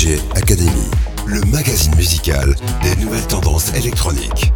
DJ 0.00 0.18
Academy, 0.34 0.88
le 1.26 1.42
magazine 1.52 1.94
musical 1.94 2.54
des 2.82 2.96
nouvelles 3.04 3.26
tendances 3.26 3.74
électroniques. 3.74 4.50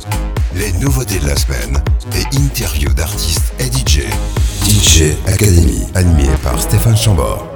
Les 0.57 0.73
nouveautés 0.73 1.19
de 1.19 1.27
la 1.27 1.37
semaine 1.37 1.83
et 2.15 2.37
interviews 2.39 2.95
d'artistes 2.95 3.53
et 3.59 3.67
DJ. 3.67 4.05
DJ 4.67 5.13
Academy, 5.27 5.83
animé 5.95 6.31
par 6.43 6.59
Stéphane 6.63 6.97
Chambord. 6.97 7.54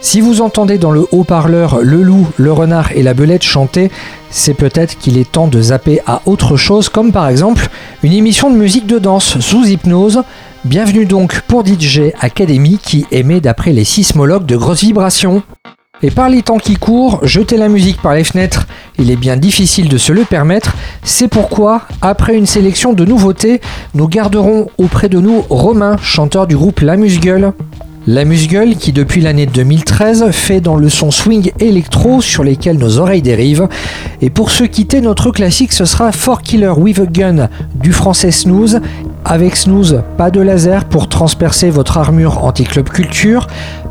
Si 0.00 0.20
vous 0.20 0.40
entendez 0.40 0.78
dans 0.78 0.92
le 0.92 1.06
haut-parleur 1.10 1.80
le 1.82 2.02
loup, 2.02 2.28
le 2.36 2.52
renard 2.52 2.92
et 2.92 3.02
la 3.02 3.14
belette 3.14 3.42
chanter, 3.42 3.90
c'est 4.30 4.54
peut-être 4.54 4.96
qu'il 4.96 5.18
est 5.18 5.30
temps 5.30 5.48
de 5.48 5.60
zapper 5.60 6.00
à 6.06 6.22
autre 6.24 6.56
chose, 6.56 6.88
comme 6.88 7.10
par 7.10 7.28
exemple 7.28 7.68
une 8.04 8.12
émission 8.12 8.48
de 8.48 8.56
musique 8.56 8.86
de 8.86 8.98
danse 8.98 9.40
sous 9.40 9.66
hypnose. 9.66 10.22
Bienvenue 10.64 11.04
donc 11.04 11.40
pour 11.42 11.66
DJ 11.66 12.12
Academy 12.20 12.78
qui 12.80 13.06
émet 13.10 13.40
d'après 13.40 13.72
les 13.72 13.84
sismologues 13.84 14.46
de 14.46 14.56
grosses 14.56 14.84
vibrations. 14.84 15.42
Et 16.00 16.12
par 16.12 16.28
les 16.28 16.42
temps 16.42 16.58
qui 16.58 16.76
courent, 16.76 17.18
jeter 17.26 17.56
la 17.56 17.68
musique 17.68 18.00
par 18.00 18.14
les 18.14 18.22
fenêtres, 18.22 18.68
il 19.00 19.10
est 19.10 19.16
bien 19.16 19.36
difficile 19.36 19.88
de 19.88 19.98
se 19.98 20.12
le 20.12 20.22
permettre. 20.22 20.76
C'est 21.02 21.26
pourquoi, 21.26 21.82
après 22.02 22.36
une 22.36 22.46
sélection 22.46 22.92
de 22.92 23.04
nouveautés, 23.04 23.60
nous 23.94 24.06
garderons 24.06 24.68
auprès 24.78 25.08
de 25.08 25.18
nous 25.18 25.40
Romain, 25.50 25.96
chanteur 26.00 26.46
du 26.46 26.56
groupe 26.56 26.80
La 26.80 26.96
Musgueule. 26.96 27.52
La 28.10 28.24
Musgueule 28.24 28.76
qui 28.76 28.92
depuis 28.92 29.20
l'année 29.20 29.44
2013 29.44 30.30
fait 30.30 30.62
dans 30.62 30.76
le 30.76 30.88
son 30.88 31.10
swing 31.10 31.52
électro 31.60 32.22
sur 32.22 32.42
lesquels 32.42 32.78
nos 32.78 32.96
oreilles 32.96 33.20
dérivent. 33.20 33.68
Et 34.22 34.30
pour 34.30 34.50
se 34.50 34.64
quitter, 34.64 35.02
notre 35.02 35.30
classique 35.30 35.74
ce 35.74 35.84
sera 35.84 36.10
For 36.10 36.40
Killer 36.40 36.72
with 36.74 37.00
a 37.00 37.04
Gun 37.04 37.50
du 37.74 37.92
français 37.92 38.30
Snooze. 38.30 38.80
Avec 39.26 39.56
Snooze, 39.56 40.00
pas 40.16 40.30
de 40.30 40.40
laser 40.40 40.86
pour 40.86 41.10
transpercer 41.10 41.68
votre 41.68 41.98
armure 41.98 42.42
anti-club 42.46 42.88
culture. 42.88 43.46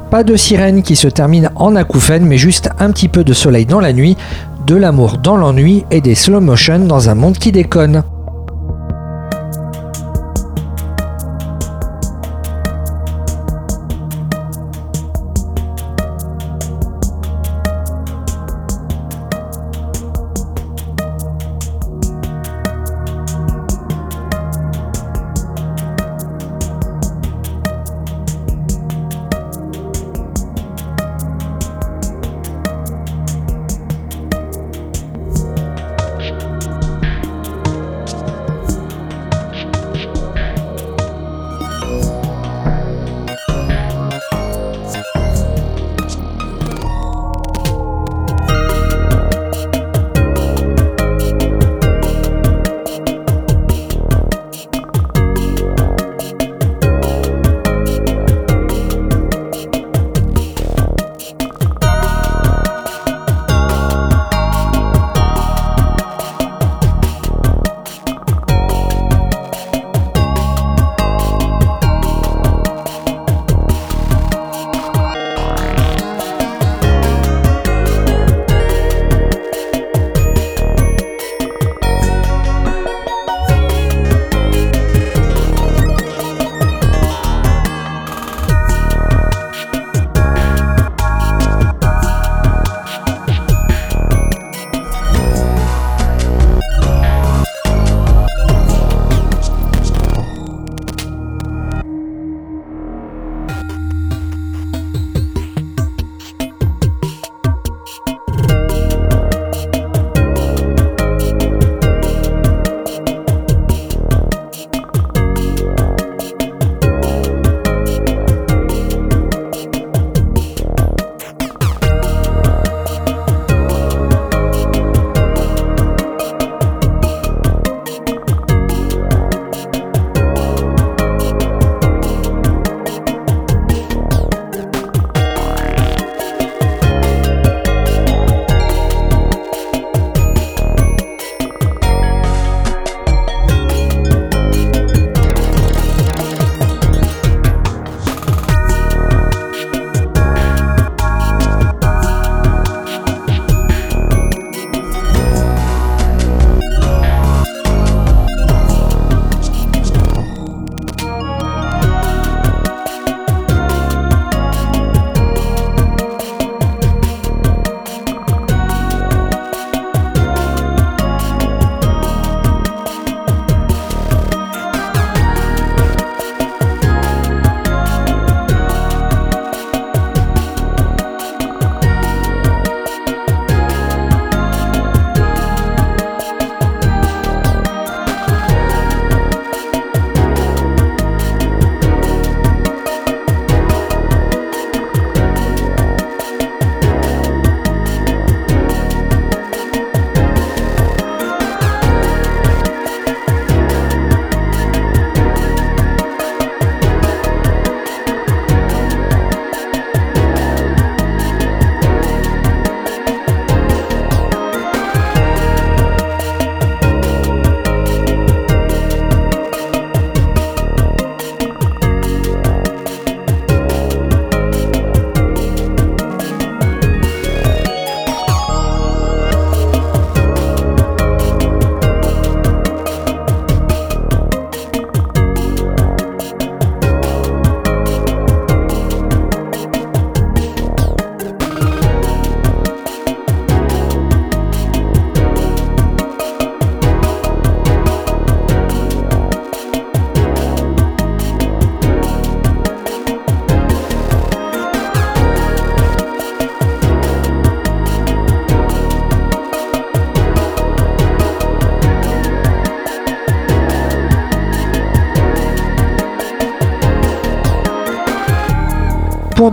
Pas 0.10 0.24
de 0.24 0.36
sirène 0.36 0.82
qui 0.82 0.96
se 0.96 1.08
termine 1.08 1.52
en 1.56 1.76
acouphène, 1.76 2.26
mais 2.26 2.40
juste 2.40 2.72
un 2.80 2.90
petit 2.90 3.10
peu 3.10 3.24
de 3.24 3.34
soleil 3.34 3.68
dans 3.68 3.80
la 3.80 3.94
nuit, 3.94 4.18
de 4.66 4.74
l'amour 4.74 5.20
dans 5.20 5.38
l'ennui 5.38 5.86
et 5.92 6.02
des 6.02 6.16
slow 6.16 6.42
motion 6.42 6.80
dans 6.80 7.08
un 7.08 7.14
monde 7.14 7.38
qui 7.38 7.52
déconne. 7.52 8.02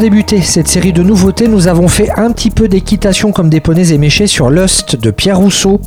Débuter 0.05 0.43
cette 0.43 0.69
série 0.69 0.93
de 0.93 1.03
nouveautés, 1.03 1.49
nous 1.49 1.67
avons 1.67 1.89
fait 1.89 2.11
un 2.19 2.31
petit 2.31 2.51
peu 2.51 2.69
d'équitation 2.69 3.33
comme 3.33 3.49
des 3.49 3.61
poneys 3.61 3.95
éméchés 3.95 4.27
sur 4.27 4.51
Lust 4.51 4.97
de 4.97 5.11
Pierre 5.11 5.39
Rousseau. 5.39 5.81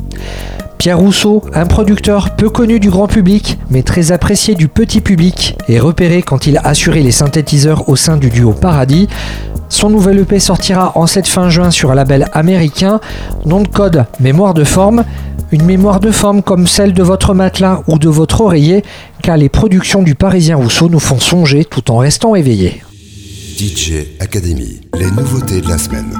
Pierre 0.76 0.98
Rousseau, 0.98 1.44
un 1.54 1.66
producteur 1.66 2.34
peu 2.34 2.50
connu 2.50 2.80
du 2.80 2.90
grand 2.90 3.06
public, 3.06 3.60
mais 3.70 3.84
très 3.84 4.10
apprécié 4.10 4.56
du 4.56 4.66
petit 4.66 5.00
public, 5.00 5.56
et 5.68 5.78
repéré 5.78 6.22
quand 6.22 6.48
il 6.48 6.56
a 6.56 6.62
assuré 6.62 7.04
les 7.04 7.12
synthétiseurs 7.12 7.88
au 7.88 7.94
sein 7.94 8.16
du 8.16 8.28
duo 8.28 8.50
Paradis. 8.50 9.06
Son 9.68 9.88
nouvel 9.88 10.18
EP 10.18 10.40
sortira 10.40 10.90
en 10.96 11.06
cette 11.06 11.28
fin 11.28 11.48
juin 11.48 11.70
sur 11.70 11.92
un 11.92 11.94
label 11.94 12.26
américain, 12.32 12.98
nom 13.46 13.60
de 13.60 13.68
code 13.68 14.04
Mémoire 14.18 14.52
de 14.52 14.64
forme, 14.64 15.04
une 15.52 15.64
mémoire 15.64 16.00
de 16.00 16.10
forme 16.10 16.42
comme 16.42 16.66
celle 16.66 16.92
de 16.92 17.04
votre 17.04 17.34
matelas 17.34 17.82
ou 17.86 18.00
de 18.00 18.08
votre 18.08 18.40
oreiller, 18.40 18.82
car 19.22 19.36
les 19.36 19.48
productions 19.48 20.02
du 20.02 20.16
Parisien 20.16 20.56
Rousseau 20.56 20.88
nous 20.88 20.98
font 20.98 21.20
songer 21.20 21.64
tout 21.64 21.92
en 21.92 21.98
restant 21.98 22.34
éveillés. 22.34 22.82
DJ 23.58 24.06
Academy, 24.20 24.80
les 25.00 25.10
nouveautés 25.10 25.60
de 25.60 25.68
la 25.68 25.78
semaine. 25.78 26.14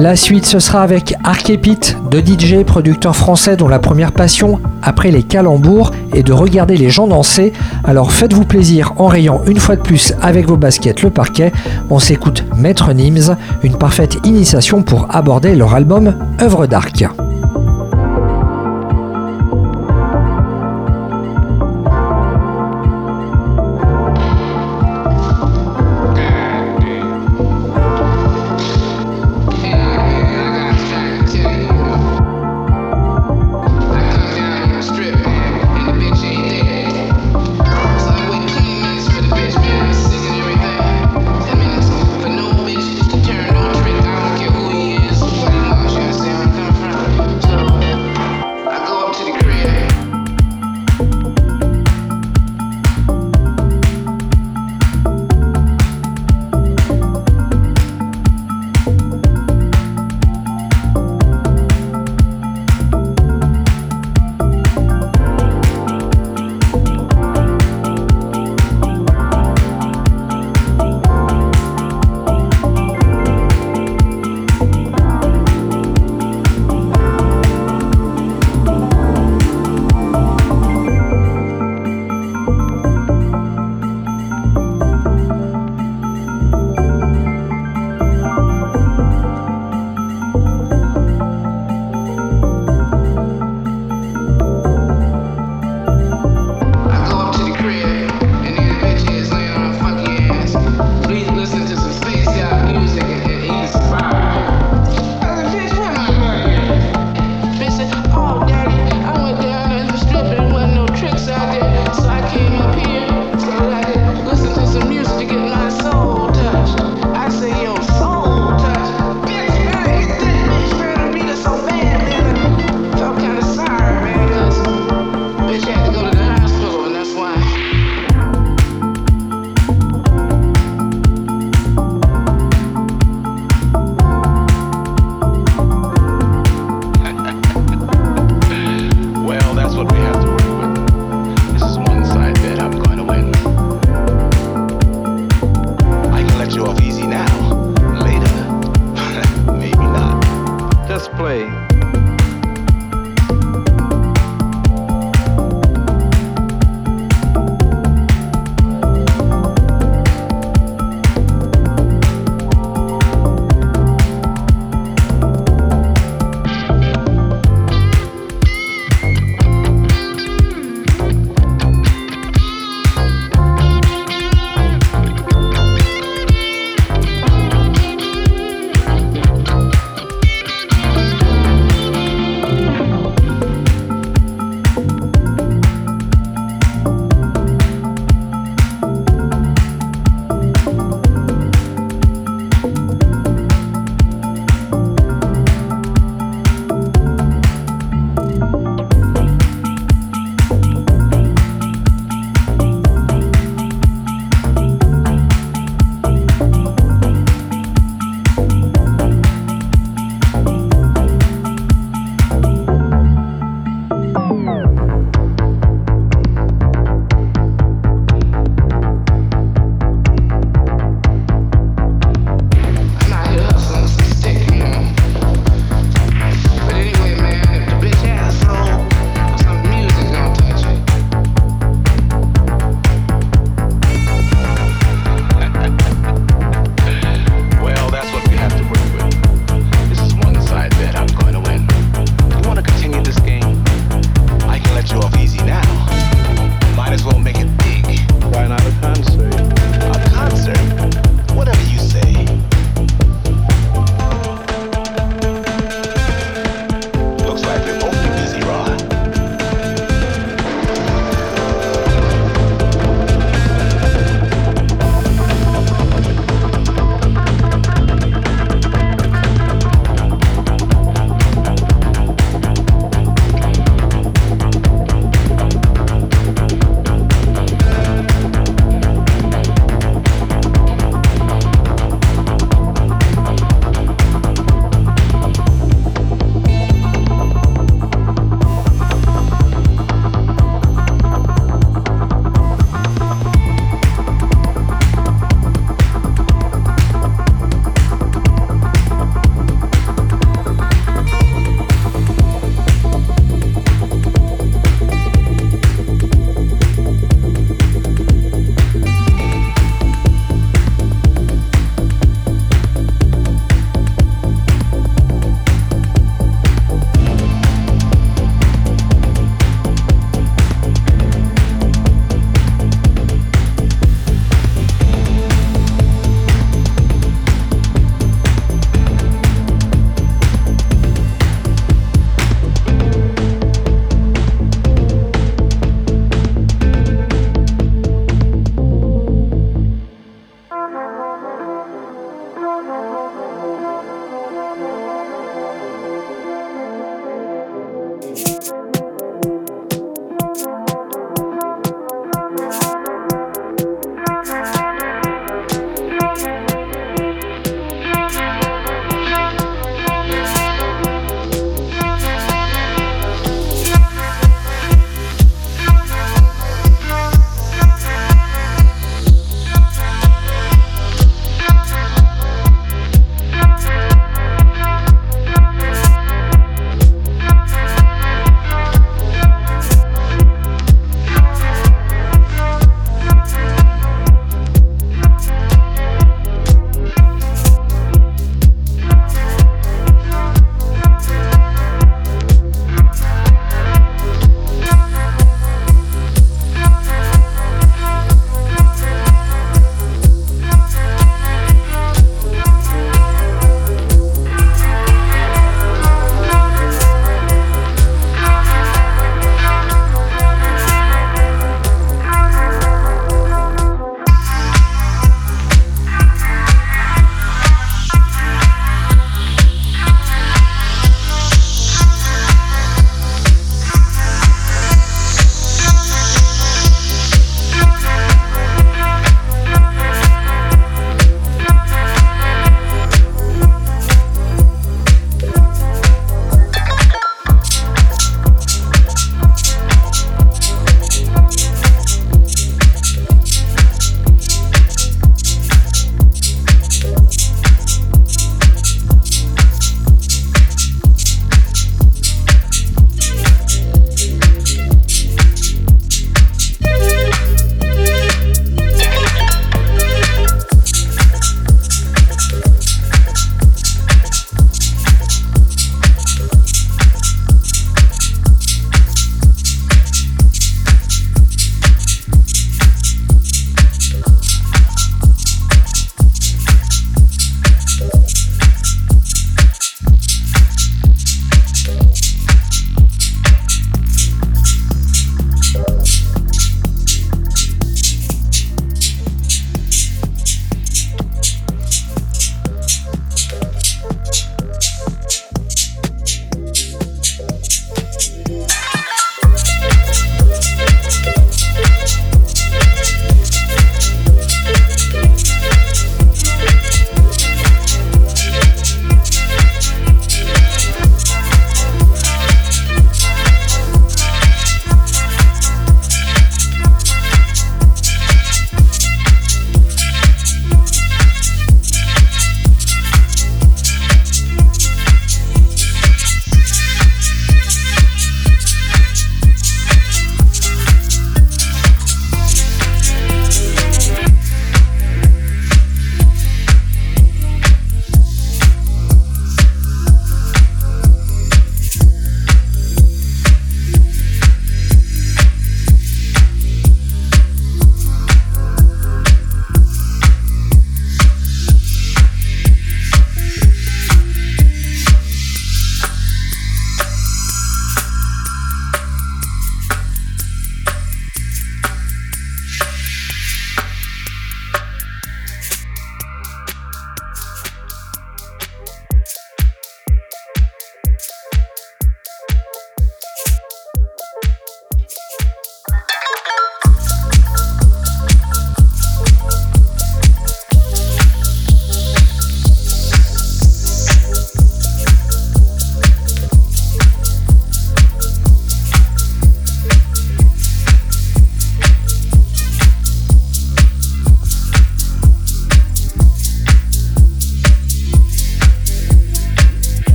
La 0.00 0.16
suite, 0.16 0.46
ce 0.46 0.60
sera 0.60 0.80
avec 0.80 1.14
Archépite, 1.24 1.98
de 2.10 2.20
DJ, 2.20 2.64
producteur 2.64 3.14
français 3.14 3.54
dont 3.54 3.68
la 3.68 3.78
première 3.78 4.12
passion, 4.12 4.58
après 4.82 5.10
les 5.10 5.22
calembours, 5.22 5.90
est 6.14 6.22
de 6.22 6.32
regarder 6.32 6.78
les 6.78 6.88
gens 6.88 7.06
danser. 7.06 7.52
Alors 7.84 8.10
faites-vous 8.10 8.46
plaisir 8.46 8.94
en 8.96 9.08
rayant 9.08 9.42
une 9.46 9.58
fois 9.58 9.76
de 9.76 9.82
plus 9.82 10.14
avec 10.22 10.46
vos 10.46 10.56
baskets 10.56 11.02
le 11.02 11.10
parquet. 11.10 11.52
On 11.90 11.98
s'écoute 11.98 12.46
Maître 12.56 12.94
Nims, 12.94 13.36
une 13.62 13.76
parfaite 13.76 14.16
initiation 14.24 14.82
pour 14.82 15.06
aborder 15.14 15.54
leur 15.54 15.74
album 15.74 16.14
Œuvre 16.40 16.66
d'Arc. 16.66 17.04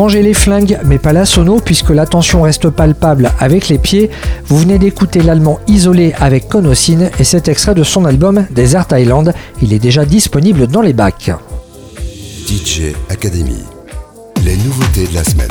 Rangez 0.00 0.22
les 0.22 0.32
flingues, 0.32 0.78
mais 0.86 0.96
pas 0.98 1.12
la 1.12 1.26
sono, 1.26 1.60
puisque 1.62 1.90
la 1.90 2.06
tension 2.06 2.40
reste 2.40 2.70
palpable 2.70 3.32
avec 3.38 3.68
les 3.68 3.76
pieds. 3.76 4.08
Vous 4.46 4.56
venez 4.56 4.78
d'écouter 4.78 5.20
l'allemand 5.20 5.60
isolé 5.66 6.14
avec 6.18 6.48
Konosin 6.48 7.10
et 7.18 7.24
cet 7.24 7.48
extrait 7.48 7.74
de 7.74 7.82
son 7.82 8.06
album 8.06 8.46
Desert 8.50 8.86
Island. 8.92 9.34
Il 9.60 9.74
est 9.74 9.78
déjà 9.78 10.06
disponible 10.06 10.68
dans 10.68 10.80
les 10.80 10.94
bacs. 10.94 11.32
DJ 12.46 12.94
Academy, 13.10 13.58
les 14.42 14.56
nouveautés 14.56 15.06
de 15.06 15.14
la 15.14 15.22
semaine. 15.22 15.48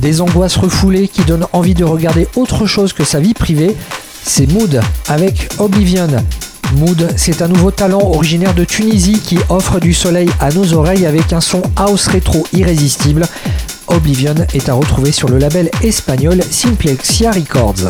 Des 0.00 0.20
angoisses 0.20 0.56
refoulées 0.56 1.06
qui 1.06 1.22
donnent 1.22 1.46
envie 1.52 1.74
de 1.74 1.84
regarder 1.84 2.26
autre 2.34 2.66
chose 2.66 2.92
que 2.92 3.04
sa 3.04 3.20
vie 3.20 3.34
privée, 3.34 3.76
c'est 4.26 4.46
Mood 4.46 4.80
avec 5.08 5.48
Oblivion. 5.58 6.08
Mood, 6.74 7.08
c'est 7.16 7.42
un 7.42 7.48
nouveau 7.48 7.70
talent 7.70 8.00
originaire 8.00 8.54
de 8.54 8.64
Tunisie 8.64 9.20
qui 9.20 9.38
offre 9.48 9.78
du 9.78 9.94
soleil 9.94 10.28
à 10.40 10.50
nos 10.50 10.74
oreilles 10.74 11.06
avec 11.06 11.32
un 11.32 11.40
son 11.40 11.62
house 11.76 12.08
rétro 12.08 12.44
irrésistible. 12.52 13.26
Oblivion 13.86 14.34
est 14.52 14.68
à 14.68 14.74
retrouver 14.74 15.12
sur 15.12 15.28
le 15.28 15.38
label 15.38 15.70
espagnol 15.82 16.42
Simplexia 16.50 17.30
Records. 17.30 17.88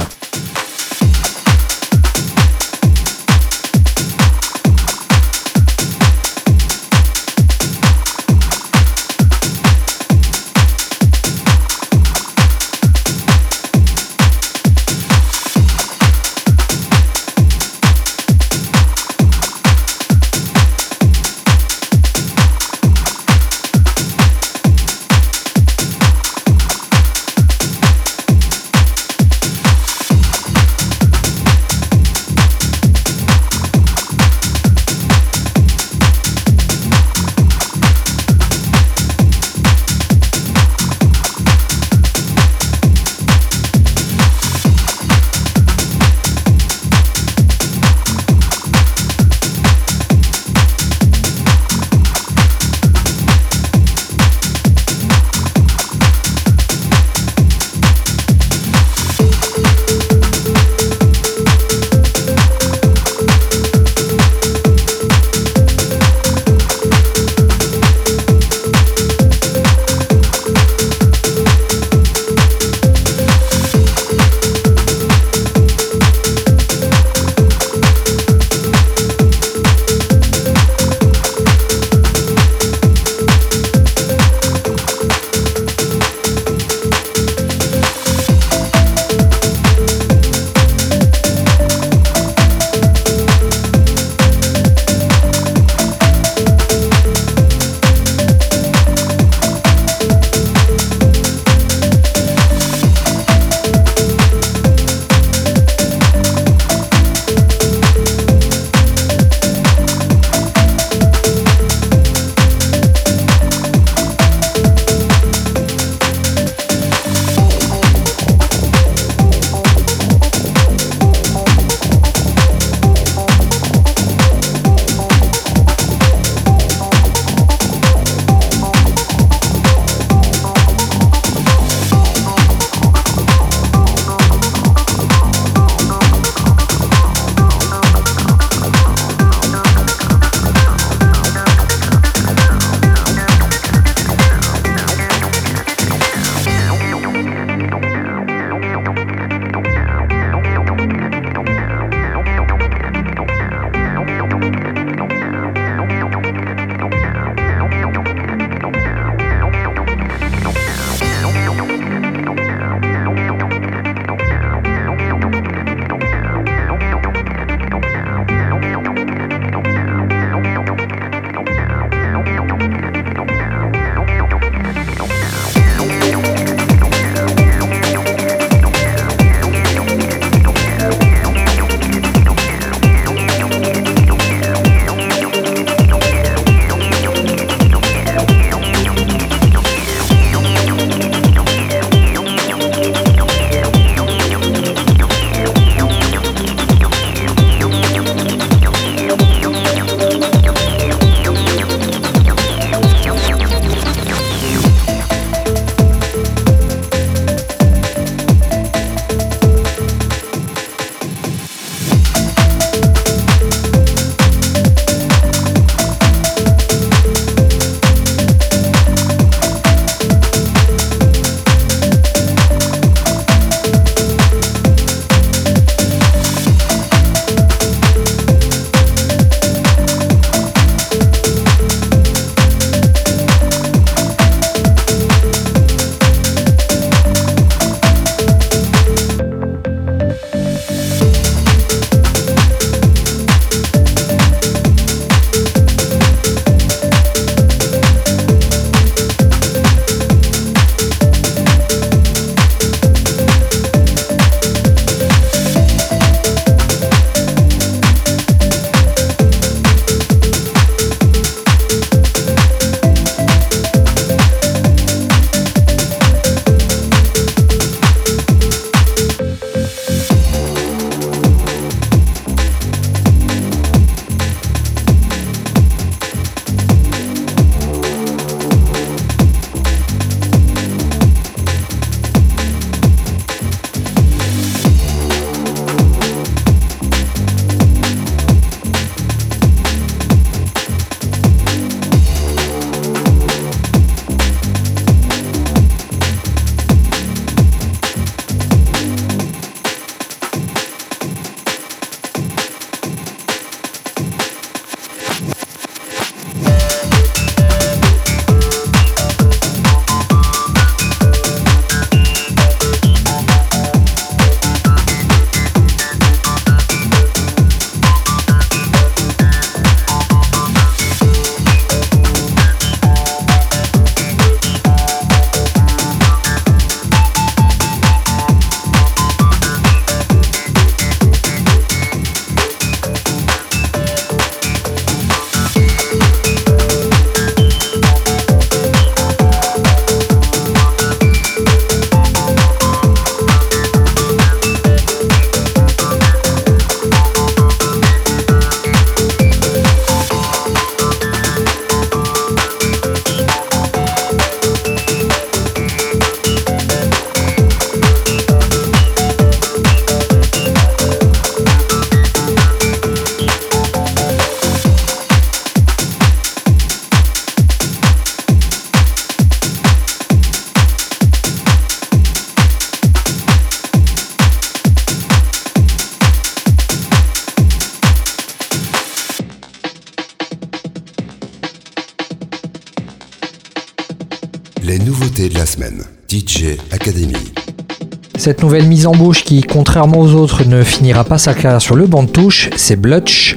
Cette 388.27 388.43
nouvelle 388.43 388.67
mise 388.67 388.89
en 388.89 388.91
bouche 388.91 389.23
qui, 389.23 389.41
contrairement 389.43 390.01
aux 390.01 390.15
autres, 390.15 390.43
ne 390.43 390.65
finira 390.65 391.05
pas 391.05 391.17
sa 391.17 391.33
carrière 391.33 391.63
sur 391.63 391.77
le 391.77 391.87
banc 391.87 392.03
de 392.03 392.09
touche, 392.09 392.51
c'est 392.57 392.75
Blutch. 392.75 393.37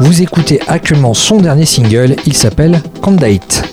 Vous 0.00 0.22
écoutez 0.22 0.58
actuellement 0.66 1.14
son 1.14 1.36
dernier 1.36 1.66
single, 1.66 2.16
il 2.26 2.34
s'appelle 2.34 2.82
Candidate. 3.00 3.63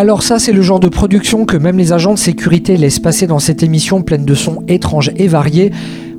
Alors 0.00 0.22
ça, 0.22 0.38
c'est 0.38 0.52
le 0.52 0.62
genre 0.62 0.80
de 0.80 0.88
production 0.88 1.44
que 1.44 1.58
même 1.58 1.76
les 1.76 1.92
agents 1.92 2.14
de 2.14 2.18
sécurité 2.18 2.78
laissent 2.78 3.00
passer 3.00 3.26
dans 3.26 3.38
cette 3.38 3.62
émission 3.62 4.00
pleine 4.00 4.24
de 4.24 4.34
sons 4.34 4.62
étranges 4.66 5.10
et 5.16 5.28
variés. 5.28 5.72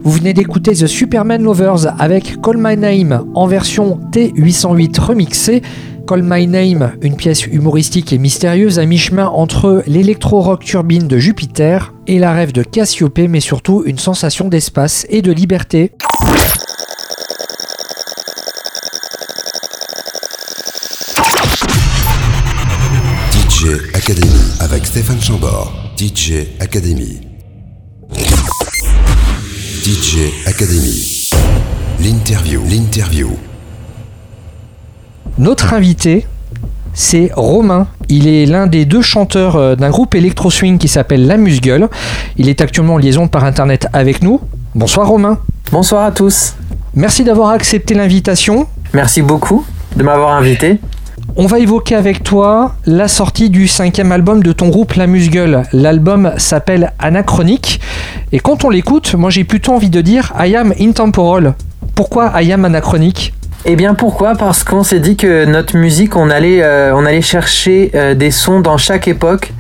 Vous 0.04 0.12
venez 0.12 0.36
d'écouter 0.36 0.74
The 0.74 0.86
Superman 0.86 1.41
Lovers 1.41 2.00
avec 2.00 2.39
Call 2.44 2.58
My 2.60 2.78
Name 2.78 3.26
en 3.34 3.48
version 3.48 4.00
T808 4.12 5.00
remixée. 5.00 5.63
Call 6.08 6.22
My 6.22 6.46
Name, 6.46 6.91
une 7.02 7.15
pièce 7.15 7.48
humoristique 7.48 8.13
et 8.13 8.20
mystérieuse 8.20 8.78
à 8.78 8.86
mi-chemin 8.86 9.26
entre 9.26 9.82
l'électro-rock 9.88 10.63
turbine 10.63 11.08
de 11.08 11.17
Jupiter 11.17 11.91
et 12.06 12.20
la 12.20 12.34
rêve 12.34 12.52
de 12.52 12.62
Cassiopée, 12.62 13.28
mais 13.28 13.39
surtout 13.39 13.82
une 13.88 13.98
sensation 13.98 14.48
d'espace 14.48 15.08
et 15.10 15.24
de 15.24 15.32
liberté. 15.32 15.91
Academy 24.03 24.41
avec 24.59 24.87
Stéphane 24.87 25.21
Chambord. 25.21 25.71
DJ 25.95 26.47
Academy. 26.59 27.21
DJ 29.83 30.47
Academy. 30.47 31.29
L'interview. 31.99 32.63
L'interview. 32.67 33.29
Notre 35.37 35.75
invité, 35.75 36.25
c'est 36.95 37.29
Romain. 37.35 37.89
Il 38.09 38.27
est 38.27 38.47
l'un 38.47 38.65
des 38.65 38.85
deux 38.85 39.03
chanteurs 39.03 39.55
euh, 39.55 39.75
d'un 39.75 39.91
groupe 39.91 40.15
électro-swing 40.15 40.79
qui 40.79 40.87
s'appelle 40.87 41.27
La 41.27 41.37
Musgueule. 41.37 41.87
Il 42.37 42.49
est 42.49 42.61
actuellement 42.61 42.95
en 42.95 42.97
liaison 42.97 43.27
par 43.27 43.43
internet 43.43 43.85
avec 43.93 44.23
nous. 44.23 44.41
Bonsoir 44.73 45.07
Romain. 45.07 45.37
Bonsoir 45.71 46.05
à 46.05 46.11
tous. 46.11 46.55
Merci 46.95 47.23
d'avoir 47.23 47.49
accepté 47.49 47.93
l'invitation. 47.93 48.67
Merci 48.95 49.21
beaucoup 49.21 49.63
de 49.95 50.01
m'avoir 50.01 50.37
invité. 50.37 50.79
On 51.36 51.45
va 51.45 51.60
évoquer 51.60 51.95
avec 51.95 52.24
toi 52.24 52.76
la 52.86 53.08
sortie 53.08 53.50
du 53.50 53.67
cinquième 53.67 54.12
album 54.12 54.43
de 54.43 54.52
ton 54.52 54.69
groupe 54.69 54.93
La 54.93 55.08
Musgueule. 55.08 55.63
L'album 55.71 56.34
s'appelle 56.38 56.93
Anachronique. 57.00 57.80
Et 58.32 58.39
quand 58.39 58.65
on 58.65 58.69
l'écoute, 58.69 59.13
moi 59.15 59.30
j'ai 59.30 59.43
plutôt 59.43 59.74
envie 59.74 59.89
de 59.89 60.02
dire 60.02 60.34
I 60.39 60.56
am 60.56 60.74
intemporal. 60.80 61.54
Pourquoi 61.95 62.34
I 62.41 62.52
am 62.52 62.65
anachronique? 62.65 63.34
Eh 63.63 63.76
bien 63.76 63.93
pourquoi? 63.93 64.34
Parce 64.34 64.63
qu'on 64.63 64.82
s'est 64.82 65.00
dit 65.00 65.15
que 65.15 65.45
notre 65.45 65.78
musique, 65.78 66.15
on 66.15 66.32
allait, 66.32 66.63
euh, 66.63 66.95
on 66.95 67.06
allait 67.06 67.21
chercher 67.21 67.91
euh, 67.93 68.15
des 68.15 68.32
sons 68.32 68.60
dans 68.60 68.78
chaque 68.78 69.08
époque 69.08 69.54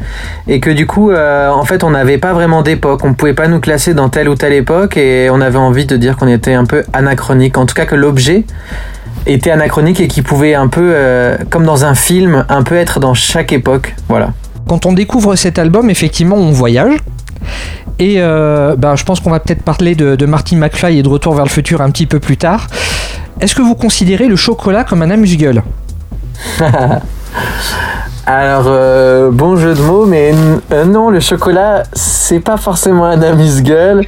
et 0.47 0.59
que 0.59 0.71
du 0.71 0.87
coup, 0.87 1.11
euh, 1.11 1.49
en 1.49 1.65
fait, 1.65 1.83
on 1.83 1.91
n'avait 1.91 2.17
pas 2.17 2.33
vraiment 2.33 2.63
d'époque. 2.63 3.01
On 3.03 3.13
pouvait 3.13 3.35
pas 3.35 3.47
nous 3.47 3.59
classer 3.59 3.93
dans 3.93 4.09
telle 4.09 4.27
ou 4.27 4.33
telle 4.33 4.53
époque 4.53 4.97
et 4.97 5.29
on 5.29 5.39
avait 5.39 5.59
envie 5.59 5.85
de 5.85 5.97
dire 5.97 6.17
qu'on 6.17 6.27
était 6.27 6.53
un 6.53 6.65
peu 6.65 6.83
anachronique. 6.93 7.59
En 7.59 7.67
tout 7.67 7.75
cas, 7.75 7.85
que 7.85 7.95
l'objet 7.95 8.45
était 9.25 9.51
anachronique 9.51 9.99
et 9.99 10.07
qui 10.07 10.21
pouvait 10.21 10.55
un 10.55 10.67
peu, 10.67 10.91
euh, 10.93 11.37
comme 11.49 11.65
dans 11.65 11.85
un 11.85 11.95
film, 11.95 12.45
un 12.49 12.63
peu 12.63 12.75
être 12.75 12.99
dans 12.99 13.13
chaque 13.13 13.51
époque. 13.53 13.95
Voilà. 14.09 14.33
Quand 14.67 14.85
on 14.85 14.93
découvre 14.93 15.35
cet 15.35 15.59
album, 15.59 15.89
effectivement, 15.89 16.35
on 16.37 16.51
voyage. 16.51 16.97
Et 17.99 18.15
euh, 18.17 18.75
ben, 18.75 18.95
je 18.95 19.03
pense 19.03 19.19
qu'on 19.19 19.29
va 19.29 19.39
peut-être 19.39 19.63
parler 19.63 19.95
de, 19.95 20.15
de 20.15 20.25
Martin 20.25 20.57
McFly 20.57 20.99
et 20.99 21.03
de 21.03 21.09
Retour 21.09 21.35
vers 21.35 21.45
le 21.45 21.49
futur 21.49 21.81
un 21.81 21.91
petit 21.91 22.05
peu 22.05 22.19
plus 22.19 22.37
tard. 22.37 22.67
Est-ce 23.39 23.55
que 23.55 23.61
vous 23.61 23.75
considérez 23.75 24.27
le 24.27 24.35
chocolat 24.35 24.83
comme 24.83 25.01
un 25.01 25.09
amuse-gueule? 25.09 25.63
Alors, 28.27 28.65
euh, 28.67 29.31
bon 29.31 29.55
jeu 29.55 29.73
de 29.73 29.81
mots, 29.81 30.05
mais 30.05 30.31
non, 30.85 31.09
le 31.09 31.19
chocolat, 31.19 31.83
c'est 31.93 32.39
pas 32.39 32.57
forcément 32.57 33.05
un 33.05 33.21
amuse-gueule. 33.21 34.05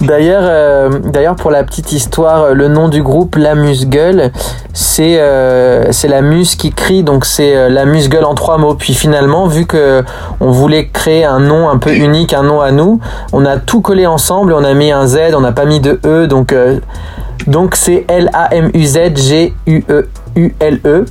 D'ailleurs, 0.00 0.42
euh, 0.44 0.90
d'ailleurs, 1.04 1.36
pour 1.36 1.52
la 1.52 1.62
petite 1.62 1.92
histoire, 1.92 2.54
le 2.54 2.66
nom 2.66 2.88
du 2.88 3.04
groupe 3.04 3.36
l'amuse-gueule, 3.36 4.32
c'est 4.72 5.20
euh, 5.20 5.92
c'est 5.92 6.08
la 6.08 6.22
muse 6.22 6.56
qui 6.56 6.72
crie, 6.72 7.04
donc 7.04 7.24
c'est 7.24 7.70
l'amuse-gueule 7.70 8.24
en 8.24 8.34
trois 8.34 8.58
mots. 8.58 8.74
Puis 8.74 8.94
finalement, 8.94 9.46
vu 9.46 9.64
que 9.64 10.02
on 10.40 10.50
voulait 10.50 10.88
créer 10.88 11.24
un 11.24 11.38
nom 11.38 11.68
un 11.70 11.78
peu 11.78 11.94
unique, 11.94 12.34
un 12.34 12.42
nom 12.42 12.60
à 12.60 12.72
nous, 12.72 12.98
on 13.32 13.46
a 13.46 13.58
tout 13.58 13.80
collé 13.80 14.06
ensemble, 14.06 14.54
on 14.54 14.64
a 14.64 14.74
mis 14.74 14.90
un 14.90 15.06
Z, 15.06 15.34
on 15.36 15.40
n'a 15.40 15.52
pas 15.52 15.66
mis 15.66 15.78
de 15.78 16.00
E, 16.04 16.26
donc 16.26 16.52
donc 17.46 17.76
c'est 17.76 18.04
L 18.08 18.28
A 18.32 18.52
M 18.52 18.70
U 18.74 18.84
Z 18.84 19.16
G 19.16 19.54
U 19.66 19.84
E 19.88 20.08
U 20.34 20.54
L 20.58 20.80
E 20.84 21.04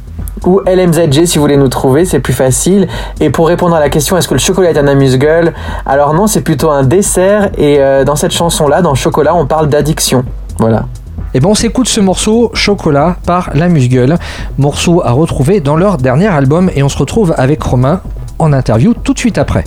ou 0.45 0.61
LMZG 0.65 1.25
si 1.25 1.37
vous 1.37 1.41
voulez 1.41 1.57
nous 1.57 1.67
trouver, 1.67 2.05
c'est 2.05 2.19
plus 2.19 2.33
facile. 2.33 2.87
Et 3.19 3.29
pour 3.29 3.47
répondre 3.47 3.75
à 3.75 3.79
la 3.79 3.89
question 3.89 4.17
est-ce 4.17 4.27
que 4.27 4.33
le 4.33 4.39
chocolat 4.39 4.71
est 4.71 4.77
un 4.77 4.87
amuse-gueule? 4.87 5.53
Alors 5.85 6.13
non, 6.13 6.27
c'est 6.27 6.41
plutôt 6.41 6.69
un 6.69 6.83
dessert 6.83 7.49
et 7.57 7.79
euh, 7.79 8.03
dans 8.03 8.15
cette 8.15 8.31
chanson-là, 8.31 8.81
dans 8.81 8.95
Chocolat, 8.95 9.35
on 9.35 9.45
parle 9.45 9.67
d'addiction. 9.69 10.23
Voilà. 10.57 10.85
Et 11.33 11.37
eh 11.37 11.39
bon, 11.39 11.51
on 11.51 11.55
s'écoute 11.55 11.87
ce 11.87 12.01
morceau 12.01 12.51
Chocolat 12.53 13.15
par 13.25 13.51
La 13.53 13.69
Musgueule, 13.69 14.17
morceau 14.57 15.01
à 15.05 15.11
retrouver 15.11 15.61
dans 15.61 15.77
leur 15.77 15.97
dernier 15.97 16.27
album 16.27 16.69
et 16.75 16.83
on 16.83 16.89
se 16.89 16.97
retrouve 16.97 17.33
avec 17.37 17.63
Romain 17.63 18.01
en 18.37 18.51
interview 18.51 18.93
tout 18.93 19.13
de 19.13 19.19
suite 19.19 19.37
après. 19.37 19.63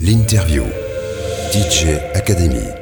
L'interview 0.00 0.64
DJ 1.52 1.86
Academy. 2.14 2.75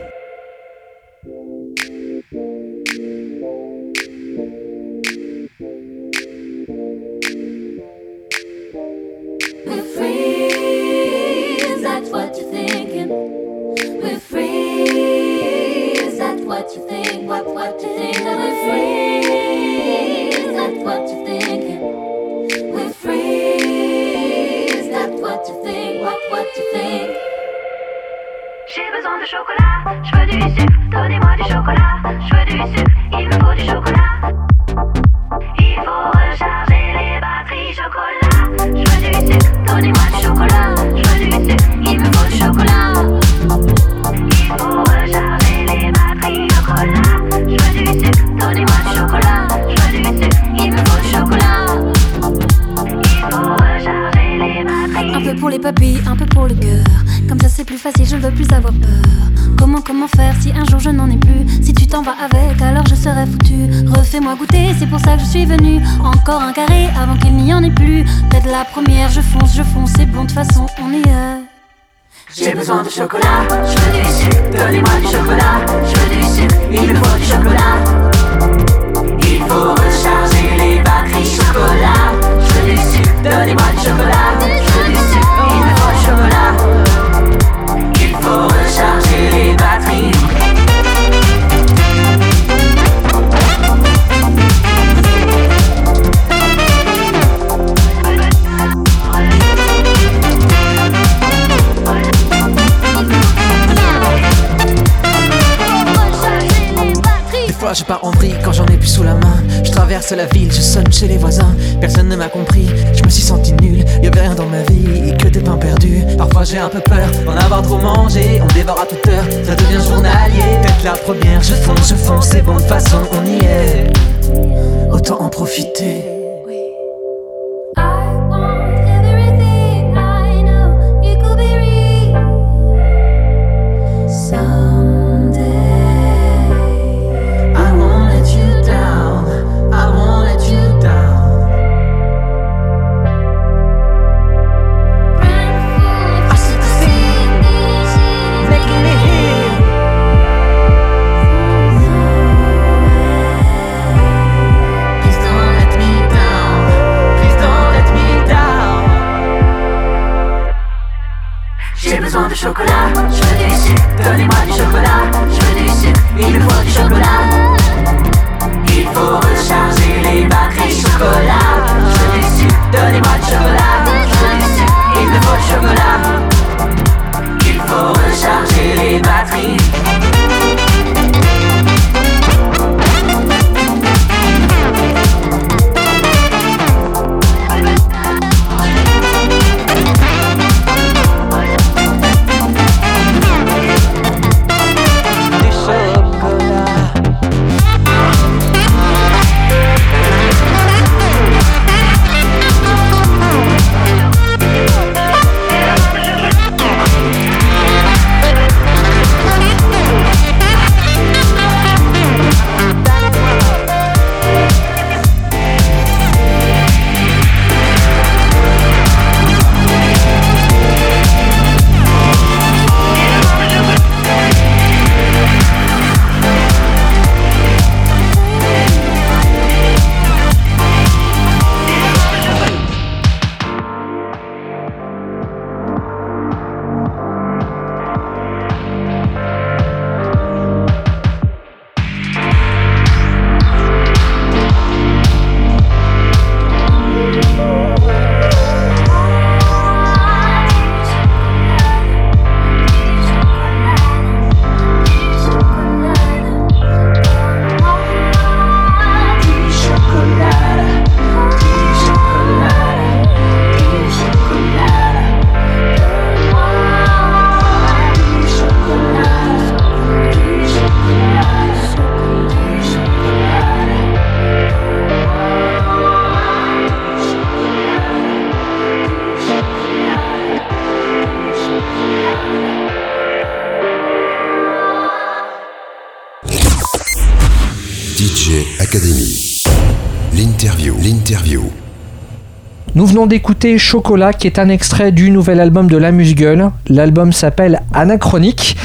d'écouter 293.06 293.58
Chocolat, 293.58 294.12
qui 294.12 294.26
est 294.26 294.38
un 294.38 294.48
extrait 294.48 294.92
du 294.92 295.10
nouvel 295.10 295.40
album 295.40 295.68
de 295.68 295.76
La 295.76 295.92
Musgueule. 295.92 296.50
L'album 296.68 297.12
s'appelle 297.12 297.62
Anachronique. 297.72 298.56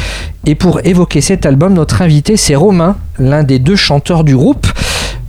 Et 0.45 0.55
pour 0.55 0.79
évoquer 0.85 1.21
cet 1.21 1.45
album, 1.45 1.73
notre 1.73 2.01
invité, 2.01 2.37
c'est 2.37 2.55
Romain, 2.55 2.95
l'un 3.17 3.43
des 3.43 3.59
deux 3.59 3.75
chanteurs 3.75 4.23
du 4.23 4.35
groupe. 4.35 4.67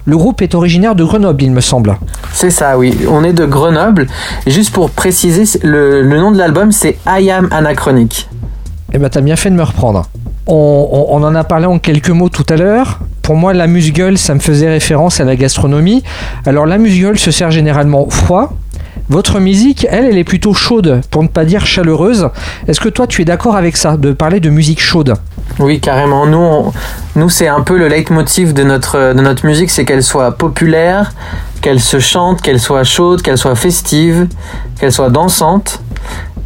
Le 0.04 0.16
groupe 0.16 0.42
est 0.42 0.54
originaire 0.54 0.94
de 0.94 1.04
Grenoble, 1.04 1.42
il 1.42 1.52
me 1.52 1.60
semble. 1.60 1.98
C'est 2.32 2.50
ça, 2.50 2.78
oui. 2.78 2.96
On 3.08 3.22
est 3.24 3.32
de 3.32 3.44
Grenoble. 3.44 4.06
Juste 4.46 4.72
pour 4.72 4.90
préciser, 4.90 5.44
le, 5.62 6.02
nom 6.02 6.30
de 6.32 6.38
l'album, 6.38 6.72
c'est 6.72 6.96
I 7.06 7.30
Am 7.30 7.48
Anachronique. 7.50 8.28
Eh 8.92 8.98
ben, 8.98 9.08
t'as 9.08 9.20
bien 9.20 9.36
fait 9.36 9.50
de 9.50 9.56
me 9.56 9.62
reprendre. 9.62 10.06
On, 10.46 11.06
on, 11.10 11.22
en 11.22 11.34
a 11.34 11.44
parlé 11.44 11.66
en 11.66 11.78
quelques 11.78 12.10
mots 12.10 12.28
tout 12.28 12.46
à 12.48 12.56
l'heure. 12.56 13.00
Pour 13.22 13.36
moi, 13.36 13.52
la 13.52 13.66
musgueule, 13.66 14.18
ça 14.18 14.34
me 14.34 14.40
faisait 14.40 14.68
référence 14.68 15.20
à 15.20 15.24
la 15.24 15.36
gastronomie. 15.36 16.02
Alors, 16.46 16.66
la 16.66 16.78
musgueule 16.78 17.18
se 17.18 17.30
sert 17.30 17.50
généralement 17.50 18.08
froid, 18.10 18.54
votre 19.10 19.40
musique, 19.40 19.88
elle, 19.90 20.04
elle 20.04 20.18
est 20.18 20.24
plutôt 20.24 20.54
chaude, 20.54 21.00
pour 21.10 21.24
ne 21.24 21.28
pas 21.28 21.44
dire 21.44 21.66
chaleureuse. 21.66 22.28
Est-ce 22.68 22.78
que 22.78 22.88
toi, 22.88 23.08
tu 23.08 23.22
es 23.22 23.24
d'accord 23.24 23.56
avec 23.56 23.76
ça, 23.76 23.96
de 23.96 24.12
parler 24.12 24.38
de 24.38 24.50
musique 24.50 24.80
chaude? 24.80 25.14
Oui, 25.58 25.80
carrément. 25.80 26.26
Nous, 26.26 26.72
nous 27.16 27.28
c'est 27.28 27.48
un 27.48 27.62
peu 27.62 27.76
le 27.76 27.88
leitmotiv 27.88 28.54
de 28.54 28.62
notre, 28.62 29.12
de 29.12 29.20
notre 29.20 29.44
musique, 29.46 29.70
c'est 29.70 29.84
qu'elle 29.84 30.04
soit 30.04 30.30
populaire, 30.38 31.12
qu'elle 31.60 31.80
se 31.80 31.98
chante, 31.98 32.40
qu'elle 32.40 32.60
soit 32.60 32.84
chaude, 32.84 33.20
qu'elle 33.20 33.36
soit 33.36 33.56
festive, 33.56 34.28
qu'elle 34.78 34.92
soit 34.92 35.10
dansante 35.10 35.82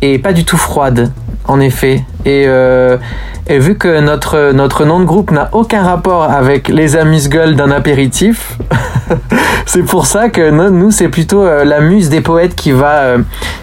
et 0.01 0.19
pas 0.19 0.33
du 0.33 0.47
tout 0.47 0.57
froide, 0.57 1.13
en 1.47 1.61
effet. 1.61 2.03
Et, 2.25 2.45
euh, 2.47 2.97
et 3.47 3.59
vu 3.59 3.77
que 3.77 4.01
notre, 4.01 4.53
notre 4.53 4.85
nom 4.85 5.01
de 5.01 5.05
groupe 5.05 5.31
n'a 5.31 5.49
aucun 5.53 5.83
rapport 5.83 6.23
avec 6.25 6.69
les 6.69 6.97
amuse-gueules 6.97 7.57
d'un 7.57 7.71
apéritif, 7.71 8.59
c'est 9.67 9.83
pour 9.83 10.07
ça 10.07 10.29
que 10.31 10.51
no- 10.51 10.71
nous, 10.71 10.91
c'est 10.91 11.09
plutôt 11.09 11.43
euh, 11.45 11.65
la 11.65 11.81
muse 11.81 12.09
des 12.09 12.21
poètes 12.21 12.55
qui 12.55 12.73
va, 12.73 13.01
euh, 13.03 13.19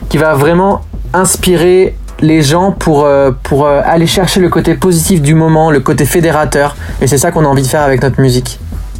qui 0.09 0.17
va 0.17 0.33
vraiment 0.35 0.81
inspirer 1.13 1.95
les 2.21 2.41
gens 2.43 2.71
pour, 2.71 3.05
euh, 3.05 3.31
pour 3.43 3.67
aller 3.67 4.05
chercher 4.07 4.39
le 4.39 4.49
côté 4.49 4.75
positif 4.75 5.21
du 5.21 5.33
moment, 5.33 5.71
le 5.71 5.79
côté 5.79 6.05
fédérateur. 6.05 6.75
Et 7.01 7.07
c'est 7.07 7.17
ça 7.17 7.31
qu'on 7.31 7.43
a 7.45 7.47
envie 7.47 7.63
de 7.63 7.67
faire 7.67 7.81
avec 7.81 8.03
notre 8.03 8.21
musique. 8.21 8.59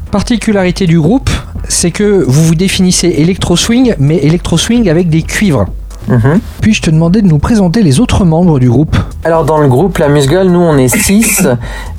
Particularité 0.10 0.88
du 0.88 1.00
groupe, 1.00 1.30
c'est 1.68 1.92
que 1.92 2.24
vous 2.28 2.44
vous 2.44 2.56
définissez 2.56 3.08
électro-swing, 3.18 3.94
mais 4.00 4.18
électro-swing 4.18 4.90
avec 4.90 5.10
des 5.10 5.22
cuivres. 5.22 5.68
Mhm. 6.08 6.40
Puis 6.62 6.74
je 6.74 6.82
te 6.82 6.90
demandais 6.90 7.22
de 7.22 7.28
nous 7.28 7.40
présenter 7.40 7.82
les 7.84 8.00
autres 8.00 8.26
membres 8.26 8.60
du 8.60 8.70
groupe. 8.70 8.98
Alors 9.24 9.46
dans 9.46 9.58
le 9.58 9.68
groupe 9.68 9.98
La 9.98 10.10
Musgueule, 10.10 10.50
nous 10.50 10.60
on 10.60 10.78
est 10.78 10.88
6. 10.88 11.48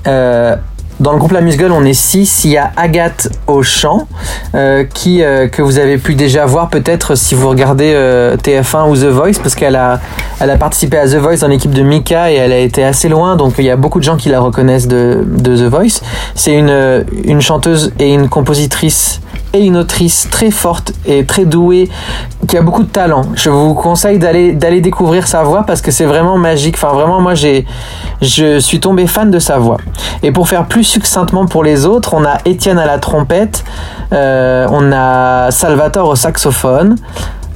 dans 1.02 1.12
le 1.12 1.18
groupe 1.18 1.32
La 1.32 1.40
Musgueule, 1.40 1.72
on 1.72 1.84
est 1.84 1.94
6. 1.94 2.44
Il 2.44 2.52
y 2.52 2.56
a 2.56 2.70
Agathe 2.76 3.28
au 3.46 3.62
chant, 3.62 4.06
euh, 4.54 4.84
qui, 4.84 5.22
euh, 5.22 5.48
que 5.48 5.60
vous 5.60 5.78
avez 5.78 5.98
pu 5.98 6.14
déjà 6.14 6.46
voir 6.46 6.70
peut-être 6.70 7.16
si 7.16 7.34
vous 7.34 7.48
regardez 7.48 7.92
euh, 7.94 8.36
TF1 8.36 8.88
ou 8.88 8.96
The 8.96 9.06
Voice, 9.06 9.40
parce 9.42 9.54
qu'elle 9.54 9.76
a, 9.76 10.00
elle 10.38 10.50
a 10.50 10.56
participé 10.56 10.98
à 10.98 11.06
The 11.06 11.16
Voice 11.16 11.38
dans 11.38 11.48
l'équipe 11.48 11.72
de 11.72 11.82
Mika 11.82 12.30
et 12.30 12.36
elle 12.36 12.52
a 12.52 12.58
été 12.58 12.84
assez 12.84 13.08
loin, 13.08 13.36
donc 13.36 13.54
il 13.58 13.64
y 13.64 13.70
a 13.70 13.76
beaucoup 13.76 13.98
de 13.98 14.04
gens 14.04 14.16
qui 14.16 14.28
la 14.28 14.40
reconnaissent 14.40 14.88
de, 14.88 15.24
de 15.26 15.56
The 15.56 15.70
Voice. 15.70 16.00
C'est 16.34 16.54
une, 16.54 16.70
euh, 16.70 17.02
une 17.24 17.40
chanteuse 17.40 17.92
et 17.98 18.12
une 18.14 18.28
compositrice 18.28 19.20
et 19.52 19.64
une 19.64 19.76
autrice 19.76 20.28
très 20.30 20.50
forte 20.50 20.92
et 21.06 21.24
très 21.24 21.44
douée 21.44 21.88
qui 22.48 22.56
a 22.56 22.62
beaucoup 22.62 22.82
de 22.82 22.88
talent. 22.88 23.22
Je 23.34 23.50
vous 23.50 23.74
conseille 23.74 24.18
d'aller 24.18 24.80
découvrir 24.80 25.26
sa 25.26 25.42
voix 25.42 25.64
parce 25.64 25.80
que 25.80 25.90
c'est 25.90 26.04
vraiment 26.04 26.38
magique. 26.38 26.76
Enfin 26.76 26.92
vraiment 26.94 27.20
moi 27.20 27.34
j'ai 27.34 27.66
je 28.20 28.58
suis 28.58 28.80
tombé 28.80 29.06
fan 29.06 29.30
de 29.30 29.38
sa 29.38 29.58
voix. 29.58 29.78
Et 30.22 30.32
pour 30.32 30.48
faire 30.48 30.66
plus 30.66 30.84
succinctement 30.84 31.46
pour 31.46 31.64
les 31.64 31.86
autres, 31.86 32.14
on 32.14 32.24
a 32.24 32.38
Étienne 32.44 32.78
à 32.78 32.86
la 32.86 32.98
trompette, 32.98 33.64
euh, 34.12 34.66
on 34.70 34.92
a 34.92 35.50
Salvatore 35.50 36.08
au 36.08 36.16
saxophone, 36.16 36.96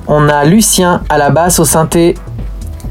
on 0.07 0.29
a 0.29 0.45
Lucien 0.45 1.03
à 1.09 1.19
la 1.19 1.31
basse 1.31 1.59
au 1.59 1.65
synthé 1.65 2.15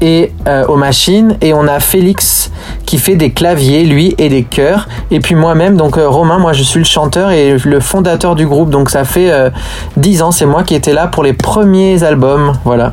et 0.00 0.32
euh, 0.46 0.64
aux 0.66 0.76
machines 0.76 1.36
et 1.40 1.54
on 1.54 1.66
a 1.68 1.80
Félix 1.80 2.50
qui 2.84 2.98
fait 2.98 3.16
des 3.16 3.30
claviers 3.30 3.84
lui 3.84 4.14
et 4.18 4.28
des 4.28 4.42
chœurs 4.44 4.88
et 5.10 5.20
puis 5.20 5.34
moi-même 5.34 5.76
donc 5.76 5.96
euh, 5.98 6.08
Romain 6.08 6.38
moi 6.38 6.52
je 6.52 6.62
suis 6.62 6.78
le 6.78 6.84
chanteur 6.84 7.30
et 7.30 7.56
le 7.58 7.80
fondateur 7.80 8.34
du 8.34 8.46
groupe 8.46 8.70
donc 8.70 8.90
ça 8.90 9.04
fait 9.04 9.30
euh, 9.32 9.50
10 9.96 10.22
ans 10.22 10.30
c'est 10.32 10.46
moi 10.46 10.62
qui 10.64 10.74
étais 10.74 10.92
là 10.92 11.06
pour 11.06 11.22
les 11.22 11.32
premiers 11.32 12.02
albums 12.04 12.52
voilà 12.64 12.92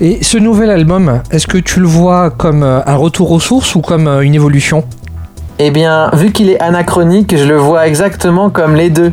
Et 0.00 0.22
ce 0.22 0.38
nouvel 0.38 0.70
album, 0.70 1.20
est-ce 1.32 1.46
que 1.46 1.58
tu 1.58 1.80
le 1.80 1.86
vois 1.88 2.30
comme 2.30 2.62
euh, 2.62 2.80
un 2.86 2.94
retour 2.96 3.32
aux 3.32 3.40
sources 3.40 3.74
ou 3.74 3.80
comme 3.80 4.06
une 4.22 4.34
évolution? 4.34 4.84
Eh 5.58 5.72
bien, 5.72 6.10
vu 6.12 6.30
qu'il 6.30 6.48
est 6.50 6.60
anachronique, 6.60 7.36
je 7.36 7.44
le 7.44 7.56
vois 7.56 7.88
exactement 7.88 8.48
comme 8.50 8.76
les 8.76 8.90
deux. 8.90 9.12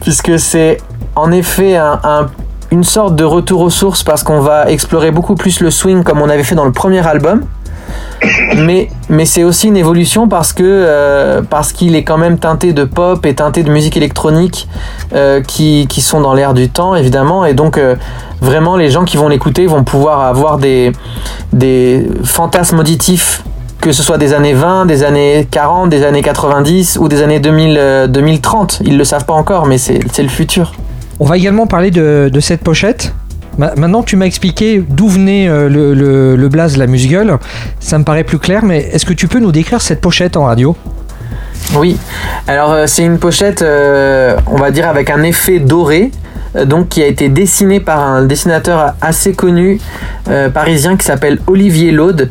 Puisque 0.00 0.38
c'est 0.38 0.78
en 1.14 1.30
effet 1.30 1.76
un- 1.76 2.00
un- 2.02 2.26
une 2.74 2.84
sorte 2.84 3.14
de 3.14 3.24
retour 3.24 3.60
aux 3.60 3.70
sources 3.70 4.02
parce 4.02 4.22
qu'on 4.22 4.40
va 4.40 4.70
explorer 4.70 5.12
beaucoup 5.12 5.36
plus 5.36 5.60
le 5.60 5.70
swing 5.70 6.02
comme 6.02 6.20
on 6.20 6.28
avait 6.28 6.42
fait 6.42 6.56
dans 6.56 6.64
le 6.64 6.72
premier 6.72 7.06
album. 7.06 7.42
Mais, 8.56 8.88
mais 9.08 9.26
c'est 9.26 9.44
aussi 9.44 9.68
une 9.68 9.76
évolution 9.76 10.28
parce 10.28 10.52
que 10.52 10.62
euh, 10.64 11.42
parce 11.48 11.72
qu'il 11.72 11.94
est 11.94 12.04
quand 12.04 12.18
même 12.18 12.38
teinté 12.38 12.72
de 12.72 12.84
pop 12.84 13.24
et 13.26 13.34
teinté 13.34 13.62
de 13.62 13.70
musique 13.70 13.96
électronique 13.96 14.68
euh, 15.14 15.42
qui, 15.42 15.86
qui 15.88 16.00
sont 16.00 16.20
dans 16.20 16.32
l'air 16.34 16.54
du 16.54 16.70
temps 16.70 16.94
évidemment 16.94 17.44
et 17.44 17.52
donc 17.52 17.76
euh, 17.76 17.96
vraiment 18.40 18.76
les 18.76 18.90
gens 18.90 19.04
qui 19.04 19.18
vont 19.18 19.28
l'écouter 19.28 19.66
vont 19.66 19.84
pouvoir 19.84 20.22
avoir 20.22 20.56
des, 20.56 20.92
des 21.52 22.08
fantasmes 22.24 22.78
auditifs 22.78 23.42
que 23.84 23.92
ce 23.92 24.02
soit 24.02 24.16
des 24.16 24.32
années 24.32 24.54
20, 24.54 24.86
des 24.86 25.04
années 25.04 25.46
40, 25.50 25.90
des 25.90 26.04
années 26.04 26.22
90 26.22 26.96
ou 26.96 27.08
des 27.08 27.20
années 27.20 27.38
2000, 27.38 27.76
euh, 27.78 28.06
2030. 28.06 28.80
Ils 28.82 28.96
le 28.96 29.04
savent 29.04 29.26
pas 29.26 29.34
encore, 29.34 29.66
mais 29.66 29.76
c'est 29.76 30.22
le 30.22 30.28
futur. 30.28 30.72
On 31.20 31.24
va 31.26 31.36
également 31.36 31.66
parler 31.66 31.90
de, 31.90 32.30
cette 32.40 32.62
pochette. 32.62 33.12
Ma- 33.58 33.74
Maintenant, 33.76 34.02
tu 34.02 34.16
m'as 34.16 34.26
expliqué 34.26 34.82
d'où 34.88 35.08
venait 35.08 35.48
euh, 35.48 35.68
le, 35.68 35.94
le, 35.94 36.36
le 36.36 36.48
blaze, 36.48 36.76
la 36.76 36.86
musgueule. 36.86 37.38
Ça 37.80 37.98
me 37.98 38.04
paraît 38.04 38.24
plus 38.24 38.38
clair, 38.38 38.64
mais 38.64 38.78
est-ce 38.92 39.06
que 39.06 39.12
tu 39.12 39.28
peux 39.28 39.38
nous 39.38 39.52
décrire 39.52 39.80
cette 39.80 40.00
pochette 40.00 40.36
en 40.36 40.44
radio? 40.44 40.76
Oui, 41.74 41.96
alors 42.48 42.72
euh, 42.72 42.84
c'est 42.86 43.04
une 43.04 43.18
pochette, 43.18 43.62
euh, 43.62 44.36
on 44.46 44.56
va 44.56 44.70
dire, 44.70 44.88
avec 44.88 45.08
un 45.10 45.22
effet 45.22 45.58
doré. 45.60 46.10
Donc, 46.66 46.90
qui 46.90 47.02
a 47.02 47.06
été 47.08 47.28
dessiné 47.28 47.80
par 47.80 47.98
un 47.98 48.24
dessinateur 48.26 48.94
assez 49.00 49.32
connu 49.32 49.80
parisien 50.54 50.96
qui 50.96 51.04
s'appelle 51.04 51.40
Olivier 51.48 51.90
Laude, 51.90 52.30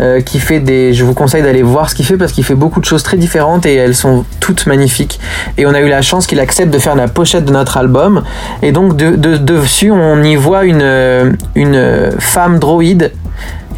euh, 0.00 0.20
qui 0.20 0.38
fait 0.40 0.60
des. 0.60 0.92
Je 0.94 1.04
vous 1.04 1.14
conseille 1.14 1.42
d'aller 1.42 1.62
voir 1.62 1.88
ce 1.90 1.94
qu'il 1.94 2.04
fait 2.04 2.16
parce 2.16 2.32
qu'il 2.32 2.44
fait 2.44 2.54
beaucoup 2.54 2.80
de 2.80 2.84
choses 2.84 3.02
très 3.02 3.16
différentes 3.16 3.64
et 3.66 3.74
elles 3.74 3.94
sont 3.94 4.24
toutes 4.40 4.66
magnifiques. 4.66 5.20
Et 5.58 5.66
on 5.66 5.74
a 5.74 5.80
eu 5.80 5.88
la 5.88 6.02
chance 6.02 6.26
qu'il 6.26 6.40
accepte 6.40 6.72
de 6.72 6.78
faire 6.78 6.94
la 6.96 7.08
pochette 7.08 7.44
de 7.44 7.52
notre 7.52 7.76
album. 7.76 8.22
Et 8.62 8.72
donc 8.72 8.96
de, 8.96 9.16
de- 9.16 9.36
dessus, 9.36 9.90
on 9.90 10.22
y 10.22 10.36
voit 10.36 10.64
une, 10.64 10.80
euh, 10.82 11.32
une 11.54 12.10
femme 12.18 12.58
droïde 12.58 13.12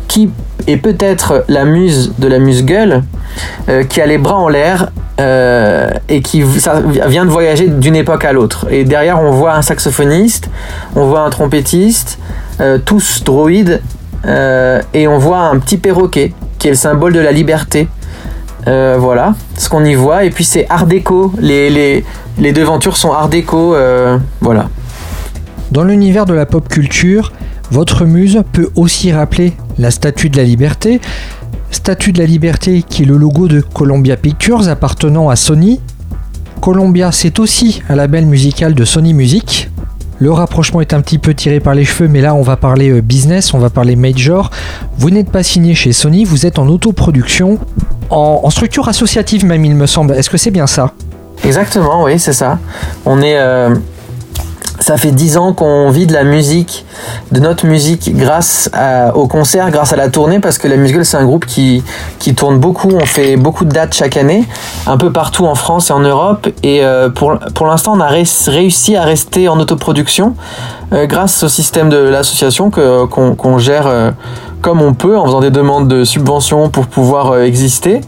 qui 0.08 0.30
est 0.66 0.76
peut-être 0.78 1.44
la 1.48 1.64
muse 1.64 2.12
de 2.18 2.28
la 2.28 2.38
muse-gueule, 2.38 3.02
euh, 3.68 3.84
qui 3.84 4.00
a 4.00 4.06
les 4.06 4.18
bras 4.18 4.36
en 4.36 4.48
l'air 4.48 4.90
euh, 5.20 5.90
et 6.08 6.22
qui 6.22 6.42
vient 6.42 7.24
de 7.24 7.30
voyager 7.30 7.68
d'une 7.68 7.96
époque 7.96 8.24
à 8.24 8.32
l'autre. 8.32 8.66
Et 8.70 8.84
derrière, 8.84 9.20
on 9.20 9.32
voit 9.32 9.54
un 9.54 9.62
saxophoniste, 9.62 10.48
on 10.94 11.06
voit 11.06 11.20
un 11.20 11.30
trompettiste, 11.30 12.18
euh, 12.60 12.78
tous 12.78 13.22
droïdes, 13.24 13.82
euh, 14.26 14.82
et 14.92 15.06
on 15.06 15.18
voit 15.18 15.38
un 15.38 15.58
petit 15.58 15.76
perroquet 15.76 16.32
qui 16.58 16.68
est 16.68 16.70
le 16.70 16.76
symbole 16.76 17.12
de 17.12 17.20
la 17.20 17.32
liberté. 17.32 17.88
Euh, 18.66 18.96
voilà 18.98 19.34
ce 19.56 19.68
qu'on 19.68 19.84
y 19.84 19.94
voit. 19.94 20.24
Et 20.24 20.30
puis 20.30 20.44
c'est 20.44 20.66
art 20.68 20.86
déco, 20.86 21.32
les, 21.38 22.04
devantures 22.38 22.96
sont 22.96 23.12
art 23.12 23.28
déco, 23.28 23.74
euh, 23.74 24.18
voilà. 24.40 24.68
Dans 25.70 25.84
l'univers 25.84 26.26
de 26.26 26.34
la 26.34 26.46
pop 26.46 26.68
culture, 26.68 27.32
votre 27.70 28.04
muse 28.04 28.42
peut 28.52 28.70
aussi 28.76 29.12
rappeler 29.12 29.52
la 29.78 29.90
Statue 29.90 30.30
de 30.30 30.36
la 30.36 30.44
Liberté. 30.44 31.00
Statue 31.70 32.12
de 32.12 32.18
la 32.18 32.26
Liberté 32.26 32.82
qui 32.82 33.02
est 33.02 33.06
le 33.06 33.16
logo 33.16 33.48
de 33.48 33.60
Columbia 33.60 34.16
Pictures 34.16 34.68
appartenant 34.68 35.28
à 35.28 35.36
Sony. 35.36 35.80
Columbia, 36.60 37.12
c'est 37.12 37.38
aussi 37.38 37.82
un 37.88 37.96
label 37.96 38.26
musical 38.26 38.74
de 38.74 38.84
Sony 38.84 39.14
Music. 39.14 39.70
Le 40.18 40.30
rapprochement 40.32 40.80
est 40.80 40.94
un 40.94 41.00
petit 41.00 41.18
peu 41.18 41.34
tiré 41.34 41.60
par 41.60 41.74
les 41.74 41.84
cheveux, 41.84 42.08
mais 42.08 42.20
là 42.20 42.34
on 42.34 42.42
va 42.42 42.56
parler 42.56 42.90
euh, 42.90 43.00
business, 43.02 43.52
on 43.54 43.58
va 43.58 43.68
parler 43.70 43.96
major. 43.96 44.50
Vous 44.98 45.10
n'êtes 45.10 45.30
pas 45.30 45.42
signé 45.42 45.74
chez 45.74 45.92
Sony, 45.92 46.24
vous 46.24 46.46
êtes 46.46 46.58
en 46.58 46.66
autoproduction, 46.68 47.58
en, 48.10 48.40
en 48.42 48.50
structure 48.50 48.88
associative 48.88 49.44
même 49.44 49.64
il 49.64 49.74
me 49.74 49.86
semble. 49.86 50.14
Est-ce 50.14 50.30
que 50.30 50.38
c'est 50.38 50.50
bien 50.50 50.66
ça? 50.66 50.92
Exactement, 51.44 52.04
oui, 52.04 52.18
c'est 52.18 52.32
ça. 52.32 52.58
On 53.04 53.20
est. 53.20 53.36
euh, 53.38 53.74
ça 54.86 54.96
fait 54.96 55.10
dix 55.10 55.36
ans 55.36 55.52
qu'on 55.52 55.90
vit 55.90 56.06
de 56.06 56.12
la 56.12 56.22
musique, 56.22 56.86
de 57.32 57.40
notre 57.40 57.66
musique 57.66 58.16
grâce 58.16 58.70
à- 58.72 59.16
au 59.16 59.26
concert, 59.26 59.72
grâce 59.72 59.92
à 59.92 59.96
la 59.96 60.08
tournée, 60.08 60.38
parce 60.38 60.58
que 60.58 60.68
la 60.68 60.76
Musgueule, 60.76 61.04
c'est 61.04 61.16
un 61.16 61.24
groupe 61.24 61.44
qui, 61.44 61.82
qui 62.20 62.36
tourne 62.36 62.58
beaucoup. 62.60 62.90
On 62.92 63.04
fait 63.04 63.36
beaucoup 63.36 63.64
de 63.64 63.70
dates 63.72 63.94
chaque 63.94 64.16
année, 64.16 64.44
un 64.86 64.96
peu 64.96 65.10
partout 65.10 65.44
en 65.44 65.56
France 65.56 65.90
et 65.90 65.92
en 65.92 65.98
Europe. 65.98 66.46
Et 66.62 66.84
euh, 66.84 67.08
pour, 67.08 67.36
pour 67.56 67.66
l'instant, 67.66 67.94
on 67.96 68.00
a 68.00 68.06
ré- 68.06 68.22
réussi 68.46 68.94
à 68.94 69.02
rester 69.02 69.48
en 69.48 69.58
autoproduction 69.58 70.34
euh, 70.92 71.06
grâce 71.06 71.42
au 71.42 71.48
système 71.48 71.88
de 71.88 71.96
l'association 71.96 72.70
qu'on 72.70 73.58
gère 73.58 73.88
euh, 73.88 74.12
comme 74.62 74.80
on 74.82 74.94
peut, 74.94 75.18
en 75.18 75.24
faisant 75.26 75.40
des 75.40 75.50
demandes 75.50 75.88
de 75.88 76.04
subventions 76.04 76.68
pour 76.68 76.86
pouvoir 76.86 77.40
exister 77.40 78.02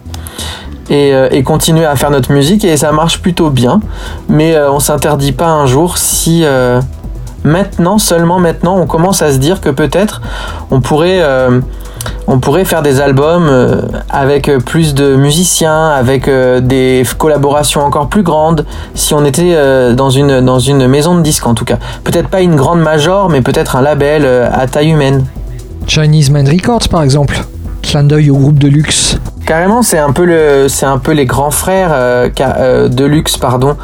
et, 0.90 1.12
euh, 1.12 1.28
et 1.30 1.42
continuer 1.42 1.84
à 1.84 1.96
faire 1.96 2.10
notre 2.10 2.32
musique 2.32 2.64
et 2.64 2.76
ça 2.76 2.92
marche 2.92 3.20
plutôt 3.20 3.50
bien. 3.50 3.80
Mais 4.28 4.54
euh, 4.54 4.70
on 4.70 4.80
s'interdit 4.80 5.32
pas 5.32 5.48
un 5.48 5.66
jour 5.66 5.98
si 5.98 6.42
euh, 6.44 6.80
maintenant, 7.44 7.98
seulement 7.98 8.38
maintenant, 8.38 8.76
on 8.78 8.86
commence 8.86 9.22
à 9.22 9.32
se 9.32 9.38
dire 9.38 9.60
que 9.60 9.68
peut-être 9.68 10.22
on 10.70 10.80
pourrait, 10.80 11.22
on 12.26 12.40
pourrait 12.40 12.64
faire 12.64 12.82
des 12.82 13.00
albums 13.00 13.88
avec 14.10 14.50
plus 14.66 14.92
de 14.92 15.16
musiciens, 15.16 15.88
avec 15.88 16.28
des 16.28 17.04
collaborations 17.16 17.82
encore 17.82 18.08
plus 18.08 18.22
grandes, 18.22 18.66
si 18.94 19.14
on 19.14 19.24
était 19.24 19.56
dans, 19.94 20.10
une, 20.10 20.40
dans 20.40 20.58
une 20.58 20.88
maison 20.88 21.16
de 21.16 21.22
disques 21.22 21.46
en 21.46 21.54
tout 21.54 21.64
cas. 21.64 21.78
Peut-être 22.04 22.28
pas 22.28 22.40
une 22.40 22.56
grande 22.56 22.80
major, 22.80 23.30
mais 23.30 23.40
peut-être 23.40 23.76
un 23.76 23.82
label 23.82 24.26
à 24.26 24.66
taille 24.66 24.90
humaine. 24.90 25.24
Chinese 25.86 26.30
Man 26.30 26.46
Records 26.46 26.88
par 26.90 27.02
exemple. 27.02 27.40
Clin 27.82 28.02
d'œil 28.04 28.30
au 28.30 28.36
groupe 28.36 28.58
de 28.58 28.68
luxe. 28.68 29.18
Carrément, 29.48 29.80
c'est 29.80 29.96
un 29.96 30.12
peu 30.12 30.26
le, 30.26 30.68
c'est 30.68 30.84
un 30.84 30.98
peu 30.98 31.12
les 31.12 31.24
grands 31.24 31.50
frères 31.50 31.88
euh, 31.90 32.28
euh, 32.38 32.88
de 32.88 33.06
luxe, 33.06 33.38
pardon, 33.38 33.76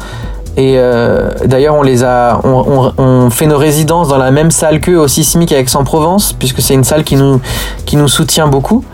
Et 0.57 0.75
euh, 0.77 1.31
d'ailleurs, 1.43 1.73
on 1.73 1.81
les 1.81 2.03
a, 2.03 2.39
on, 2.43 3.31
fait 3.31 3.47
nos 3.47 3.57
résidences 3.57 4.09
dans 4.09 4.19
la 4.19 4.29
même 4.29 4.51
salle 4.51 4.79
qu'eux 4.79 4.99
au 4.99 5.07
Sismic 5.07 5.51
à 5.51 5.57
Aix-en-Provence, 5.57 6.33
puisque 6.33 6.61
c'est 6.61 6.75
une 6.75 6.83
salle 6.83 7.03
qui 7.03 7.15
nous, 7.15 7.41
qui 7.87 7.97
nous 7.97 8.07
soutient 8.07 8.45
beaucoup. 8.45 8.85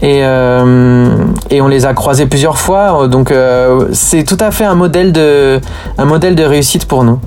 Et, 0.00 0.20
et 0.20 1.60
on 1.60 1.68
les 1.68 1.84
a 1.84 1.92
croisés 1.92 2.24
plusieurs 2.24 2.56
fois, 2.56 3.08
donc 3.08 3.32
c'est 3.92 4.24
tout 4.24 4.38
à 4.40 4.50
fait 4.50 4.64
un 4.64 4.74
modèle 4.74 5.12
de, 5.12 5.60
un 5.98 6.04
modèle 6.06 6.34
de 6.34 6.44
réussite 6.44 6.86
pour 6.86 7.04
nous. 7.04 7.20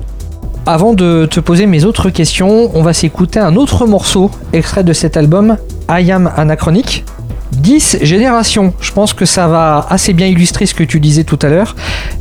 Avant 0.66 0.94
de 0.94 1.26
te 1.26 1.38
poser 1.38 1.66
mes 1.66 1.84
autres 1.84 2.10
questions, 2.10 2.72
on 2.74 2.82
va 2.82 2.92
s'écouter 2.92 3.38
un 3.38 3.54
autre 3.54 3.86
morceau 3.86 4.32
extrait 4.52 4.82
de 4.82 4.92
cet 4.92 5.16
album, 5.16 5.56
I 5.88 6.10
Am 6.10 6.30
Anachronique. 6.36 7.04
10 7.52 7.98
générations, 8.02 8.72
je 8.80 8.92
pense 8.92 9.12
que 9.12 9.24
ça 9.24 9.48
va 9.48 9.86
assez 9.90 10.12
bien 10.12 10.26
illustrer 10.26 10.66
ce 10.66 10.74
que 10.74 10.84
tu 10.84 11.00
disais 11.00 11.24
tout 11.24 11.38
à 11.42 11.48
l'heure. 11.48 11.74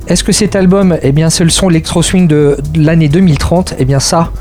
Est-ce 0.07 0.23
que 0.23 0.31
cet 0.31 0.55
album, 0.55 0.97
eh 1.01 1.11
bien, 1.11 1.29
c'est 1.29 1.43
le 1.43 1.49
son 1.49 1.69
électro 1.69 2.01
swing 2.01 2.27
de, 2.27 2.57
de 2.73 2.83
l'année 2.83 3.09
2030 3.09 3.75
Eh 3.77 3.85
bien, 3.85 3.99
ça, 3.99 4.31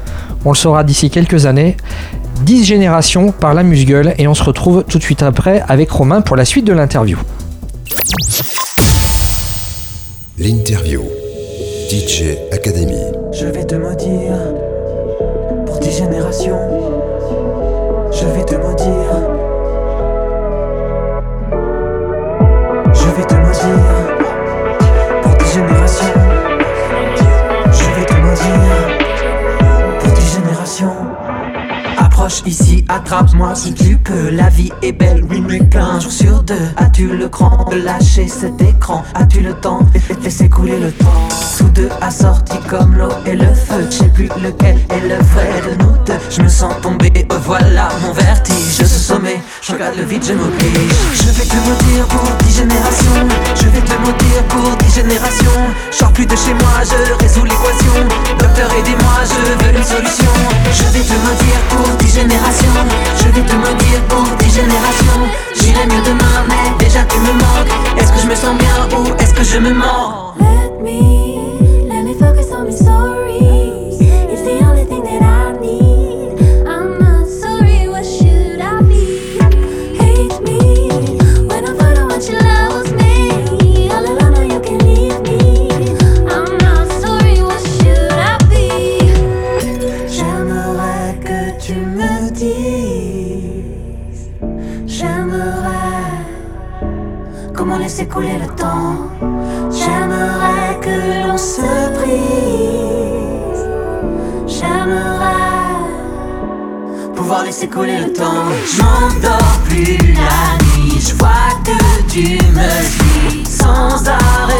on 0.44 0.50
le 0.50 0.56
saura 0.56 0.84
d'ici 0.84 1.10
quelques 1.10 1.46
années. 1.46 1.76
10 2.42 2.64
générations 2.64 3.32
par 3.32 3.54
la 3.54 3.62
Musgueule 3.62 4.14
et 4.18 4.28
on 4.28 4.34
se 4.34 4.44
retrouve 4.44 4.84
tout 4.88 4.98
de 4.98 5.02
suite 5.02 5.22
après 5.22 5.62
avec 5.68 5.90
Romain 5.90 6.20
pour 6.20 6.36
la 6.36 6.44
suite 6.44 6.64
de 6.64 6.72
l'interview. 6.72 7.18
L'interview. 10.38 11.02
DJ 11.90 12.36
Academy. 12.52 13.00
Je 13.32 13.46
vais 13.46 13.64
te 13.64 13.74
maudire 13.74 14.36
pour 15.66 15.78
dix 15.80 15.96
générations. 15.96 16.97
Ici, 32.44 32.84
attrape-moi 32.88 33.54
si 33.54 33.72
tu 33.72 33.96
peux. 33.96 34.28
La 34.28 34.50
vie 34.50 34.70
est 34.82 34.92
belle, 34.92 35.24
oui, 35.30 35.40
mais 35.40 35.66
qu'un 35.66 35.98
jour 35.98 36.12
sur 36.12 36.42
deux. 36.42 36.54
As-tu 36.76 37.08
le 37.16 37.26
cran 37.28 37.66
de 37.70 37.76
lâcher 37.76 38.28
cet 38.28 38.60
écran? 38.60 39.02
As-tu 39.14 39.40
le 39.40 39.54
temps 39.54 39.80
de 39.80 40.22
laisser 40.22 40.50
couler 40.50 40.78
le 40.78 40.92
temps? 40.92 41.28
Tous 41.58 41.68
deux 41.70 41.88
assortis 42.00 42.60
comme 42.68 42.94
l'eau 42.94 43.10
et 43.26 43.34
le 43.34 43.52
feu. 43.52 43.84
Je 43.90 43.96
sais 43.96 44.08
plus 44.08 44.28
lequel 44.40 44.78
est 44.90 45.00
le 45.00 45.16
vrai 45.16 45.60
de 45.66 45.82
nous 45.82 45.90
deux. 46.06 46.14
Je 46.30 46.40
me 46.42 46.48
sens 46.48 46.72
tomber, 46.80 47.10
oh, 47.32 47.34
voilà 47.42 47.88
mon 48.00 48.12
vertige. 48.12 48.76
Ce 48.78 48.86
sommet, 48.86 49.42
je 49.60 49.72
regarde 49.72 49.96
le 49.96 50.04
vide, 50.04 50.22
je 50.24 50.34
m'oblige. 50.34 50.94
Je 51.14 51.30
vais 51.34 51.44
te 51.44 51.56
maudire 51.56 52.06
pour 52.06 52.30
dix 52.44 52.58
générations. 52.58 53.26
Je 53.56 53.66
vais 53.70 53.80
te 53.80 53.92
maudire 53.98 54.42
pour 54.48 54.76
dix 54.76 54.94
générations. 54.94 55.60
Je 55.90 55.96
sors 55.96 56.12
plus 56.12 56.26
de 56.26 56.36
chez 56.36 56.54
moi, 56.54 56.78
je 56.84 57.24
résous 57.24 57.42
l'équation. 57.42 58.06
Docteur, 58.38 58.70
aidez-moi, 58.78 59.18
je 59.26 59.64
veux 59.64 59.76
une 59.76 59.84
solution. 59.84 60.30
Je 60.72 60.84
vais 60.94 61.04
te 61.04 61.14
maudire 61.26 61.60
pour 61.70 61.88
dix 61.98 62.14
générations. 62.14 62.78
Je 63.18 63.28
vais 63.34 63.42
te 63.42 63.54
maudire 63.56 64.00
pour 64.08 64.22
dix 64.38 64.54
générations. 64.54 65.26
J'irai 65.60 65.86
mieux 65.86 66.02
demain, 66.06 66.38
mais 66.46 66.84
déjà 66.84 67.02
tu 67.02 67.18
me 67.18 67.32
manques. 67.32 67.98
Est-ce 67.98 68.12
que 68.12 68.20
je 68.20 68.26
me 68.28 68.34
sens 68.36 68.56
bien 68.56 68.96
ou 68.96 69.04
est-ce 69.20 69.34
que 69.34 69.42
je 69.42 69.58
me 69.58 69.74
mens? 69.74 70.28
Pouvoir 107.58 107.86
laisser 107.86 107.98
couler 107.98 107.98
le 107.98 108.12
temps? 108.12 108.44
Je 108.66 108.82
m'endors 108.82 109.58
plus 109.64 109.96
la 110.14 110.56
nuit. 110.64 111.00
Je 111.00 111.14
vois 111.14 111.50
que 111.64 112.02
tu 112.08 112.38
me 112.52 112.70
suis 112.84 113.44
sans 113.46 114.06
arrêt. 114.06 114.54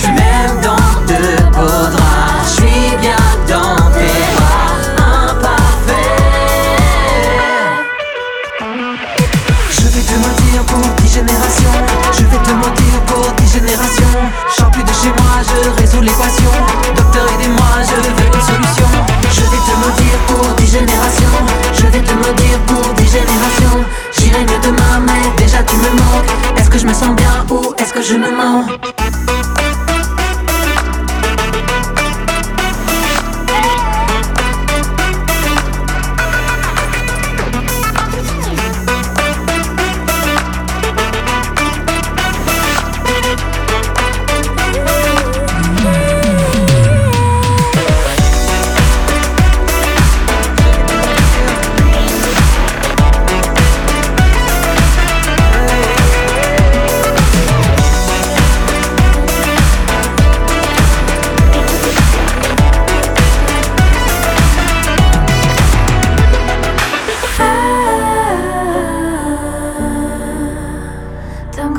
Tu 0.00 0.06
m'aimes 0.08 0.60
dans 0.62 0.88
deux 1.06 1.36
beaux 1.52 1.88
draps. 1.90 2.44
Je 2.44 2.50
suis 2.62 2.96
bien 3.00 3.22
dans 3.48 3.76
tes 3.92 4.20
bras 4.36 4.76
imparfaits. 5.28 6.22
Je 9.70 9.82
vais 9.82 10.02
te 10.02 10.14
mentir 10.18 10.62
pour 10.66 10.84
dix 11.02 11.12
générations. 11.12 11.78
Je 12.12 12.22
vais 12.22 12.38
te 12.38 12.52
mentir 12.52 13.00
pour 13.06 13.32
dix 13.36 13.52
générations. 13.52 14.18
Je 14.50 14.54
sors 14.54 14.70
plus 14.70 14.82
de 14.82 14.88
chez 14.88 15.08
moi, 15.08 15.42
je 15.42 15.80
résous 15.80 16.00
l'équation. 16.00 16.52
Docteur, 16.86 16.95
pour 20.26 20.44
dix 20.56 20.72
générations. 20.72 21.36
Je 21.72 21.86
vais 21.86 22.00
te 22.00 22.12
mentir 22.12 22.58
pour 22.66 22.94
dix 22.94 23.10
générations. 23.10 23.84
J'irai 24.16 24.40
mieux 24.40 24.60
demain, 24.62 25.00
mais 25.06 25.42
déjà 25.42 25.62
tu 25.62 25.76
me 25.76 25.90
manques. 25.90 26.58
Est-ce 26.58 26.70
que 26.70 26.78
je 26.78 26.86
me 26.86 26.94
sens 26.94 27.14
bien 27.16 27.44
ou 27.50 27.74
est-ce 27.78 27.92
que 27.92 28.02
je 28.02 28.14
me 28.14 28.30
mens? 28.30 28.85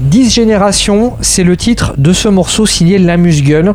10 0.00 0.30
générations, 0.30 1.12
c'est 1.20 1.44
le 1.44 1.56
titre 1.56 1.94
de 1.98 2.12
ce 2.12 2.28
morceau 2.28 2.66
signé 2.66 2.98
Lamusgueule. 2.98 3.74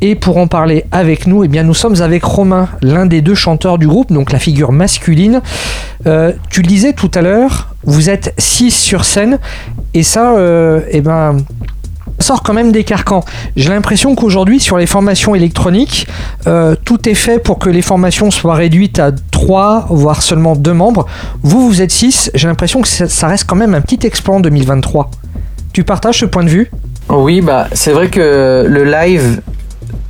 Et 0.00 0.14
pour 0.14 0.38
en 0.38 0.46
parler 0.46 0.84
avec 0.90 1.26
nous, 1.26 1.44
eh 1.44 1.48
bien, 1.48 1.62
nous 1.62 1.74
sommes 1.74 2.00
avec 2.00 2.24
Romain, 2.24 2.68
l'un 2.82 3.06
des 3.06 3.20
deux 3.20 3.34
chanteurs 3.34 3.78
du 3.78 3.86
groupe, 3.86 4.12
donc 4.12 4.32
la 4.32 4.38
figure 4.38 4.72
masculine. 4.72 5.42
Euh, 6.06 6.32
tu 6.50 6.62
le 6.62 6.68
disais 6.68 6.92
tout 6.92 7.10
à 7.14 7.22
l'heure, 7.22 7.74
vous 7.84 8.10
êtes 8.10 8.34
6 8.38 8.70
sur 8.70 9.04
scène, 9.04 9.38
et 9.94 10.02
ça, 10.02 10.36
euh, 10.36 10.80
eh 10.90 11.00
ben, 11.00 11.36
sort 12.18 12.42
quand 12.42 12.54
même 12.54 12.72
des 12.72 12.84
carcans. 12.84 13.24
J'ai 13.56 13.68
l'impression 13.68 14.14
qu'aujourd'hui, 14.14 14.60
sur 14.60 14.78
les 14.78 14.86
formations 14.86 15.34
électroniques, 15.34 16.06
euh, 16.46 16.74
tout 16.84 17.08
est 17.08 17.14
fait 17.14 17.38
pour 17.38 17.58
que 17.58 17.68
les 17.68 17.82
formations 17.82 18.30
soient 18.30 18.54
réduites 18.54 18.98
à 18.98 19.12
3, 19.30 19.86
voire 19.90 20.22
seulement 20.22 20.56
2 20.56 20.72
membres. 20.72 21.06
Vous, 21.42 21.68
vous 21.68 21.82
êtes 21.82 21.92
6, 21.92 22.30
j'ai 22.34 22.48
l'impression 22.48 22.80
que 22.80 22.88
ça 22.88 23.28
reste 23.28 23.44
quand 23.46 23.56
même 23.56 23.74
un 23.74 23.80
petit 23.80 24.06
exploit 24.06 24.36
en 24.36 24.40
2023. 24.40 25.10
Tu 25.76 25.84
partages 25.84 26.20
ce 26.20 26.24
point 26.24 26.42
de 26.42 26.48
vue 26.48 26.70
Oui, 27.10 27.42
bah 27.42 27.68
c'est 27.74 27.92
vrai 27.92 28.08
que 28.08 28.64
le 28.66 28.84
live, 28.84 29.42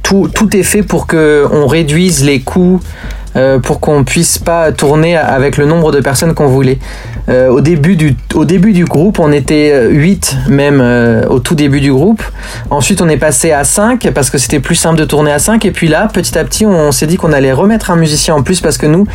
tout, 0.05 0.31
tout 0.33 0.57
est 0.57 0.63
fait 0.63 0.85
pour 0.85 1.09
que 1.09 1.45
on 1.51 1.67
réduise 1.67 2.25
les 2.25 2.39
coûts, 2.39 2.79
euh, 3.37 3.59
pour 3.59 3.81
qu'on 3.81 4.03
puisse 4.03 4.39
pas 4.39 4.73
tourner 4.73 5.17
avec 5.17 5.59
le 5.59 5.67
nombre 5.67 5.93
de 5.93 6.01
personnes 6.01 6.35
qu'on 6.35 6.47
voulait. 6.47 6.79
Euh, 7.29 7.49
au, 7.49 7.61
début 7.61 7.97
du, 7.97 8.17
au 8.35 8.45
début 8.45 8.73
du 8.73 8.85
groupe, 8.85 9.19
on 9.19 9.31
était 9.31 9.89
8 9.91 10.37
même 10.49 10.81
euh, 10.81 11.27
au 11.29 11.39
tout 11.39 11.55
début 11.55 11.81
du 11.81 11.93
groupe. 11.93 12.23
Ensuite, 12.71 13.03
on 13.03 13.09
est 13.09 13.19
passé 13.19 13.53
à 13.53 13.65
5 13.65 14.11
parce 14.15 14.31
que 14.31 14.39
c'était 14.39 14.61
plus 14.61 14.75
simple 14.75 14.99
de 14.99 15.05
tourner 15.05 15.33
à 15.33 15.39
5. 15.39 15.65
Et 15.67 15.71
puis 15.71 15.89
là, 15.89 16.09
petit 16.11 16.39
à 16.39 16.45
petit, 16.45 16.65
on 16.65 16.93
s'est 16.93 17.07
dit 17.07 17.17
qu'on 17.17 17.33
allait 17.33 17.53
remettre 17.53 17.91
un 17.91 17.97
musicien 17.97 18.35
en 18.35 18.43
plus 18.43 18.61
parce 18.61 18.79
que 18.79 18.87
nous, 18.87 19.07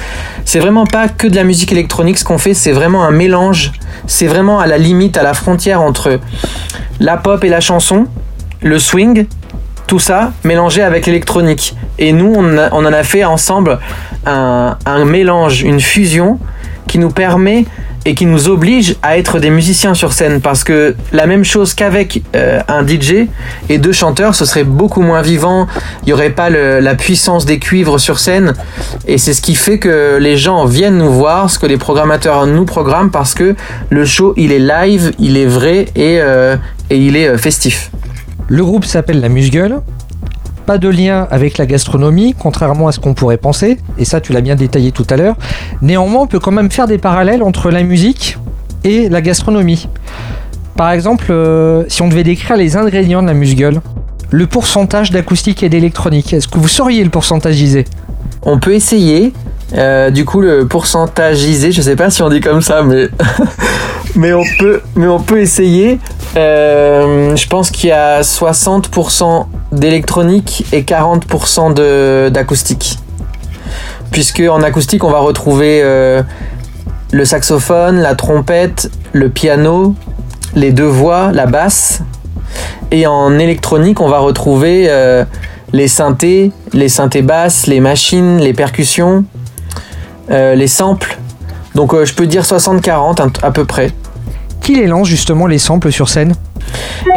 c'est 0.46 0.60
vraiment 0.60 0.86
pas 0.86 1.08
que 1.08 1.28
de 1.28 1.36
la 1.36 1.44
musique 1.44 1.72
électronique 1.72 2.20
ce 2.20 2.24
qu'on 2.26 2.38
fait, 2.38 2.54
c'est 2.54 2.74
vraiment 2.74 3.04
un 3.04 3.12
mélange. 3.12 3.72
C'est 4.06 4.28
vraiment 4.28 4.60
à 4.60 4.68
la 4.68 4.78
limite, 4.78 5.18
à 5.18 5.24
la 5.24 5.34
frontière 5.34 5.82
entre 5.82 6.20
la 7.00 7.18
pop 7.18 7.44
et 7.44 7.50
la 7.50 7.60
chanson, 7.60 8.06
le 8.62 8.78
swing, 8.78 9.26
tout 9.92 10.00
ça 10.00 10.32
mélangé 10.46 10.82
avec 10.82 11.06
l'électronique. 11.06 11.76
Et 12.00 12.14
nous, 12.14 12.34
on, 12.34 12.58
en 12.72 12.86
a 12.86 13.04
fait 13.04 13.26
ensemble 13.26 13.78
un, 14.26 14.78
mélange, 15.04 15.64
une 15.64 15.82
fusion 15.82 16.40
qui 16.88 16.98
nous 16.98 17.10
permet 17.10 17.66
et 18.06 18.16
qui 18.16 18.26
nous 18.26 18.48
oblige 18.48 18.96
à 19.04 19.18
être 19.18 19.40
des 19.40 19.50
musiciens 19.50 19.94
sur 19.94 20.14
scène. 20.14 20.40
Parce 20.40 20.64
que 20.64 20.96
la 21.12 21.28
même 21.28 21.44
chose 21.44 21.74
qu'avec 21.74 22.24
euh, 22.38 22.62
un 22.70 22.88
DJ 22.88 23.28
et 23.68 23.80
deux 23.80 23.92
chanteurs 23.92 24.34
ce 24.34 24.46
serait 24.46 24.64
beaucoup 24.64 25.02
moins 25.02 25.22
vivant. 25.22 25.68
Il 26.04 26.06
n'y 26.06 26.14
aurait 26.14 26.30
pas 26.30 26.50
la 26.50 26.96
puissance 26.96 27.46
des 27.46 27.60
cuivres 27.60 28.00
sur 28.00 28.18
scène. 28.18 28.54
Et 29.08 29.18
c'est 29.18 29.34
ce 29.34 29.42
qui 29.42 29.56
fait 29.56 29.78
que 29.78 30.18
les 30.22 30.38
gens 30.38 30.64
viennent 30.64 31.00
nous 31.00 31.12
voir 31.12 31.50
ce 31.50 31.60
que 31.60 31.66
les 31.66 31.78
programmateurs 31.78 32.48
nous 32.48 32.64
programment 32.64 33.12
parce 33.12 33.34
que 33.34 33.58
le 33.90 34.06
show 34.06 34.34
il 34.38 34.54
est 34.54 34.60
live 34.60 35.12
il 35.20 35.36
est 35.36 35.46
vrai 35.46 35.90
et, 35.98 36.22
euh, 36.22 36.56
il 36.90 37.18
est 37.18 37.28
euh, 37.28 37.38
festif 37.38 37.92
Le 38.52 38.66
groupe 38.66 38.84
s'appelle 38.84 39.22
La 39.22 39.30
Musgueule. 39.30 39.80
Pas 40.66 40.78
de 40.78 40.90
lien 40.90 41.26
avec 41.32 41.58
la 41.58 41.66
gastronomie, 41.66 42.36
contrairement 42.38 42.90
à 42.90 42.92
ce 42.92 43.00
qu'on 43.00 43.14
pourrait 43.14 43.38
penser, 43.38 43.78
et 43.98 44.04
ça 44.04 44.20
tu 44.20 44.34
l'as 44.34 44.42
bien 44.42 44.56
détaillé 44.56 44.92
tout 44.92 45.08
à 45.10 45.16
l'heure. 45.16 45.38
Néanmoins, 45.82 46.24
on 46.24 46.28
peut 46.28 46.40
quand 46.40 46.52
même 46.52 46.70
faire 46.70 46.86
des 46.86 46.98
parallèles 46.98 47.44
entre 47.44 47.72
la 47.72 47.82
musique 47.84 48.38
et 48.84 49.08
la 49.08 49.22
gastronomie. 49.22 49.88
Par 50.76 50.92
exemple, 50.92 51.28
euh, 51.30 51.86
si 51.88 52.02
on 52.02 52.10
devait 52.10 52.26
décrire 52.26 52.58
les 52.58 52.76
ingrédients 52.76 53.22
de 53.22 53.28
la 53.28 53.34
musgueule, 53.34 53.80
le 54.32 54.48
pourcentage 54.48 55.12
d'acoustique 55.12 55.64
et 55.64 55.70
d'électronique, 55.70 56.34
est-ce 56.34 56.50
que 56.50 56.60
vous 56.60 56.68
sauriez 56.68 57.06
le 57.06 57.10
pourcentagiser? 57.10 57.86
On 58.42 58.60
peut 58.60 58.74
essayer. 58.74 59.32
Euh, 59.78 60.10
du 60.10 60.26
coup, 60.26 60.42
le 60.42 60.68
pourcentagisé, 60.68 61.72
je 61.72 61.82
sais 61.82 61.96
pas 61.96 62.10
si 62.10 62.22
on 62.22 62.28
dit 62.28 62.42
comme 62.42 62.62
ça, 62.62 62.84
mais 62.84 63.08
mais 64.16 64.34
on 64.34 64.44
peut, 64.60 64.82
mais 64.96 65.08
on 65.08 65.20
peut 65.20 65.40
essayer. 65.42 66.00
Euh, 66.38 67.36
je 67.36 67.48
pense 67.48 67.72
qu'il 67.72 67.90
y 67.90 67.94
a 67.94 68.22
60% 68.22 69.46
d'électronique 69.72 70.66
et 70.72 70.84
40% 70.84 71.74
de 71.74 72.30
d'acoustique. 72.30 73.00
Puisque 74.12 74.42
en 74.42 74.62
acoustique, 74.62 75.04
on 75.04 75.10
va 75.10 75.20
retrouver 75.20 75.82
euh, 75.84 76.22
le 77.12 77.26
saxophone, 77.26 77.98
la 78.00 78.16
trompette, 78.16 78.92
le 79.14 79.30
piano, 79.30 79.96
les 80.56 80.72
deux 80.72 80.84
voix, 80.84 81.32
la 81.32 81.46
basse. 81.46 82.02
Et 82.92 83.08
en 83.08 83.40
électronique, 83.40 84.02
on 84.02 84.10
va 84.10 84.20
retrouver 84.20 84.88
euh, 84.90 85.24
les 85.72 85.88
synthés, 85.88 86.52
les 86.74 86.90
synthés 86.90 87.22
basses, 87.22 87.68
les 87.68 87.80
machines, 87.80 88.38
les 88.40 88.54
percussions, 88.54 89.24
les 90.30 90.68
samples. 90.68 91.18
Donc 91.76 91.94
euh, 91.94 92.06
je 92.06 92.14
peux 92.14 92.28
dire 92.28 92.44
60-40 92.44 93.22
un- 93.22 93.32
à 93.44 93.52
peu 93.52 93.66
près. 93.66 93.92
Qui 94.62 94.76
les 94.76 94.88
lance 94.88 95.08
justement 95.08 95.48
les 95.48 95.58
samples 95.58 95.92
sur 95.92 96.10
scène? 96.10 96.34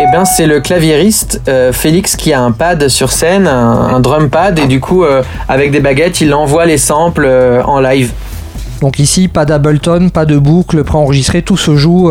Et 0.01 0.07
bien 0.11 0.25
c'est 0.25 0.47
le 0.47 0.61
claviériste 0.61 1.43
euh, 1.49 1.73
Félix 1.73 2.17
qui 2.17 2.33
a 2.33 2.41
un 2.41 2.53
pad 2.53 2.89
sur 2.89 3.13
scène, 3.13 3.47
un, 3.47 3.95
un 3.95 4.01
drum 4.01 4.31
pad, 4.31 4.59
et 4.59 4.67
du 4.67 4.81
coup 4.81 5.05
euh, 5.05 5.23
avec 5.49 5.71
des 5.71 5.81
baguettes 5.81 6.21
il 6.21 6.33
envoie 6.35 6.65
les 6.67 6.79
samples 6.79 7.29
en 7.65 7.81
live. 7.81 8.13
Donc 8.81 8.99
ici, 8.99 9.29
pas 9.29 9.45
d'Ableton, 9.45 10.09
pas 10.11 10.25
de 10.27 10.37
boucle 10.37 10.85
préenregistrée, 10.85 11.43
tout 11.43 11.57
se 11.57 11.75
joue, 11.77 12.11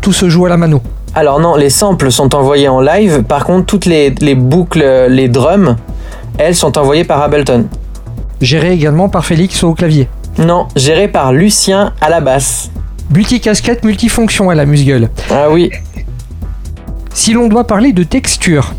tout 0.00 0.12
se 0.12 0.28
joue 0.28 0.46
à 0.46 0.48
la 0.48 0.56
mano. 0.56 0.82
Alors 1.14 1.38
non, 1.40 1.54
les 1.56 1.70
samples 1.70 2.10
sont 2.10 2.34
envoyés 2.34 2.68
en 2.68 2.80
live, 2.80 3.22
par 3.22 3.44
contre 3.44 3.66
toutes 3.66 3.86
les, 3.86 4.10
les 4.20 4.34
boucles, 4.34 4.84
les 5.08 5.28
drums, 5.28 5.76
elles 6.38 6.56
sont 6.56 6.78
envoyées 6.78 7.04
par 7.04 7.20
Ableton. 7.22 7.66
Géré 8.40 8.72
également 8.72 9.08
par 9.08 9.24
Félix 9.24 9.62
au 9.62 9.74
clavier. 9.74 10.08
Non, 10.40 10.68
géré 10.76 11.08
par 11.08 11.32
Lucien 11.32 11.92
à 12.00 12.08
la 12.08 12.20
basse. 12.20 12.70
Multicasquette, 13.14 13.84
multifonction 13.84 14.50
à 14.50 14.54
la 14.54 14.64
musgueule. 14.66 15.08
Ah 15.30 15.48
oui. 15.50 15.70
Si 17.12 17.32
l'on 17.32 17.48
doit 17.48 17.66
parler 17.66 17.92
de 17.92 18.02
texture, 18.04 18.72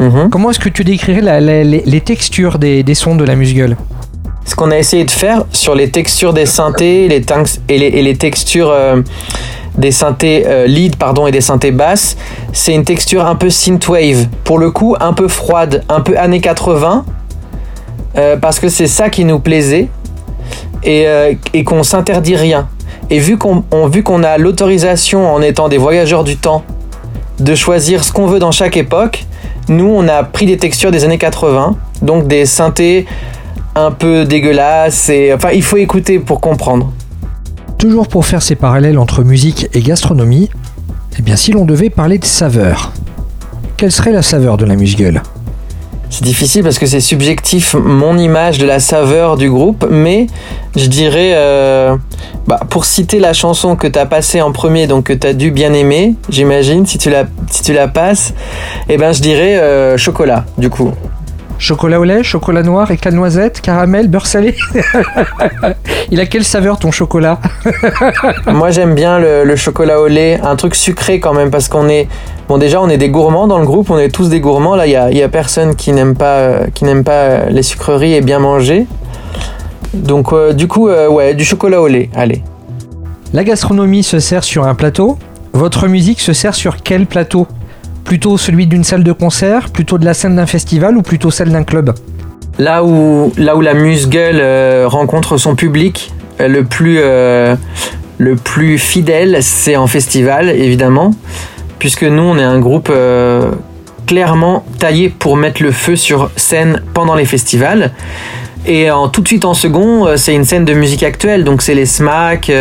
Mhm. 0.00 0.30
comment 0.30 0.50
est-ce 0.50 0.58
que 0.58 0.70
tu 0.70 0.82
décrirais 0.82 1.20
la- 1.20 1.40
la- 1.40 1.62
les, 1.62 1.82
les 1.84 2.00
textures 2.00 2.58
des, 2.58 2.82
des 2.82 2.94
sons 2.94 3.14
de 3.16 3.24
la 3.24 3.36
musgueule? 3.36 3.76
Ce 4.46 4.54
qu'on 4.56 4.70
a 4.70 4.78
essayé 4.78 5.04
de 5.04 5.10
faire 5.10 5.44
sur 5.52 5.74
les 5.74 5.90
textures 5.90 6.32
des 6.32 6.46
synthés 6.46 7.06
les 7.06 7.20
tanks- 7.20 7.60
et, 7.68 7.78
les, 7.78 7.86
et 7.86 8.02
les 8.02 8.16
textures 8.16 8.70
euh, 8.70 9.02
des 9.76 9.90
synthés 9.92 10.44
euh, 10.46 10.66
lead 10.66 10.96
pardon, 10.96 11.26
et 11.26 11.30
des 11.30 11.42
synthés 11.42 11.70
basses, 11.70 12.16
c'est 12.52 12.74
une 12.74 12.84
texture 12.84 13.26
un 13.26 13.36
peu 13.36 13.50
synthwave. 13.50 14.26
Pour 14.42 14.58
le 14.58 14.70
coup, 14.70 14.96
un 14.98 15.12
peu 15.12 15.28
froide, 15.28 15.84
un 15.90 16.00
peu 16.00 16.18
années 16.18 16.40
80, 16.40 17.04
euh, 18.16 18.36
parce 18.38 18.58
que 18.58 18.68
c'est 18.70 18.86
ça 18.88 19.10
qui 19.10 19.24
nous 19.26 19.38
plaisait 19.38 19.88
et, 20.82 21.06
euh, 21.06 21.34
et 21.52 21.64
qu'on 21.64 21.82
s'interdit 21.82 22.36
rien. 22.36 22.68
Et 23.10 23.18
vu 23.18 23.38
qu'on 23.38 24.22
a 24.22 24.38
l'autorisation 24.38 25.32
en 25.32 25.42
étant 25.42 25.68
des 25.68 25.78
voyageurs 25.78 26.24
du 26.24 26.36
temps 26.36 26.64
de 27.40 27.54
choisir 27.54 28.04
ce 28.04 28.12
qu'on 28.12 28.26
veut 28.26 28.38
dans 28.38 28.52
chaque 28.52 28.76
époque, 28.76 29.26
nous 29.68 29.86
on 29.86 30.06
a 30.08 30.22
pris 30.22 30.46
des 30.46 30.58
textures 30.58 30.90
des 30.90 31.04
années 31.04 31.18
80, 31.18 31.76
donc 32.02 32.28
des 32.28 32.46
synthés 32.46 33.06
un 33.74 33.90
peu 33.90 34.24
dégueulasses 34.24 35.08
et 35.08 35.32
enfin 35.32 35.50
il 35.52 35.62
faut 35.62 35.76
écouter 35.76 36.18
pour 36.18 36.40
comprendre. 36.40 36.92
Toujours 37.78 38.08
pour 38.08 38.26
faire 38.26 38.42
ces 38.42 38.56
parallèles 38.56 38.98
entre 38.98 39.22
musique 39.24 39.68
et 39.72 39.80
gastronomie, 39.80 40.50
eh 41.18 41.22
bien 41.22 41.36
si 41.36 41.52
l'on 41.52 41.64
devait 41.64 41.90
parler 41.90 42.18
de 42.18 42.24
saveur, 42.24 42.92
quelle 43.76 43.92
serait 43.92 44.12
la 44.12 44.22
saveur 44.22 44.56
de 44.56 44.66
la 44.66 44.76
musgueule 44.76 45.22
C'est 46.12 46.24
difficile 46.24 46.64
parce 46.64 46.78
que 46.80 46.86
c'est 46.86 47.00
subjectif 47.00 47.74
mon 47.74 48.18
image 48.18 48.58
de 48.58 48.66
la 48.66 48.80
saveur 48.80 49.36
du 49.36 49.48
groupe, 49.48 49.86
mais 49.88 50.26
je 50.76 50.86
dirais, 50.86 51.32
euh, 51.34 51.96
bah, 52.48 52.58
pour 52.68 52.84
citer 52.84 53.20
la 53.20 53.32
chanson 53.32 53.76
que 53.76 53.86
tu 53.86 53.96
as 53.98 54.06
passée 54.06 54.42
en 54.42 54.50
premier, 54.50 54.88
donc 54.88 55.04
que 55.04 55.12
tu 55.12 55.26
as 55.28 55.34
dû 55.34 55.52
bien 55.52 55.72
aimer, 55.72 56.16
j'imagine, 56.28 56.84
si, 56.84 56.98
tu 56.98 57.10
la- 57.10 57.26
si 57.48 57.62
tu 57.62 57.72
la 57.72 57.86
passes, 57.86 58.34
eh 58.88 58.96
ben 58.96 59.12
je 59.12 59.22
dirais 59.22 59.56
euh, 59.60 59.96
chocolat, 59.96 60.44
du 60.58 60.68
coup. 60.68 60.90
Chocolat 61.60 62.00
au 62.00 62.04
lait, 62.04 62.22
chocolat 62.22 62.62
noir, 62.62 62.90
éclat 62.90 63.10
de 63.10 63.16
noisette, 63.16 63.60
caramel, 63.60 64.08
beurre 64.08 64.26
salé 64.26 64.56
Il 66.10 66.18
a 66.18 66.24
quelle 66.24 66.42
saveur 66.42 66.78
ton 66.78 66.90
chocolat 66.90 67.38
Moi 68.46 68.70
j'aime 68.70 68.94
bien 68.94 69.18
le, 69.18 69.44
le 69.44 69.56
chocolat 69.56 70.00
au 70.00 70.08
lait, 70.08 70.40
un 70.42 70.56
truc 70.56 70.74
sucré 70.74 71.20
quand 71.20 71.34
même, 71.34 71.50
parce 71.50 71.68
qu'on 71.68 71.90
est... 71.90 72.08
Bon 72.48 72.56
déjà 72.56 72.80
on 72.80 72.88
est 72.88 72.96
des 72.96 73.10
gourmands 73.10 73.46
dans 73.46 73.58
le 73.58 73.66
groupe, 73.66 73.90
on 73.90 73.98
est 73.98 74.08
tous 74.08 74.30
des 74.30 74.40
gourmands, 74.40 74.74
là 74.74 74.86
il 74.86 74.92
y 74.92 74.96
a, 74.96 75.10
il 75.10 75.18
y 75.18 75.22
a 75.22 75.28
personne 75.28 75.76
qui 75.76 75.92
n'aime 75.92 76.16
pas, 76.16 76.38
euh, 76.38 76.66
qui 76.74 76.84
n'aime 76.84 77.04
pas 77.04 77.12
euh, 77.12 77.50
les 77.50 77.62
sucreries 77.62 78.14
et 78.14 78.22
bien 78.22 78.38
manger. 78.38 78.86
Donc 79.92 80.32
euh, 80.32 80.54
du 80.54 80.66
coup, 80.66 80.88
euh, 80.88 81.08
ouais, 81.08 81.34
du 81.34 81.44
chocolat 81.44 81.82
au 81.82 81.88
lait, 81.88 82.08
allez. 82.14 82.42
La 83.34 83.44
gastronomie 83.44 84.02
se 84.02 84.18
sert 84.18 84.44
sur 84.44 84.66
un 84.66 84.74
plateau? 84.74 85.18
Votre 85.52 85.88
musique 85.88 86.20
se 86.20 86.32
sert 86.32 86.54
sur 86.54 86.82
quel 86.82 87.04
plateau? 87.04 87.46
Plutôt 88.04 88.38
celui 88.38 88.66
d'une 88.66 88.84
salle 88.84 89.04
de 89.04 89.12
concert, 89.12 89.70
plutôt 89.70 89.98
de 89.98 90.04
la 90.04 90.14
scène 90.14 90.36
d'un 90.36 90.46
festival 90.46 90.96
ou 90.96 91.02
plutôt 91.02 91.30
celle 91.30 91.50
d'un 91.50 91.64
club? 91.64 91.94
Là 92.58 92.84
où, 92.84 93.32
là 93.38 93.56
où 93.56 93.60
la 93.60 93.74
Musgueule 93.74 94.38
euh, 94.40 94.84
rencontre 94.86 95.38
son 95.38 95.54
public 95.54 96.12
euh, 96.40 96.48
le 96.48 96.64
plus, 96.64 96.98
euh, 97.00 97.54
le 98.18 98.36
plus 98.36 98.78
fidèle, 98.78 99.38
c'est 99.40 99.76
en 99.76 99.86
festival, 99.86 100.50
évidemment. 100.50 101.12
Puisque 101.78 102.02
nous, 102.02 102.22
on 102.22 102.36
est 102.36 102.42
un 102.42 102.58
groupe 102.58 102.92
clairement 104.06 104.66
taillé 104.78 105.08
pour 105.08 105.38
mettre 105.38 105.62
le 105.62 105.70
feu 105.70 105.96
sur 105.96 106.30
scène 106.36 106.82
pendant 106.92 107.14
les 107.14 107.24
festivals. 107.24 107.92
Et 108.66 108.90
en, 108.90 109.08
tout 109.08 109.22
de 109.22 109.28
suite 109.28 109.46
en 109.46 109.54
second, 109.54 110.14
c'est 110.16 110.34
une 110.34 110.44
scène 110.44 110.66
de 110.66 110.74
musique 110.74 111.02
actuelle, 111.02 111.42
donc 111.42 111.62
c'est 111.62 111.74
les 111.74 111.86
SMAC, 111.86 112.52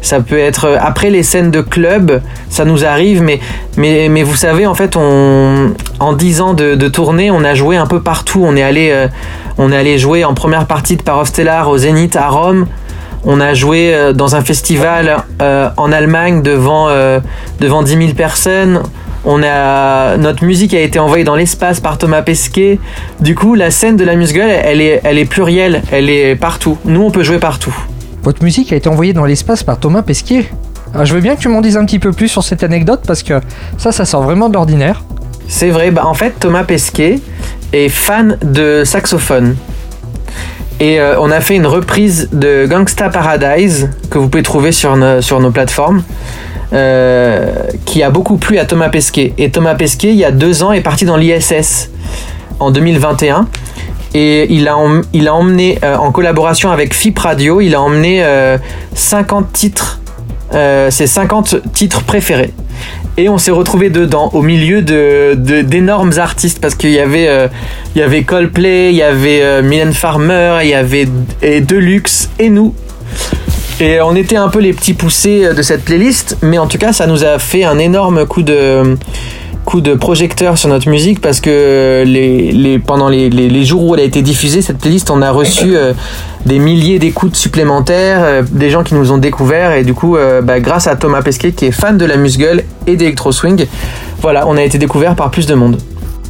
ça 0.00 0.20
peut 0.20 0.38
être 0.38 0.66
euh, 0.66 0.76
après 0.80 1.10
les 1.10 1.22
scènes 1.22 1.50
de 1.50 1.60
club, 1.60 2.20
ça 2.48 2.64
nous 2.64 2.84
arrive, 2.84 3.22
mais, 3.22 3.40
mais, 3.76 4.22
vous 4.22 4.36
savez, 4.36 4.66
en 4.66 4.74
fait, 4.74 4.96
on, 4.96 5.72
en 6.00 6.12
10 6.12 6.40
ans 6.40 6.54
de, 6.54 6.88
tournée, 6.88 7.30
on 7.30 7.44
a 7.44 7.54
joué 7.54 7.76
un 7.76 7.86
peu 7.86 8.00
partout. 8.00 8.42
On 8.44 8.56
est 8.56 8.62
allé, 8.62 8.90
euh, 8.90 9.08
on 9.58 9.72
est 9.72 9.76
allé 9.76 9.98
jouer 9.98 10.24
en 10.24 10.34
première 10.34 10.66
partie 10.66 10.96
de 10.96 11.02
Parov 11.02 11.26
Stellar 11.26 11.68
au 11.68 11.78
Zénith 11.78 12.16
à 12.16 12.28
Rome. 12.28 12.66
On 13.24 13.40
a 13.40 13.52
joué 13.54 13.92
euh, 13.92 14.12
dans 14.12 14.36
un 14.36 14.42
festival 14.42 15.16
en 15.40 15.92
Allemagne 15.92 16.42
devant, 16.42 16.88
devant 17.60 17.82
10 17.82 17.96
000 17.96 18.12
personnes. 18.14 18.82
On 19.24 19.42
a, 19.42 20.16
notre 20.16 20.44
musique 20.44 20.74
a 20.74 20.80
été 20.80 20.98
envoyée 20.98 21.24
dans 21.24 21.34
l'espace 21.34 21.80
par 21.80 21.98
Thomas 21.98 22.22
Pesquet. 22.22 22.78
Du 23.20 23.34
coup, 23.34 23.54
la 23.54 23.70
scène 23.70 23.96
de 23.96 24.04
la 24.04 24.14
Musgueule, 24.14 24.50
elle 24.50 24.80
est, 24.80 25.00
elle 25.04 25.18
est 25.18 25.24
plurielle, 25.24 25.82
elle 25.90 26.08
est 26.08 26.36
partout. 26.36 26.78
Nous, 26.84 27.02
on 27.02 27.10
peut 27.10 27.24
jouer 27.24 27.38
partout. 27.38 27.74
Votre 28.22 28.42
musique 28.42 28.72
a 28.72 28.76
été 28.76 28.88
envoyée 28.88 29.12
dans 29.12 29.24
l'espace 29.24 29.62
par 29.62 29.78
Thomas 29.78 30.02
Pesquet. 30.02 30.46
Alors, 30.94 31.06
je 31.06 31.14
veux 31.14 31.20
bien 31.20 31.34
que 31.36 31.40
tu 31.40 31.48
m'en 31.48 31.60
dises 31.60 31.76
un 31.76 31.84
petit 31.84 31.98
peu 31.98 32.12
plus 32.12 32.28
sur 32.28 32.42
cette 32.42 32.62
anecdote 32.62 33.00
parce 33.06 33.22
que 33.22 33.40
ça, 33.76 33.92
ça 33.92 34.04
sort 34.04 34.22
vraiment 34.22 34.48
de 34.48 34.54
l'ordinaire. 34.54 35.02
C'est 35.46 35.70
vrai, 35.70 35.90
bah 35.90 36.04
en 36.06 36.14
fait 36.14 36.34
Thomas 36.40 36.64
Pesquet 36.64 37.20
est 37.72 37.88
fan 37.88 38.36
de 38.42 38.82
saxophone. 38.84 39.56
Et 40.80 41.00
euh, 41.00 41.18
on 41.20 41.30
a 41.30 41.40
fait 41.40 41.56
une 41.56 41.66
reprise 41.66 42.28
de 42.32 42.66
Gangsta 42.66 43.08
Paradise 43.08 43.90
que 44.10 44.18
vous 44.18 44.28
pouvez 44.28 44.42
trouver 44.42 44.72
sur, 44.72 44.96
nos- 44.96 45.20
sur 45.22 45.40
nos 45.40 45.50
plateformes. 45.50 46.02
euh, 46.74 47.46
qui 47.86 48.02
a 48.02 48.10
beaucoup 48.10 48.36
plu 48.36 48.58
à 48.58 48.66
Thomas 48.66 48.90
Pesquet. 48.90 49.32
Et 49.38 49.50
Thomas 49.50 49.74
Pesquet, 49.74 50.10
il 50.10 50.16
y 50.16 50.24
a 50.26 50.30
deux 50.30 50.62
ans, 50.62 50.72
est 50.72 50.82
parti 50.82 51.06
dans 51.06 51.16
l'ISS 51.16 51.88
en 52.60 52.70
2021. 52.70 53.48
Et 54.14 54.52
il 54.52 54.68
a, 54.68 54.76
il 55.12 55.28
a 55.28 55.34
emmené, 55.34 55.78
euh, 55.82 55.96
en 55.96 56.10
collaboration 56.12 56.70
avec 56.70 56.94
FIP 56.94 57.18
Radio, 57.18 57.60
il 57.60 57.74
a 57.74 57.80
emmené 57.82 58.22
euh, 58.24 58.56
50 58.94 59.52
titres, 59.52 60.00
euh, 60.54 60.90
ses 60.90 61.06
50 61.06 61.72
titres 61.72 62.02
préférés. 62.04 62.52
Et 63.18 63.28
on 63.28 63.36
s'est 63.36 63.50
retrouvé 63.50 63.90
dedans, 63.90 64.30
au 64.32 64.42
milieu 64.42 64.80
de, 64.80 65.34
de- 65.36 65.60
d'énormes 65.62 66.12
artistes, 66.18 66.60
parce 66.60 66.74
qu'il 66.76 66.90
y 66.92 67.00
avait, 67.00 67.26
euh, 67.28 67.48
y 67.96 68.00
avait 68.02 68.22
Coldplay, 68.22 68.90
il 68.90 68.96
y 68.96 69.02
avait 69.02 69.42
euh, 69.42 69.60
Mylène 69.62 69.92
Farmer, 69.92 70.58
il 70.62 70.68
y 70.68 70.74
avait 70.74 71.08
et 71.42 71.60
Deluxe 71.60 72.30
et 72.38 72.48
nous. 72.48 72.74
Et 73.80 74.00
on 74.00 74.14
était 74.16 74.36
un 74.36 74.48
peu 74.48 74.60
les 74.60 74.72
petits 74.72 74.94
poussés 74.94 75.52
de 75.54 75.62
cette 75.62 75.84
playlist, 75.84 76.36
mais 76.42 76.58
en 76.58 76.66
tout 76.66 76.78
cas, 76.78 76.92
ça 76.92 77.06
nous 77.06 77.24
a 77.24 77.38
fait 77.38 77.64
un 77.64 77.78
énorme 77.78 78.24
coup 78.26 78.42
de 78.42 78.96
coup 79.68 79.82
de 79.82 79.92
projecteur 79.92 80.56
sur 80.56 80.70
notre 80.70 80.88
musique 80.88 81.20
parce 81.20 81.42
que 81.42 82.02
pendant 82.86 83.10
les, 83.10 83.64
jours 83.66 83.84
où 83.84 83.94
elle 83.94 84.00
a 84.00 84.04
été 84.04 84.22
diffusée, 84.22 84.62
cette 84.62 84.78
playlist, 84.78 85.10
on 85.10 85.20
a 85.20 85.30
reçu 85.30 85.76
euh, 85.76 85.92
des 86.46 86.58
milliers 86.58 86.98
d'écoutes 86.98 87.36
supplémentaires, 87.36 88.20
euh, 88.22 88.42
des 88.50 88.70
gens 88.70 88.82
qui 88.82 88.94
nous 88.94 89.12
ont 89.12 89.18
découverts 89.18 89.72
et 89.72 89.84
du 89.84 89.92
coup, 89.92 90.16
euh, 90.16 90.40
bah, 90.40 90.60
grâce 90.60 90.86
à 90.86 90.96
Thomas 90.96 91.20
Pesquet 91.20 91.52
qui 91.52 91.66
est 91.66 91.70
fan 91.70 91.98
de 91.98 92.06
la 92.06 92.16
muscle 92.16 92.64
et 92.86 92.96
d'Electro 92.96 93.30
Swing, 93.30 93.66
voilà, 94.22 94.48
on 94.48 94.56
a 94.56 94.62
été 94.62 94.78
découvert 94.78 95.14
par 95.14 95.30
plus 95.30 95.44
de 95.44 95.54
monde. 95.54 95.76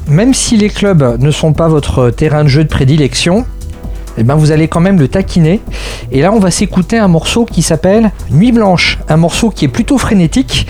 Même 0.09 0.35
si 0.35 0.57
les 0.57 0.69
clubs 0.69 1.17
ne 1.21 1.31
sont 1.31 1.53
pas 1.53 1.69
votre 1.69 2.11
terrain 2.11 2.43
de 2.43 2.49
jeu 2.49 2.65
de 2.65 2.69
prédilection, 2.69 3.47
eh 4.19 4.25
ben 4.25 4.35
vous 4.35 4.51
allez 4.51 4.69
quand 4.69 4.81
même 4.81 4.99
le 4.99 5.09
taquiner. 5.09 5.61
Et 6.11 6.21
là, 6.21 6.33
on 6.33 6.39
va 6.39 6.51
s'écouter 6.51 6.99
un 6.99 7.09
morceau 7.09 7.45
qui 7.45 7.63
s'appelle 7.63 8.11
Nuit 8.31 8.53
Blanche, 8.53 8.99
un 9.09 9.17
morceau 9.17 9.51
qui 9.51 9.65
est 9.65 9.69
plutôt 9.69 9.97
frénétique. 9.99 10.67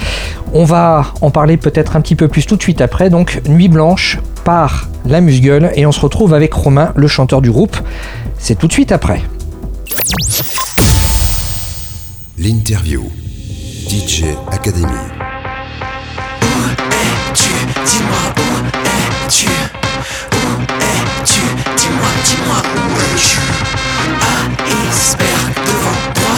On 0.52 0.64
va 0.64 1.06
en 1.20 1.30
parler 1.30 1.56
peut-être 1.56 1.96
un 1.96 2.00
petit 2.00 2.14
peu 2.14 2.28
plus 2.28 2.46
tout 2.46 2.56
de 2.56 2.62
suite 2.62 2.80
après. 2.80 3.10
Donc, 3.10 3.40
Nuit 3.48 3.68
Blanche 3.68 4.18
par 4.44 4.88
la 5.06 5.20
Musgueule 5.20 5.72
et 5.74 5.86
on 5.86 5.92
se 5.92 6.00
retrouve 6.00 6.34
avec 6.34 6.52
Romain, 6.52 6.92
le 6.94 7.08
chanteur 7.08 7.40
du 7.40 7.50
groupe. 7.50 7.76
C'est 8.38 8.56
tout 8.56 8.66
de 8.66 8.72
suite 8.72 8.92
après. 8.92 9.22
L'interview. 12.38 13.04
DJ 13.88 14.24
Academy. 14.52 14.86
Dis-moi 17.84 18.34
où 18.36 18.66
es-tu? 19.26 19.48
Où 19.48 20.62
es-tu? 21.22 21.40
Dis-moi, 21.76 22.08
dis-moi 22.24 22.77
es-tu 23.18 23.38
Iceberg 24.90 25.54
devant 25.66 25.98
toi 26.14 26.34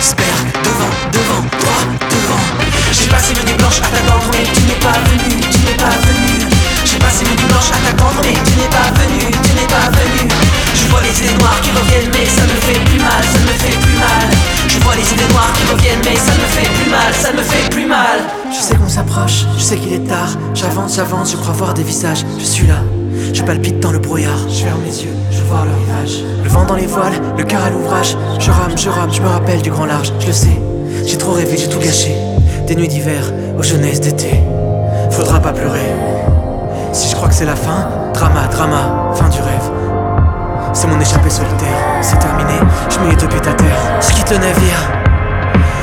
Iceberg 0.00 0.46
devant, 0.64 0.94
devant 1.12 1.44
toi, 1.60 1.76
devant 2.10 2.44
J'ai 2.92 3.08
passé 3.08 3.34
une 3.34 3.46
nuit 3.46 3.56
blanche 3.56 3.78
à 3.78 3.88
t'attendre 3.88 4.26
mais 4.32 4.44
tu 4.52 4.62
n'es 4.62 4.80
pas 4.80 4.98
venu, 5.08 5.40
tu 5.40 5.58
n'es 5.58 5.76
pas 5.76 5.96
venu 6.06 6.46
J'ai 6.84 6.98
passé 6.98 7.24
une 7.24 7.36
nuit 7.36 7.48
blanche 7.48 7.70
à 7.70 7.78
t'attendre 7.86 8.20
mais 8.22 8.32
tu 8.32 8.52
n'es 8.58 8.68
pas 8.68 8.90
venu, 8.98 9.30
tu 9.30 9.54
n'es 9.54 9.66
pas 9.66 9.90
venu 9.90 10.25
idées 11.20 11.38
noires 11.38 11.60
qui 11.62 11.70
reviennent 11.70 12.10
mais 12.12 12.26
ça 12.26 12.42
me 12.42 12.56
fait 12.60 12.78
plus 12.84 12.98
mal, 12.98 13.22
ça 13.22 13.38
me 13.38 13.54
fait 13.58 13.78
plus 13.78 13.98
mal. 13.98 14.26
Je 14.68 14.78
vois 14.80 14.94
les 14.94 15.12
idées 15.12 15.32
noires 15.32 15.52
qui 15.54 15.72
reviennent 15.72 16.00
mais 16.04 16.16
ça 16.16 16.32
me 16.32 16.46
fait 16.54 16.68
plus 16.68 16.90
mal, 16.90 17.14
ça 17.14 17.32
me 17.32 17.42
fait 17.42 17.70
plus 17.70 17.86
mal. 17.86 18.18
Je 18.50 18.60
sais 18.60 18.74
qu'on 18.74 18.88
s'approche, 18.88 19.46
je 19.56 19.62
sais 19.62 19.76
qu'il 19.76 19.92
est 19.92 20.06
tard. 20.06 20.36
J'avance, 20.54 20.96
j'avance, 20.96 21.32
je 21.32 21.36
crois 21.36 21.52
voir 21.52 21.74
des 21.74 21.82
visages. 21.82 22.24
Je 22.38 22.44
suis 22.44 22.66
là, 22.66 22.80
je 23.32 23.42
palpite 23.42 23.80
dans 23.80 23.92
le 23.92 23.98
brouillard. 23.98 24.48
Je 24.48 24.64
ferme 24.64 24.82
les 24.84 25.04
yeux, 25.04 25.14
je 25.30 25.42
vois 25.42 25.64
le 25.64 25.74
rivage. 25.84 26.22
Le 26.42 26.48
vent 26.48 26.64
dans 26.64 26.76
les 26.76 26.86
voiles, 26.86 27.20
le 27.36 27.44
cœur 27.44 27.62
à 27.64 27.70
l'ouvrage. 27.70 28.16
Je 28.38 28.50
rame, 28.50 28.76
je 28.76 28.88
rame, 28.88 29.12
je 29.12 29.22
me 29.22 29.28
rappelle 29.28 29.62
du 29.62 29.70
grand 29.70 29.86
large. 29.86 30.12
Je 30.20 30.26
le 30.26 30.32
sais, 30.32 30.60
j'ai 31.06 31.16
trop 31.16 31.32
rêvé, 31.32 31.56
j'ai 31.56 31.68
tout 31.68 31.80
gâché. 31.80 32.14
Des 32.66 32.74
nuits 32.74 32.88
d'hiver 32.88 33.32
aux 33.58 33.62
jeunesses 33.62 34.00
d'été. 34.00 34.40
Faudra 35.10 35.40
pas 35.40 35.52
pleurer. 35.52 35.94
Si 36.92 37.08
je 37.08 37.14
crois 37.14 37.28
que 37.28 37.34
c'est 37.34 37.44
la 37.44 37.56
fin, 37.56 37.88
drama, 38.12 38.48
drama, 38.48 39.12
fin 39.14 39.28
du 39.28 39.40
rêve 39.40 39.75
c'est 40.76 40.88
mon 40.88 41.00
échappée 41.00 41.30
solitaire, 41.30 41.78
c'est 42.02 42.18
terminé, 42.18 42.52
je 42.90 42.98
mets 42.98 43.08
les 43.08 43.16
deux 43.16 43.26
à 43.26 43.54
terre. 43.54 43.78
Je 44.02 44.12
quitte 44.12 44.30
le 44.30 44.36
navire, 44.36 44.78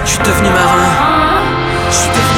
je 0.06 0.10
suis 0.12 0.20
devenu 0.20 0.50
marin, 0.50 0.88
je 1.90 1.96
suis 1.96 2.10
devenu 2.10 2.33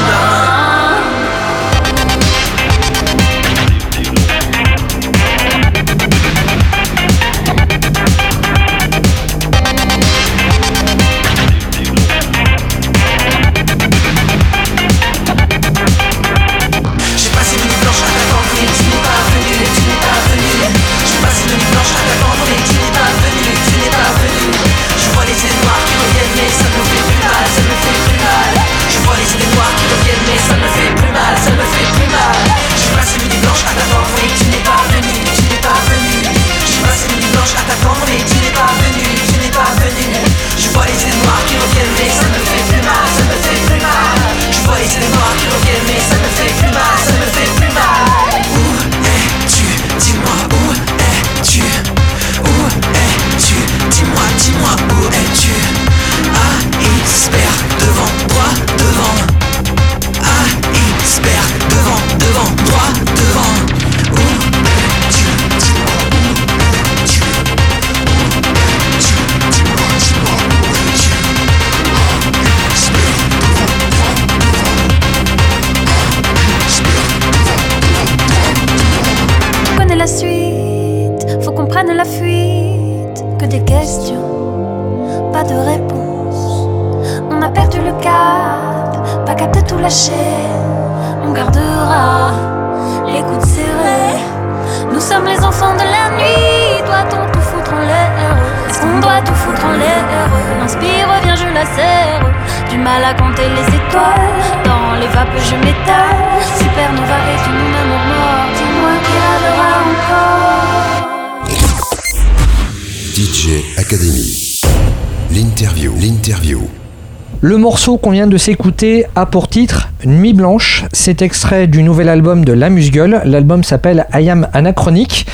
qu'on 117.94 118.10
vient 118.10 118.26
de 118.26 118.38
s'écouter 118.38 119.06
a 119.16 119.28
pour 119.28 119.48
titre 119.48 119.90
Nuit 120.06 120.34
Blanche. 120.34 120.86
C'est 120.92 121.22
extrait 121.22 121.68
du 121.68 121.84
nouvel 121.84 122.10
album 122.10 122.44
de 122.44 122.52
La 122.52 122.72
Musgueule. 122.72 123.22
L'album 123.26 123.64
s'appelle 123.64 124.08
I 124.14 124.28
Am 124.32 124.48
Anachronique. 124.54 125.28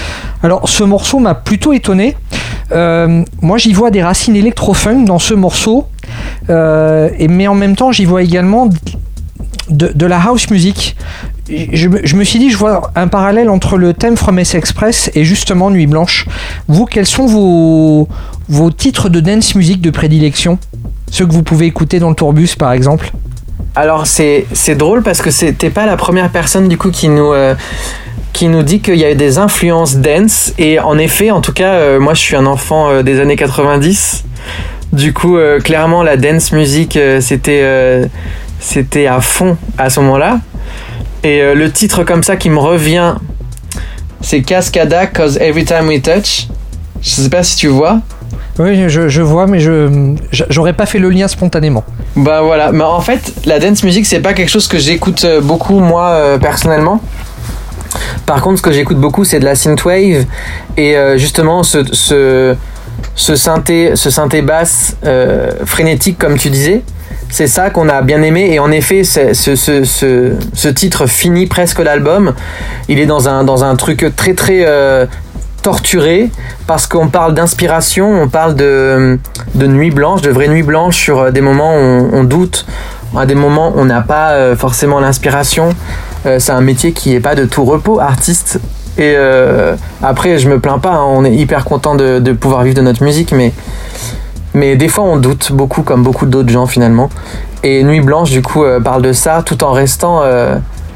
Alors, 0.44 0.68
ce 0.68 0.84
morceau 0.84 1.20
m'a 1.20 1.34
plutôt 1.34 1.72
étonné. 1.72 2.18
Euh, 2.74 3.24
moi, 3.42 3.58
j'y 3.58 3.72
vois 3.72 3.90
des 3.90 4.04
racines 4.04 4.36
électro-funk 4.36 5.06
dans 5.06 5.18
ce 5.18 5.34
morceau. 5.34 5.88
Euh, 6.50 7.10
et, 7.18 7.30
mais 7.30 7.48
en 7.48 7.56
même 7.56 7.78
temps, 7.78 7.94
j'y 7.94 8.04
vois 8.04 8.22
également 8.22 8.68
de, 9.70 10.06
la 10.06 10.20
house 10.22 10.50
music. 10.50 10.98
Je, 11.50 11.88
me- 11.88 12.02
je 12.06 12.16
me 12.18 12.24
suis 12.26 12.38
dit, 12.40 12.50
je 12.50 12.58
vois 12.58 12.92
un 12.96 13.08
parallèle 13.08 13.50
entre 13.50 13.78
le 13.78 13.94
thème 13.94 14.18
From 14.18 14.38
S 14.40 14.56
Express 14.56 15.10
et 15.16 15.24
justement 15.24 15.70
Nuit 15.72 15.88
Blanche. 15.88 16.28
Vous, 16.68 16.86
quels 16.86 17.06
sont 17.06 17.28
vos, 17.28 18.10
vos 18.50 18.72
titres 18.72 19.08
de 19.08 19.22
dance 19.22 19.56
music 19.56 19.80
de 19.80 19.90
prédilection? 19.90 20.60
Ceux 21.12 21.28
que 21.28 21.34
vous 21.34 21.44
pouvez 21.44 21.66
écouter 21.66 22.00
dans 22.00 22.08
le 22.08 22.16
tourbus, 22.16 22.56
par 22.58 22.72
exemple 22.72 23.12
Alors 23.76 24.08
c'est 24.08 24.76
drôle 24.76 25.04
parce 25.04 25.22
que 25.22 25.30
c'était 25.30 25.70
pas 25.70 25.86
la 25.86 25.98
première 25.98 26.30
personne 26.30 26.70
du 26.70 26.78
coup 26.78 26.90
qui 26.90 27.10
nous 27.10 27.34
euh, 27.34 27.54
qui 28.32 28.48
nous 28.48 28.64
dit 28.64 28.80
qu'il 28.80 28.96
y 28.96 29.04
a 29.04 29.14
des 29.14 29.38
influences 29.38 29.98
dance. 29.98 30.54
Et 30.58 30.80
en 30.80 30.98
effet, 30.98 31.30
en 31.30 31.42
tout 31.42 31.52
cas, 31.52 31.74
euh, 31.74 32.00
moi 32.00 32.14
je 32.14 32.22
suis 32.22 32.38
un 32.38 32.46
enfant 32.46 32.90
euh, 32.90 33.04
des 33.04 33.20
années 33.20 33.36
90. 33.36 34.24
Du 34.94 35.14
coup, 35.14 35.38
clairement, 35.64 36.04
la 36.04 36.18
dance 36.18 36.52
music, 36.52 37.00
c'était 37.22 38.10
c'était 38.60 39.08
à 39.08 39.22
fond 39.22 39.56
à 39.78 39.90
ce 39.90 40.02
moment-là. 40.02 40.40
Et 41.24 41.54
le 41.54 41.72
titre 41.72 42.04
comme 42.04 42.24
ça 42.24 42.36
qui 42.36 42.50
me 42.50 42.60
revient, 42.60 43.16
c'est 44.20 44.42
Cascada, 44.42 45.08
Cause 45.08 45.38
Every 45.38 45.64
Time 45.64 45.88
We 45.88 46.02
Touch. 46.02 46.48
Je 47.02 47.10
sais 47.10 47.30
pas 47.30 47.42
si 47.42 47.56
tu 47.56 47.68
vois. 47.68 48.02
Oui, 48.60 48.90
je, 48.90 49.08
je 49.08 49.22
vois, 49.22 49.48
mais 49.48 49.60
je 49.60 50.16
j'aurais 50.32 50.74
pas 50.74 50.86
fait 50.86 51.00
le 51.00 51.10
lien 51.10 51.28
spontanément. 51.28 51.84
Bah 52.16 52.42
voilà, 52.42 52.72
mais 52.72 52.84
en 52.84 53.00
fait, 53.00 53.34
la 53.46 53.60
dance 53.60 53.84
music, 53.84 54.06
c'est 54.06 54.20
pas 54.20 54.34
quelque 54.34 54.50
chose 54.50 54.68
que 54.68 54.78
j'écoute 54.78 55.24
euh, 55.24 55.40
beaucoup 55.40 55.80
moi 55.80 56.10
euh, 56.10 56.38
personnellement. 56.38 57.02
Par 58.26 58.42
contre, 58.42 58.58
ce 58.58 58.62
que 58.62 58.72
j'écoute 58.72 58.98
beaucoup, 58.98 59.24
c'est 59.24 59.40
de 59.40 59.46
la 59.46 59.56
synthwave 59.56 60.26
et 60.78 60.96
euh, 60.96 61.18
justement 61.18 61.64
ce, 61.64 61.80
ce, 61.94 62.56
ce 63.16 63.36
synthé, 63.36 63.92
ce 63.96 64.10
synthé 64.10 64.42
basse 64.42 64.96
frénétique, 65.66 66.18
comme 66.18 66.38
tu 66.38 66.50
disais. 66.50 66.82
C'est 67.30 67.48
ça 67.48 67.70
qu'on 67.70 67.88
a 67.88 68.02
bien 68.02 68.22
aimé 68.24 68.50
et 68.52 68.60
en 68.60 68.72
effet, 68.72 69.06
ce, 69.06 69.34
ce, 69.34 69.84
ce, 69.86 70.68
titre 70.68 71.08
finit 71.08 71.48
presque 71.48 71.80
l'album. 71.80 72.34
Il 72.90 73.00
est 73.00 73.06
dans 73.06 73.30
un, 73.30 73.46
dans 73.46 73.64
un 73.64 73.76
truc 73.78 74.06
très 74.18 74.34
très 74.34 74.66
torturé 75.62 76.30
parce 76.68 76.88
qu'on 76.88 77.08
parle 77.08 77.34
d'inspiration, 77.34 78.22
on 78.22 78.28
parle 78.28 78.56
de, 78.56 79.20
de 79.56 79.68
nuit 79.68 79.92
blanche, 79.92 80.22
de 80.22 80.32
vraie 80.32 80.48
nuit 80.48 80.64
blanche 80.64 80.98
sur 80.98 81.20
euh, 81.20 81.32
des 81.32 81.42
moments 81.42 81.76
où 81.76 82.10
on, 82.14 82.24
doute, 82.24 82.66
à 83.16 83.26
des 83.26 83.36
moments 83.36 83.70
où 83.70 83.74
on 83.80 83.86
n'a 83.86 84.02
pas 84.02 84.32
euh, 84.32 84.56
forcément 84.56 85.00
l'inspiration. 85.00 85.70
Euh, 86.26 86.40
c'est 86.40 86.52
un 86.52 86.62
métier 86.62 86.94
qui 86.94 87.12
n'est 87.12 87.20
pas 87.20 87.36
de 87.36 87.46
tout 87.46 87.66
repos, 87.66 88.00
artiste. 88.00 88.60
Et 88.98 89.16
après, 90.04 90.38
je 90.38 90.50
me 90.50 90.60
plains 90.60 90.78
pas, 90.78 90.92
hein, 90.92 91.06
on 91.08 91.24
est 91.24 91.34
hyper 91.34 91.64
content 91.64 91.96
de, 91.96 92.34
pouvoir 92.34 92.64
vivre 92.64 92.76
de 92.76 92.82
notre 92.82 93.04
musique, 93.04 93.32
mais, 93.32 93.54
mais 94.54 94.76
des 94.76 94.90
fois 94.90 95.06
on 95.06 95.16
doute 95.16 95.54
beaucoup, 95.54 95.82
comme 95.82 96.04
beaucoup 96.04 96.26
d'autres 96.26 96.50
gens 96.50 96.68
finalement. 96.68 97.10
Et 97.64 97.84
Nuit 97.84 98.02
Blanche, 98.02 98.32
du 98.32 98.42
coup, 98.42 98.64
parle 98.84 99.02
de 99.02 99.14
ça 99.14 99.44
tout 99.44 99.64
en 99.64 99.72
restant, 99.72 100.22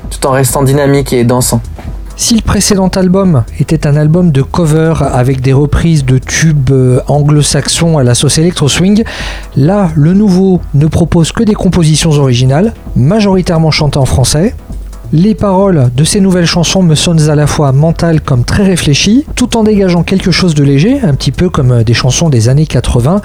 tout 0.09 0.27
en 0.27 0.31
restant 0.31 0.61
dynamique 0.61 1.13
et 1.13 1.23
dansant. 1.23 1.61
Si 2.17 2.33
le 2.33 2.41
précédent 2.41 2.87
album 2.87 3.43
était 3.59 3.85
un 3.85 3.97
album 3.97 4.31
de 4.31 4.41
cover 4.41 4.93
avec 5.01 5.41
des 5.41 5.51
reprises 5.51 6.05
de 6.05 6.17
tubes 6.17 6.71
euh, 6.71 7.01
anglo-saxons 7.07 7.97
à 7.97 8.03
la 8.03 8.15
sauce 8.15 8.37
électro 8.37 8.69
swing, 8.69 9.03
là 9.57 9.89
le 9.95 10.13
nouveau 10.13 10.61
ne 10.73 10.87
propose 10.87 11.33
que 11.33 11.43
des 11.43 11.53
compositions 11.53 12.11
originales, 12.11 12.73
majoritairement 12.95 13.69
chantées 13.69 13.97
en 13.97 14.05
français. 14.05 14.55
Les 15.11 15.35
paroles 15.35 15.91
de 15.93 16.03
ces 16.05 16.21
nouvelles 16.21 16.45
chansons 16.45 16.83
me 16.83 16.95
sonnent 16.95 17.29
à 17.29 17.35
la 17.35 17.47
fois 17.47 17.73
mentales 17.73 18.21
comme 18.21 18.45
très 18.45 18.63
réfléchies, 18.63 19.25
tout 19.35 19.57
en 19.57 19.63
dégageant 19.63 20.03
quelque 20.03 20.31
chose 20.31 20.55
de 20.55 20.63
léger, 20.63 21.01
un 21.01 21.15
petit 21.15 21.33
peu 21.33 21.49
comme 21.49 21.71
euh, 21.73 21.83
des 21.83 21.93
chansons 21.93 22.29
des 22.29 22.47
années 22.47 22.65
80. 22.65 23.21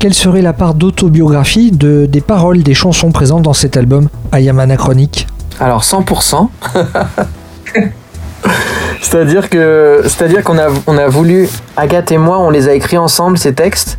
Quelle 0.00 0.14
serait 0.14 0.42
la 0.42 0.52
part 0.52 0.74
d'autobiographie 0.74 1.70
de, 1.70 2.06
des 2.06 2.20
paroles 2.20 2.64
des 2.64 2.74
chansons 2.74 3.12
présentes 3.12 3.42
dans 3.42 3.52
cet 3.52 3.76
album 3.76 4.08
I 4.34 4.48
Am 4.48 4.58
Anachronique? 4.58 5.28
Alors 5.60 5.82
100%. 5.82 6.48
C'est-à-dire 9.00 9.50
que, 9.50 10.02
c'est-à-dire 10.04 10.42
qu'on 10.42 10.58
a, 10.58 10.68
on 10.86 10.96
a 10.96 11.08
voulu, 11.08 11.48
Agathe 11.76 12.12
et 12.12 12.18
moi, 12.18 12.38
on 12.38 12.50
les 12.50 12.68
a 12.68 12.72
écrits 12.72 12.98
ensemble 12.98 13.36
ces 13.36 13.52
textes. 13.52 13.98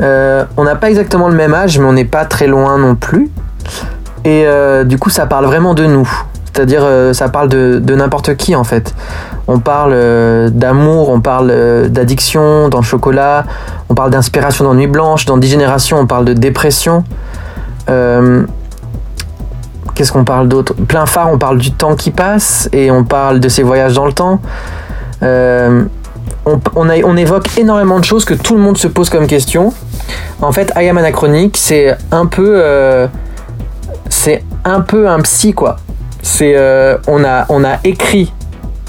Euh, 0.00 0.44
on 0.56 0.64
n'a 0.64 0.76
pas 0.76 0.88
exactement 0.88 1.28
le 1.28 1.36
même 1.36 1.54
âge, 1.54 1.78
mais 1.78 1.84
on 1.84 1.92
n'est 1.92 2.04
pas 2.04 2.24
très 2.24 2.46
loin 2.46 2.78
non 2.78 2.94
plus. 2.94 3.30
Et 4.24 4.44
euh, 4.46 4.84
du 4.84 4.98
coup, 4.98 5.10
ça 5.10 5.26
parle 5.26 5.44
vraiment 5.44 5.74
de 5.74 5.84
nous. 5.84 6.08
C'est-à-dire, 6.52 6.82
euh, 6.84 7.12
ça 7.12 7.28
parle 7.28 7.48
de, 7.48 7.80
de 7.82 7.94
n'importe 7.94 8.36
qui 8.36 8.56
en 8.56 8.64
fait. 8.64 8.94
On 9.46 9.60
parle 9.60 9.92
euh, 9.94 10.50
d'amour, 10.50 11.08
on 11.08 11.20
parle 11.20 11.50
euh, 11.50 11.88
d'addiction 11.88 12.68
dans 12.68 12.82
chocolat, 12.82 13.44
on 13.88 13.94
parle 13.94 14.10
d'inspiration 14.10 14.64
dans 14.64 14.74
Nuit 14.74 14.86
Blanche, 14.86 15.26
dans 15.26 15.36
10 15.36 15.48
générations, 15.48 15.98
on 15.98 16.06
parle 16.06 16.24
de 16.24 16.32
dépression. 16.32 17.04
Qu'est-ce 20.00 20.12
qu'on 20.12 20.24
parle 20.24 20.48
d'autre? 20.48 20.72
Plein 20.72 21.04
phare, 21.04 21.30
on 21.30 21.36
parle 21.36 21.58
du 21.58 21.72
temps 21.72 21.94
qui 21.94 22.10
passe 22.10 22.70
et 22.72 22.90
on 22.90 23.04
parle 23.04 23.38
de 23.38 23.50
ses 23.50 23.62
voyages 23.62 23.92
dans 23.92 24.06
le 24.06 24.14
temps. 24.14 24.40
Euh, 25.22 25.84
on, 26.46 27.16
évoque 27.18 27.58
énormément 27.58 28.00
de 28.00 28.04
choses 28.06 28.24
que 28.24 28.32
tout 28.32 28.56
le 28.56 28.62
monde 28.62 28.78
se 28.78 28.88
pose 28.88 29.10
comme 29.10 29.26
question. 29.26 29.74
En 30.40 30.52
fait, 30.52 30.72
I 30.74 30.88
Am 30.88 30.96
Anachronique, 30.96 31.58
c'est 31.58 31.94
un 32.12 32.24
peu, 32.24 32.62
euh, 32.64 33.08
c'est 34.08 34.42
un 34.64 34.80
peu 34.80 35.06
un 35.06 35.20
psy 35.20 35.52
quoi. 35.52 35.76
C'est, 36.22 36.54
euh, 36.56 36.96
on 37.06 37.22
a, 37.22 37.44
on 37.50 37.62
a 37.62 37.76
écrit, 37.84 38.32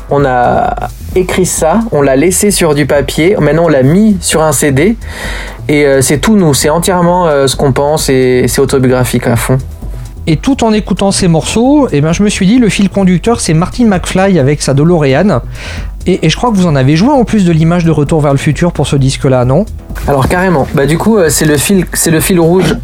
on 0.09 0.23
a 0.23 0.73
écrit 1.13 1.45
ça, 1.45 1.81
on 1.91 2.01
l'a 2.01 2.15
laissé 2.15 2.51
sur 2.51 2.73
du 2.73 2.85
papier. 2.85 3.35
Maintenant, 3.37 3.65
on 3.65 3.67
l'a 3.67 3.83
mis 3.83 4.15
sur 4.21 4.41
un 4.43 4.53
CD 4.53 4.95
et 5.67 5.85
c'est 6.01 6.19
tout 6.19 6.37
nous. 6.37 6.53
C'est 6.53 6.69
entièrement 6.69 7.27
ce 7.47 7.57
qu'on 7.57 7.73
pense 7.73 8.07
et 8.07 8.45
c'est 8.47 8.61
autobiographique 8.61 9.27
à 9.27 9.35
fond. 9.35 9.57
Et 10.27 10.37
tout 10.37 10.63
en 10.63 10.71
écoutant 10.71 11.11
ces 11.11 11.27
morceaux, 11.27 11.87
eh 11.91 11.99
ben, 11.99 12.13
je 12.13 12.21
me 12.21 12.29
suis 12.29 12.45
dit, 12.45 12.59
le 12.59 12.69
fil 12.69 12.89
conducteur, 12.89 13.39
c'est 13.39 13.53
Martin 13.53 13.85
McFly 13.85 14.37
avec 14.37 14.61
sa 14.61 14.73
DeLorean. 14.73 15.41
Et, 16.07 16.29
je 16.29 16.35
crois 16.35 16.51
que 16.51 16.55
vous 16.55 16.67
en 16.67 16.75
avez 16.75 16.95
joué 16.95 17.09
en 17.09 17.23
plus 17.25 17.45
de 17.45 17.51
l'image 17.51 17.85
de 17.85 17.91
Retour 17.91 18.21
vers 18.21 18.31
le 18.31 18.37
futur 18.37 18.71
pour 18.71 18.87
ce 18.87 18.95
disque-là, 18.95 19.45
non? 19.45 19.65
Alors 20.07 20.27
carrément. 20.27 20.67
Bah 20.73 20.85
du 20.85 20.97
coup, 20.97 21.17
euh, 21.17 21.29
c'est 21.29 21.45
le 21.45 21.57
fil, 21.57 22.39
rouge 22.39 22.75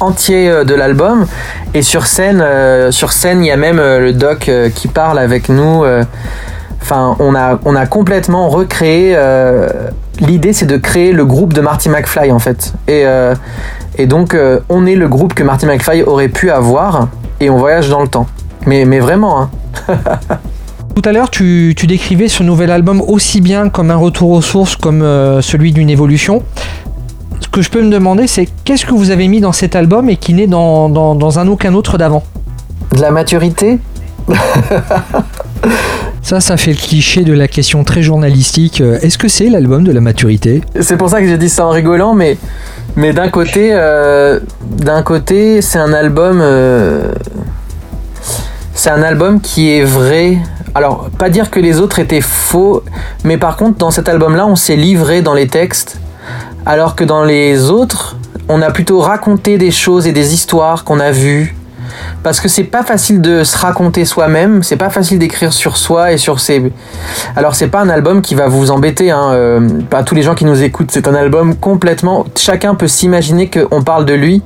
entier 0.00 0.48
euh, 0.48 0.64
de 0.64 0.74
l'album. 0.74 1.26
Et 1.72 1.82
sur 1.82 2.06
scène, 2.06 2.40
euh, 2.40 2.90
sur 2.90 3.12
scène, 3.12 3.44
il 3.44 3.48
y 3.48 3.52
a 3.52 3.56
même 3.56 3.76
le 3.76 4.12
doc 4.12 4.50
qui 4.74 4.88
parle 4.88 5.18
avec 5.18 5.48
nous. 5.48 5.84
Enfin, 6.80 7.16
on 7.20 7.34
a, 7.34 7.86
complètement 7.86 8.48
recréé. 8.48 9.16
L'idée, 10.20 10.52
c'est 10.52 10.66
de 10.66 10.76
créer 10.76 11.12
le 11.12 11.24
groupe 11.24 11.52
de 11.52 11.60
Marty 11.60 11.88
McFly 11.88 12.32
en 12.32 12.38
fait. 12.38 12.72
Et, 12.88 13.04
et 13.96 14.06
donc, 14.06 14.34
euh, 14.34 14.60
on 14.68 14.86
est 14.86 14.96
le 14.96 15.08
groupe 15.08 15.34
que 15.34 15.42
Marty 15.42 15.66
McFly 15.66 16.02
aurait 16.02 16.28
pu 16.28 16.50
avoir. 16.50 17.08
Et 17.40 17.50
on 17.50 17.58
voyage 17.58 17.88
dans 17.88 18.00
le 18.00 18.08
temps. 18.08 18.26
Mais, 18.66 18.84
mais 18.84 19.00
vraiment, 19.00 19.42
hein. 19.42 19.50
Tout 20.94 21.02
à 21.04 21.12
l'heure, 21.12 21.28
tu, 21.28 21.74
tu 21.76 21.86
décrivais 21.88 22.28
ce 22.28 22.44
nouvel 22.44 22.70
album 22.70 23.00
aussi 23.00 23.40
bien 23.40 23.68
comme 23.68 23.90
un 23.90 23.96
retour 23.96 24.30
aux 24.30 24.42
sources 24.42 24.76
comme 24.76 25.02
euh, 25.02 25.42
celui 25.42 25.72
d'une 25.72 25.90
évolution. 25.90 26.42
Ce 27.40 27.48
que 27.48 27.62
je 27.62 27.70
peux 27.70 27.82
me 27.82 27.90
demander, 27.90 28.28
c'est 28.28 28.48
qu'est-ce 28.64 28.86
que 28.86 28.94
vous 28.94 29.10
avez 29.10 29.26
mis 29.26 29.40
dans 29.40 29.52
cet 29.52 29.74
album 29.74 30.08
et 30.08 30.16
qui 30.16 30.34
n'est 30.34 30.46
dans, 30.46 30.88
dans, 30.88 31.16
dans 31.16 31.38
un 31.40 31.48
aucun 31.48 31.74
autre 31.74 31.98
d'avant? 31.98 32.22
De 32.94 33.00
la 33.00 33.10
maturité? 33.10 33.80
Ça, 36.24 36.40
ça 36.40 36.56
fait 36.56 36.70
le 36.70 36.78
cliché 36.78 37.22
de 37.22 37.34
la 37.34 37.48
question 37.48 37.84
très 37.84 38.00
journalistique. 38.02 38.80
euh, 38.80 38.98
Est-ce 39.02 39.18
que 39.18 39.28
c'est 39.28 39.50
l'album 39.50 39.84
de 39.84 39.92
la 39.92 40.00
maturité? 40.00 40.62
C'est 40.80 40.96
pour 40.96 41.10
ça 41.10 41.20
que 41.20 41.26
j'ai 41.28 41.36
dit 41.36 41.50
ça 41.50 41.66
en 41.66 41.68
rigolant, 41.68 42.14
mais, 42.14 42.38
mais 42.96 43.12
d'un 43.12 43.28
côté, 43.28 43.72
euh, 43.74 44.40
côté, 45.04 45.60
c'est 45.60 45.78
un 45.78 45.92
album, 45.92 46.38
euh, 46.40 47.12
c'est 48.72 48.88
un 48.88 49.02
album 49.02 49.42
qui 49.42 49.70
est 49.70 49.84
vrai. 49.84 50.38
Alors, 50.74 51.10
pas 51.18 51.28
dire 51.28 51.50
que 51.50 51.60
les 51.60 51.78
autres 51.78 51.98
étaient 51.98 52.22
faux, 52.22 52.82
mais 53.22 53.36
par 53.36 53.58
contre, 53.58 53.76
dans 53.76 53.90
cet 53.90 54.08
album-là, 54.08 54.46
on 54.46 54.56
s'est 54.56 54.76
livré 54.76 55.20
dans 55.20 55.34
les 55.34 55.46
textes, 55.46 56.00
alors 56.64 56.96
que 56.96 57.04
dans 57.04 57.22
les 57.22 57.68
autres, 57.68 58.16
on 58.48 58.62
a 58.62 58.70
plutôt 58.70 59.00
raconté 59.00 59.58
des 59.58 59.70
choses 59.70 60.06
et 60.06 60.12
des 60.12 60.32
histoires 60.32 60.84
qu'on 60.84 61.00
a 61.00 61.10
vues. 61.10 61.54
Parce 62.22 62.40
que 62.40 62.48
c'est 62.48 62.64
pas 62.64 62.82
facile 62.82 63.20
de 63.20 63.44
se 63.44 63.56
raconter 63.56 64.04
soi-même, 64.04 64.62
c'est 64.62 64.76
pas 64.76 64.90
facile 64.90 65.18
d'écrire 65.18 65.52
sur 65.52 65.76
soi 65.76 66.12
et 66.12 66.18
sur 66.18 66.40
ses. 66.40 66.72
Alors 67.36 67.54
c'est 67.54 67.68
pas 67.68 67.80
un 67.80 67.88
album 67.88 68.22
qui 68.22 68.34
va 68.34 68.48
vous 68.48 68.70
embêter, 68.70 69.10
hein, 69.10 69.30
euh, 69.32 69.68
pas 69.90 70.02
tous 70.02 70.14
les 70.14 70.22
gens 70.22 70.34
qui 70.34 70.44
nous 70.44 70.62
écoutent. 70.62 70.90
C'est 70.90 71.08
un 71.08 71.14
album 71.14 71.54
complètement. 71.56 72.24
Chacun 72.36 72.74
peut 72.74 72.88
s'imaginer 72.88 73.50
qu'on 73.50 73.82
parle 73.82 74.04
de 74.04 74.14
lui. 74.14 74.42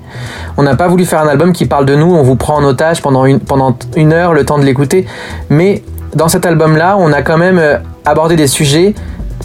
On 0.56 0.62
n'a 0.62 0.76
pas 0.76 0.88
voulu 0.88 1.04
faire 1.04 1.20
un 1.20 1.28
album 1.28 1.52
qui 1.52 1.66
parle 1.66 1.86
de 1.86 1.94
nous. 1.94 2.14
On 2.14 2.22
vous 2.22 2.36
prend 2.36 2.56
en 2.56 2.64
otage 2.64 3.02
pendant 3.02 3.24
une 3.24 3.40
pendant 3.40 3.76
une 3.96 4.12
heure 4.12 4.34
le 4.34 4.44
temps 4.44 4.58
de 4.58 4.64
l'écouter. 4.64 5.06
Mais 5.48 5.82
dans 6.14 6.28
cet 6.28 6.46
album-là, 6.46 6.96
on 6.98 7.12
a 7.12 7.22
quand 7.22 7.38
même 7.38 7.58
euh, 7.58 7.78
abordé 8.04 8.36
des 8.36 8.46
sujets 8.46 8.94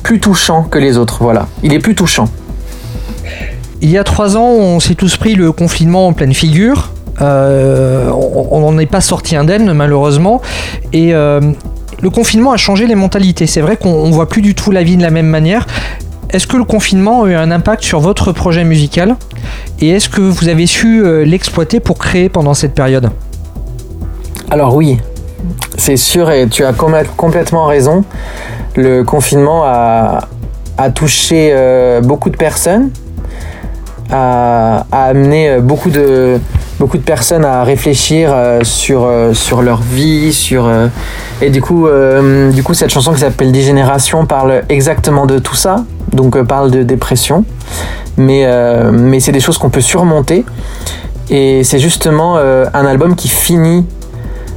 plus 0.02 0.20
touchants 0.20 0.64
que 0.64 0.78
les 0.78 0.98
autres. 0.98 1.18
Voilà, 1.22 1.48
il 1.62 1.74
est 1.74 1.80
plus 1.80 1.96
touchant. 1.96 2.28
Il 3.82 3.90
y 3.90 3.98
a 3.98 4.04
trois 4.04 4.38
ans, 4.38 4.48
on 4.48 4.80
s'est 4.80 4.96
tous 4.96 5.18
pris 5.18 5.36
le 5.36 5.52
confinement 5.52 6.08
en 6.08 6.14
pleine 6.14 6.34
figure. 6.34 6.92
Euh, 7.22 8.10
on 8.12 8.60
n'en 8.60 8.78
est 8.80 8.86
pas 8.88 9.02
sorti 9.02 9.36
indemne, 9.36 9.72
malheureusement. 9.74 10.42
Et 10.92 11.14
euh, 11.14 11.40
le 12.02 12.10
confinement 12.10 12.52
a 12.52 12.58
changé 12.58 12.88
les 12.88 12.96
mentalités. 12.96 13.48
C'est 13.48 13.62
vrai 13.62 13.78
qu'on 13.78 13.92
on 13.92 14.12
voit 14.12 14.28
plus 14.28 14.42
du 14.42 14.56
tout 14.56 14.72
la 14.72 14.84
vie 14.84 14.98
de 14.98 15.04
la 15.04 15.12
même 15.12 15.28
manière. 15.28 15.66
Est-ce 16.32 16.48
que 16.48 16.58
le 16.58 16.64
confinement 16.64 17.24
a 17.24 17.28
eu 17.30 17.36
un 17.36 17.52
impact 17.52 17.84
sur 17.84 18.00
votre 18.00 18.32
projet 18.32 18.64
musical? 18.64 19.16
Et 19.80 19.90
est-ce 19.90 20.10
que 20.10 20.22
vous 20.22 20.48
avez 20.48 20.66
su 20.66 21.04
euh, 21.04 21.24
l'exploiter 21.24 21.80
pour 21.80 21.98
créer 21.98 22.30
pendant 22.30 22.54
cette 22.54 22.74
période? 22.74 23.10
Alors 24.50 24.76
oui, 24.76 25.00
c'est 25.78 25.98
sûr 25.98 26.32
et 26.32 26.48
tu 26.48 26.66
as 26.66 26.74
com- 26.74 26.96
complètement 27.18 27.66
raison. 27.66 28.04
Le 28.76 29.04
confinement 29.04 29.64
a, 29.66 30.28
touché 30.96 31.56
beaucoup 32.04 32.32
de 32.32 32.38
personnes, 32.38 32.90
a, 34.12 34.86
amené 34.92 35.60
beaucoup 35.60 35.92
de, 35.92 36.40
beaucoup 36.80 36.98
de 36.98 37.04
personnes 37.04 37.46
à 37.46 37.64
réfléchir 37.64 38.32
euh, 38.34 38.62
sur, 38.64 39.06
euh, 39.06 39.34
sur 39.34 39.62
leur 39.62 39.82
vie, 39.82 40.34
sur 40.34 40.66
euh, 40.66 40.88
et 41.42 41.50
du 41.50 41.62
coup, 41.62 41.88
du 42.54 42.64
coup 42.64 42.74
cette 42.74 42.90
chanson 42.90 43.12
qui 43.12 43.20
s'appelle 43.20 43.52
Dégénération 43.52 44.26
parle 44.26 44.64
exactement 44.70 45.26
de 45.26 45.40
tout 45.40 45.56
ça, 45.56 45.84
donc 46.14 46.42
parle 46.44 46.72
de 46.72 46.84
dépression, 46.84 47.44
mais, 48.16 48.48
mais 48.94 49.20
c'est 49.20 49.34
des 49.34 49.42
choses 49.42 49.58
qu'on 49.58 49.70
peut 49.70 49.82
surmonter 49.82 50.46
et 51.30 51.64
c'est 51.66 51.80
justement 51.80 52.38
un 52.38 52.86
album 52.86 53.16
qui 53.16 53.28
finit 53.28 53.86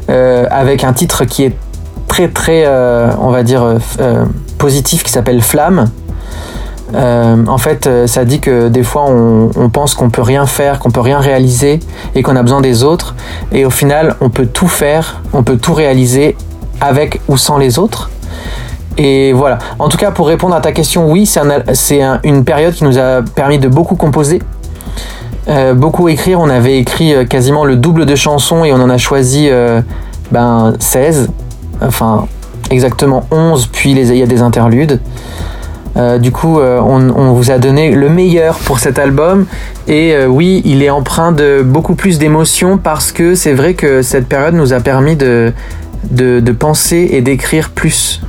avec 0.09 0.85
un 0.85 0.93
titre 0.93 1.25
qui 1.25 1.43
est 1.43 1.57
très 2.07 2.29
très, 2.29 2.69
on 3.19 3.31
va 3.31 3.43
dire, 3.43 3.79
positif 4.59 5.03
qui 5.03 5.11
s'appelle 5.11 5.43
Flamme. 5.43 5.91
Euh, 6.95 7.45
en 7.47 7.59
fait, 7.59 7.87
euh, 7.87 8.07
ça 8.07 8.25
dit 8.25 8.41
que 8.41 8.69
des 8.69 8.83
fois, 8.83 9.05
on, 9.09 9.69
pense 9.71 9.95
qu'on 9.95 10.11
peut 10.11 10.23
rien 10.23 10.47
faire, 10.47 10.79
qu'on 10.79 10.91
peut 10.91 11.01
rien 11.01 11.19
réaliser 11.19 11.81
et 12.15 12.23
qu'on 12.23 12.37
a 12.37 12.43
besoin 12.43 12.61
des 12.61 12.85
autres. 12.85 13.15
Et 13.53 13.65
au 13.65 13.71
final, 13.71 14.15
on 14.21 14.31
peut 14.31 14.47
tout 14.47 14.69
faire, 14.69 15.23
on 15.33 15.43
peut 15.43 15.57
tout 15.57 15.75
réaliser 15.75 16.37
avec 16.81 17.21
ou 17.29 17.37
sans 17.37 17.59
les 17.59 17.79
autres. 17.79 18.11
Et 18.99 19.33
voilà. 19.33 19.59
En 19.79 19.89
tout 19.89 19.99
cas, 19.99 20.11
pour 20.11 20.29
répondre 20.29 20.55
à 20.55 20.61
ta 20.61 20.73
question, 20.73 21.11
oui, 21.11 21.27
c'est 21.27 22.01
une 22.25 22.45
période 22.45 22.73
qui 22.73 22.85
nous 22.85 22.99
a 22.99 23.23
permis 23.23 23.59
de 23.59 23.69
beaucoup 23.69 23.97
composer, 23.97 24.41
euh, 25.49 25.75
beaucoup 25.75 26.09
écrire. 26.09 26.41
On 26.41 26.49
avait 26.49 26.79
écrit 26.79 27.27
quasiment 27.29 27.65
le 27.65 27.77
double 27.77 28.07
de 28.07 28.15
chansons 28.15 28.65
et 28.65 28.73
on 28.73 28.81
en 28.81 28.89
a 28.89 28.99
choisi 28.99 29.49
euh, 29.51 29.83
ben, 30.31 30.75
16. 30.79 31.29
Enfin, 31.83 32.27
exactement 32.71 33.27
11, 33.31 33.67
puis 33.67 33.93
il 33.93 34.17
y 34.17 34.23
a 34.23 34.27
des 34.27 34.41
interludes. 34.41 35.01
Euh, 35.97 36.19
du 36.19 36.31
coup, 36.31 36.61
euh, 36.61 36.79
on, 36.81 37.09
on 37.11 37.33
vous 37.33 37.51
a 37.51 37.59
donné 37.59 37.91
le 37.91 38.09
meilleur 38.11 38.59
pour 38.59 38.79
cet 38.79 38.99
album. 38.99 39.47
Et 39.89 40.15
euh, 40.15 40.27
oui, 40.27 40.61
il 40.65 40.83
est 40.83 40.91
empreint 40.91 41.33
de 41.33 41.63
beaucoup 41.65 41.95
plus 41.95 42.19
d'émotions 42.19 42.77
parce 42.77 43.13
que 43.13 43.35
c'est 43.35 43.55
vrai 43.55 43.75
que 43.75 44.03
cette 44.03 44.27
période 44.29 44.55
nous 44.55 44.73
a 44.75 44.81
permis 44.81 45.17
de, 45.17 45.53
de, 46.11 46.41
de 46.41 46.53
penser 46.53 47.09
et 47.13 47.23
d'écrire 47.23 47.71
plus. 47.71 48.21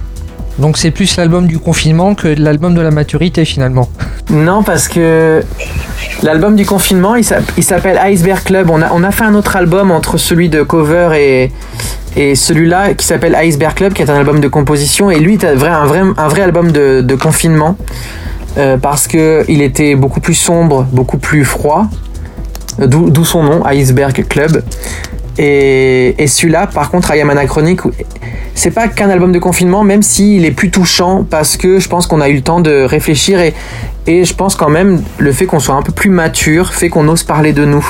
Donc 0.59 0.77
c'est 0.77 0.89
plus 0.91 1.17
l'album 1.17 1.45
du 1.45 1.59
confinement 1.59 2.15
que 2.15 2.29
l'album 2.29 2.73
de 2.73 2.81
la 2.81 2.89
maturité 2.89 3.45
finalement. 3.45 3.89
Non, 4.31 4.63
parce 4.63 4.87
que 4.87 5.43
l'album 6.23 6.55
du 6.55 6.65
confinement, 6.65 7.15
il 7.15 7.23
s'app- 7.23 7.51
il 7.57 7.63
s'appelle 7.63 7.97
Iceberg 7.99 8.41
Club. 8.43 8.69
On 8.71 8.81
a, 8.81 8.89
on 8.93 9.03
a 9.03 9.11
fait 9.11 9.25
un 9.25 9.35
autre 9.35 9.55
album 9.55 9.91
entre 9.91 10.17
celui 10.17 10.49
de 10.49 10.63
cover 10.63 11.09
et, 11.15 11.51
et 12.17 12.33
celui-là 12.33 12.95
qui 12.95 13.05
s'appelle 13.05 13.35
Iceberg 13.35 13.75
Club, 13.75 13.93
qui 13.93 14.01
est 14.01 14.09
un 14.09 14.15
album 14.15 14.39
de 14.39 14.47
composition. 14.47 15.11
Et 15.11 15.19
lui, 15.19 15.37
vrai, 15.37 15.69
un, 15.69 15.85
vrai, 15.85 16.01
un 16.17 16.27
vrai 16.27 16.41
album 16.41 16.71
de, 16.71 17.15
confinement. 17.15 17.77
euh, 18.57 18.77
parce 18.77 19.07
que 19.07 19.45
il 19.47 19.61
était 19.61 19.95
beaucoup 19.95 20.19
plus 20.19 20.33
sombre, 20.33 20.87
beaucoup 20.91 21.19
plus 21.19 21.45
froid. 21.45 21.85
Euh, 22.79 22.87
D'où 22.87 23.23
son 23.23 23.43
nom, 23.43 23.63
Iceberg 23.65 24.25
Club. 24.27 24.63
Et, 25.37 26.15
celui-là, 26.25 26.65
par 26.65 26.89
contre, 26.89 27.13
I 27.15 27.21
Am 27.21 27.29
Anachronic, 27.29 27.81
c'est 28.55 28.71
pas 28.71 28.87
qu'un 28.87 29.11
album 29.11 29.31
de 29.31 29.37
confinement, 29.37 29.83
même 29.83 30.01
s'il 30.01 30.45
est 30.45 30.51
plus 30.51 30.71
touchant, 30.71 31.23
parce 31.29 31.57
que 31.57 31.77
je 31.79 31.87
pense 31.87 32.07
qu'on 32.07 32.21
a 32.21 32.29
eu 32.29 32.35
le 32.37 32.41
temps 32.41 32.59
de 32.59 32.81
réfléchir 32.81 33.39
et, 33.39 33.53
je 34.07 34.33
pense 34.33 34.55
quand 34.55 34.69
même 34.69 35.03
le 35.19 35.31
fait 35.31 35.45
qu'on 35.45 35.59
soit 35.59 35.75
un 35.75 35.83
peu 35.83 35.91
plus 35.91 36.09
mature 36.09 36.73
fait 36.73 36.89
qu'on 36.89 37.07
ose 37.09 37.23
parler 37.23 37.53
de 37.53 37.65
nous. 37.65 37.85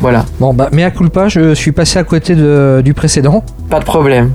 Voilà, 0.00 0.26
Bon 0.40 0.52
bah 0.52 0.68
mea 0.72 0.90
culpa, 0.90 1.28
je 1.28 1.54
suis 1.54 1.72
passé 1.72 1.98
à 1.98 2.04
côté 2.04 2.34
du 2.34 2.92
précédent. 2.92 3.44
Pas 3.70 3.78
de 3.78 3.84
problème. 3.84 4.32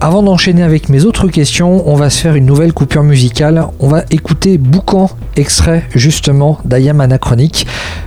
Avant 0.00 0.22
d'enchaîner 0.22 0.62
avec 0.62 0.88
mes 0.88 1.04
autres 1.04 1.28
questions, 1.28 1.86
on 1.86 1.94
va 1.94 2.08
se 2.08 2.22
faire 2.22 2.34
une 2.34 2.46
nouvelle 2.46 2.72
coupure 2.72 3.02
musicale. 3.02 3.66
On 3.78 3.88
va 3.88 4.04
écouter 4.10 4.56
Boucan, 4.56 5.10
extrait 5.36 5.84
justement 5.94 6.58
d'Ayam 6.64 7.02
Anachronique, 7.02 7.66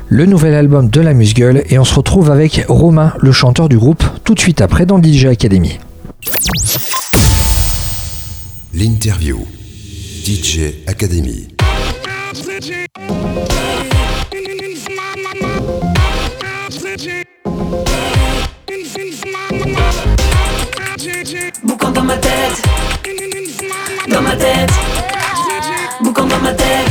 le 0.10 0.26
nouvel 0.26 0.56
album 0.56 0.90
de 0.90 1.02
la 1.02 1.14
Musgueule, 1.14 1.64
et 1.70 1.78
on 1.78 1.86
se 1.86 1.94
retrouve 1.94 2.32
avec 2.32 2.66
Romain, 2.68 3.14
le 3.20 3.32
chanteur 3.32 3.70
du 3.70 3.78
groupe, 3.78 4.04
tout 4.24 4.34
de 4.34 4.40
suite 4.40 4.62
après 4.62 4.88
dans 4.88 5.02
DJ 5.02 5.26
Academy. 5.26 5.78
L'interview. 8.74 9.46
DJ 10.26 10.74
Academy. 10.88 11.50
Ma 22.14 22.20
tête, 22.20 22.62
dans 24.08 24.22
ma 24.22 24.36
tête, 24.36 24.70
boucan 26.02 26.26
dans 26.26 26.38
ma 26.40 26.54
tête, 26.54 26.83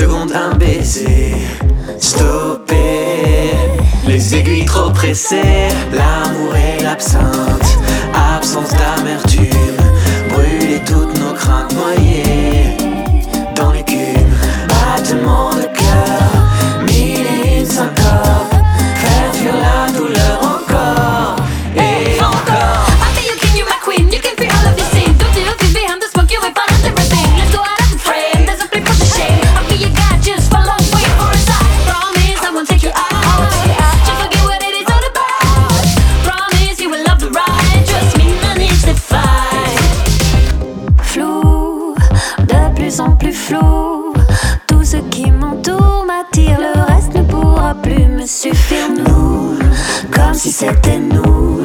seconde, 0.00 0.32
un 0.32 0.56
baiser, 0.56 1.34
stopper 1.98 3.52
les 4.06 4.34
aiguilles 4.34 4.64
trop 4.64 4.90
pressées, 4.90 5.68
l'amour 5.92 6.54
et 6.56 6.82
l'absinthe, 6.82 7.78
absence 8.14 8.70
d'amertume, 8.70 9.76
brûler 10.30 10.80
toutes 10.86 11.18
nos 11.18 11.34
craintes 11.34 11.74
noyées. 11.74 12.76
Dans 13.54 13.72
l'écume, 13.72 14.32
battement 14.68 15.50
de 15.50 15.66
cœur, 15.80 16.29
si 50.40 50.50
c'était 50.50 50.98
nous, 50.98 51.60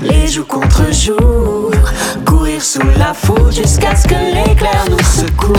Les 0.00 0.26
jours 0.26 0.46
contre 0.46 0.90
jours, 0.90 1.70
courir 2.24 2.62
sous 2.62 2.80
la 2.98 3.12
foudre 3.12 3.52
jusqu'à 3.52 3.94
ce 3.94 4.08
que 4.08 4.14
l'éclair 4.14 4.86
nous 4.88 5.04
secoue. 5.04 5.52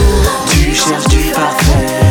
Tu 0.50 0.74
cherches 0.74 1.06
du 1.06 1.30
parfait, 1.32 2.07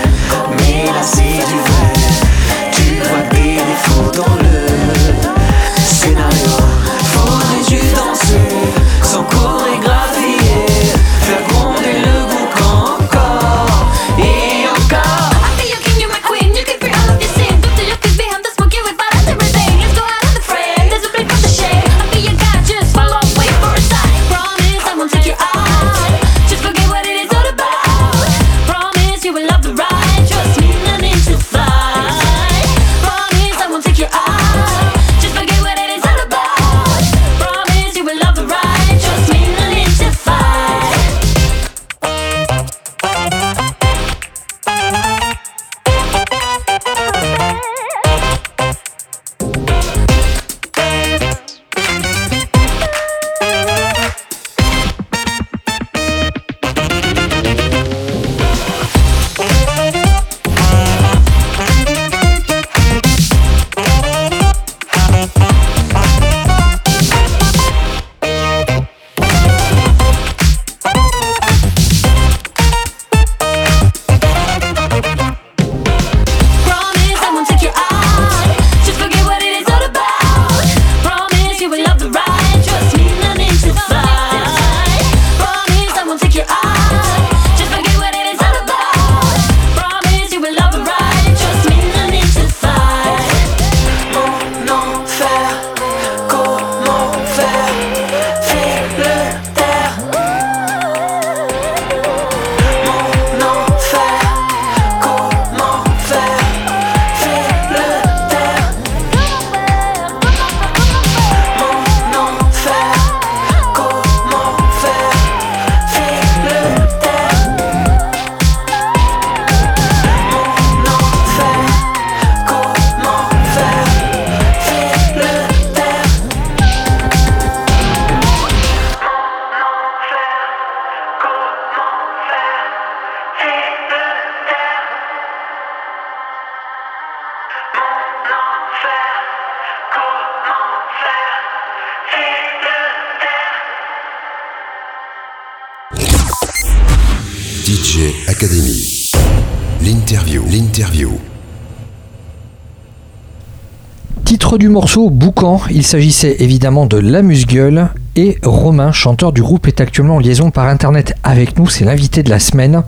Du 154.58 154.70
morceau 154.70 155.12
Boucan, 155.12 155.62
il 155.70 155.84
s'agissait 155.84 156.38
évidemment 156.40 156.88
de 156.88 156.98
l'amuse-gueule 156.98 157.90
et 158.16 158.40
Romain, 158.44 158.92
chanteur 158.92 159.32
du 159.32 159.44
groupe, 159.44 159.68
est 159.68 159.82
actuellement 159.82 160.16
en 160.16 160.20
liaison 160.20 160.50
par 160.50 160.66
internet 160.68 161.14
avec 161.22 161.60
nous, 161.60 161.68
c'est 161.68 161.86
l'invité 161.86 162.24
de 162.24 162.32
la 162.32 162.40
semaine. 162.40 162.82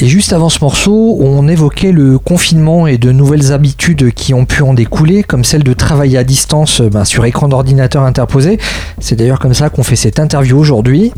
Et 0.00 0.08
juste 0.08 0.32
avant 0.32 0.48
ce 0.48 0.58
morceau, 0.62 1.16
on 1.20 1.46
évoquait 1.46 1.92
le 1.92 2.18
confinement 2.18 2.88
et 2.88 2.98
de 2.98 3.12
nouvelles 3.12 3.52
habitudes 3.52 4.12
qui 4.14 4.34
ont 4.34 4.46
pu 4.46 4.64
en 4.64 4.74
découler, 4.74 5.22
comme 5.22 5.44
celle 5.44 5.62
de 5.62 5.72
travailler 5.74 6.18
à 6.18 6.24
distance 6.24 6.80
ben, 6.80 7.04
sur 7.04 7.24
écran 7.24 7.46
d'ordinateur 7.46 8.02
interposé. 8.02 8.58
C'est 8.98 9.14
d'ailleurs 9.14 9.38
comme 9.38 9.54
ça 9.54 9.70
qu'on 9.70 9.84
fait 9.84 9.94
cette 9.94 10.18
interview 10.18 10.58
aujourd'hui. 10.58 11.12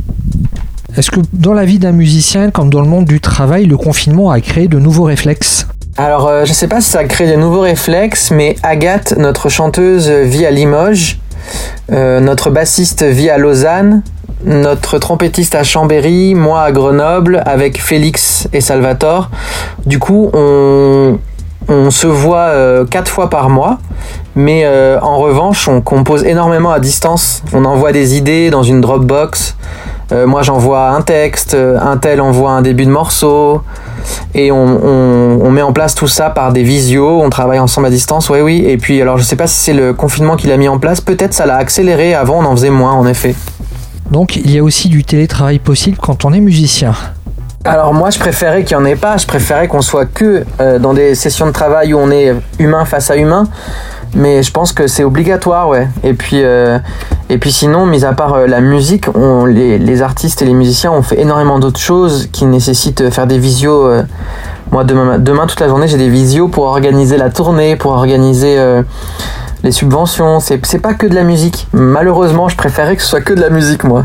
Est-ce 0.98 1.10
que 1.10 1.20
dans 1.32 1.54
la 1.54 1.64
vie 1.64 1.78
d'un 1.78 1.92
musicien, 1.92 2.50
comme 2.50 2.68
dans 2.68 2.82
le 2.82 2.88
monde 2.88 3.06
du 3.06 3.20
travail, 3.20 3.64
le 3.64 3.78
confinement 3.78 4.30
a 4.30 4.42
créé 4.42 4.68
de 4.68 4.78
nouveaux 4.78 5.04
réflexes? 5.04 5.66
Alors, 5.98 6.28
euh, 6.28 6.44
je 6.44 6.52
sais 6.52 6.68
pas 6.68 6.80
si 6.80 6.90
ça 6.90 7.00
a 7.00 7.04
créé 7.04 7.28
de 7.28 7.34
nouveaux 7.34 7.62
réflexes, 7.62 8.30
mais 8.30 8.54
Agathe, 8.62 9.16
notre 9.18 9.48
chanteuse, 9.48 10.08
vit 10.08 10.46
à 10.46 10.52
Limoges. 10.52 11.18
Euh, 11.90 12.20
notre 12.20 12.50
bassiste 12.50 13.02
vit 13.02 13.30
à 13.30 13.36
Lausanne. 13.36 14.02
Notre 14.44 14.98
trompettiste 14.98 15.56
à 15.56 15.64
Chambéry, 15.64 16.36
moi 16.36 16.62
à 16.62 16.70
Grenoble, 16.70 17.42
avec 17.44 17.82
Félix 17.82 18.48
et 18.52 18.60
Salvatore. 18.60 19.28
Du 19.86 19.98
coup, 19.98 20.30
on, 20.32 21.18
se 21.90 22.06
voit 22.06 22.50
euh, 22.50 22.84
quatre 22.84 23.10
fois 23.10 23.28
par 23.28 23.50
mois, 23.50 23.78
mais 24.36 24.62
euh, 24.64 25.00
en 25.00 25.18
revanche, 25.18 25.66
on 25.66 25.80
compose 25.80 26.24
énormément 26.24 26.70
à 26.70 26.78
distance. 26.78 27.42
On 27.52 27.64
envoie 27.64 27.90
des 27.90 28.16
idées 28.16 28.50
dans 28.50 28.62
une 28.62 28.80
Dropbox. 28.80 29.56
Moi, 30.10 30.40
j'envoie 30.40 30.88
un 30.88 31.02
texte, 31.02 31.54
un 31.54 31.98
tel 31.98 32.22
envoie 32.22 32.52
un 32.52 32.62
début 32.62 32.86
de 32.86 32.90
morceau, 32.90 33.62
et 34.34 34.50
on, 34.52 34.56
on- 34.84 35.40
on 35.44 35.50
met 35.50 35.62
en 35.62 35.72
place 35.72 35.94
tout 35.94 36.08
ça 36.08 36.30
par 36.30 36.52
des 36.52 36.62
visios. 36.62 37.20
On 37.22 37.30
travaille 37.30 37.58
ensemble 37.58 37.86
à 37.86 37.90
distance, 37.90 38.28
oui, 38.30 38.40
oui. 38.40 38.64
Et 38.66 38.76
puis, 38.78 39.00
alors, 39.02 39.18
je 39.18 39.22
sais 39.24 39.36
pas 39.36 39.46
si 39.46 39.56
c'est 39.60 39.72
le 39.74 39.92
confinement 39.94 40.36
qui 40.36 40.46
l'a 40.46 40.56
mis 40.56 40.68
en 40.68 40.78
place. 40.78 41.00
Peut-être 41.00 41.34
ça 41.34 41.46
l'a 41.46 41.56
accéléré. 41.56 42.14
Avant, 42.14 42.38
on 42.40 42.44
en 42.44 42.52
faisait 42.56 42.70
moins, 42.70 42.92
en 42.92 43.06
effet. 43.06 43.34
Donc 44.10 44.36
il 44.36 44.50
y 44.50 44.58
a 44.58 44.62
aussi 44.64 44.88
du 44.88 45.04
télétravail 45.04 45.58
possible 45.58 45.98
quand 46.00 46.24
on 46.24 46.32
est 46.32 46.40
musicien. 46.40 46.94
Alors 47.64 47.92
moi 47.92 48.08
je 48.08 48.18
préférais 48.18 48.64
qu'il 48.64 48.74
n'y 48.78 48.82
en 48.82 48.86
ait 48.86 48.96
pas, 48.96 49.18
je 49.18 49.26
préférais 49.26 49.68
qu'on 49.68 49.82
soit 49.82 50.06
que 50.06 50.44
euh, 50.60 50.78
dans 50.78 50.94
des 50.94 51.14
sessions 51.14 51.44
de 51.46 51.50
travail 51.50 51.92
où 51.92 51.98
on 51.98 52.10
est 52.10 52.32
humain 52.58 52.86
face 52.86 53.10
à 53.10 53.16
humain, 53.16 53.46
mais 54.14 54.42
je 54.42 54.50
pense 54.50 54.72
que 54.72 54.86
c'est 54.86 55.04
obligatoire 55.04 55.68
ouais. 55.68 55.88
Et 56.02 56.14
puis, 56.14 56.42
euh, 56.42 56.78
et 57.28 57.38
puis 57.38 57.52
sinon, 57.52 57.86
mis 57.86 58.04
à 58.04 58.12
part 58.12 58.34
euh, 58.34 58.46
la 58.46 58.60
musique, 58.60 59.06
les, 59.46 60.02
artistes 60.02 60.42
et 60.42 60.44
les 60.44 60.54
musiciens 60.54 60.92
ont 60.92 61.02
fait 61.02 61.20
énormément 61.20 61.58
d'autres 61.58 61.80
choses 61.80 62.28
qui 62.32 62.44
nécessitent 62.46 63.10
faire 63.10 63.26
des 63.26 63.38
visios. 63.38 63.86
euh. 63.86 64.02
moi 64.70 64.84
demain, 64.84 65.18
demain 65.18 65.46
toute 65.46 65.60
la 65.60 65.68
journée 65.68 65.88
j'ai 65.88 65.98
des 65.98 66.08
visios 66.08 66.48
pour 66.48 66.64
organiser 66.64 67.16
la 67.16 67.30
tournée, 67.30 67.76
pour 67.76 67.92
organiser 67.92 68.56
les 69.64 69.72
subventions, 69.72 70.40
c'est 70.40 70.78
pas 70.78 70.94
que 70.94 71.06
de 71.06 71.14
la 71.14 71.24
musique. 71.24 71.66
Malheureusement 71.72 72.48
je 72.48 72.56
préférais 72.56 72.96
que 72.96 73.02
ce 73.02 73.08
soit 73.08 73.20
que 73.20 73.34
de 73.34 73.40
la 73.40 73.50
musique 73.50 73.84
moi. 73.84 74.04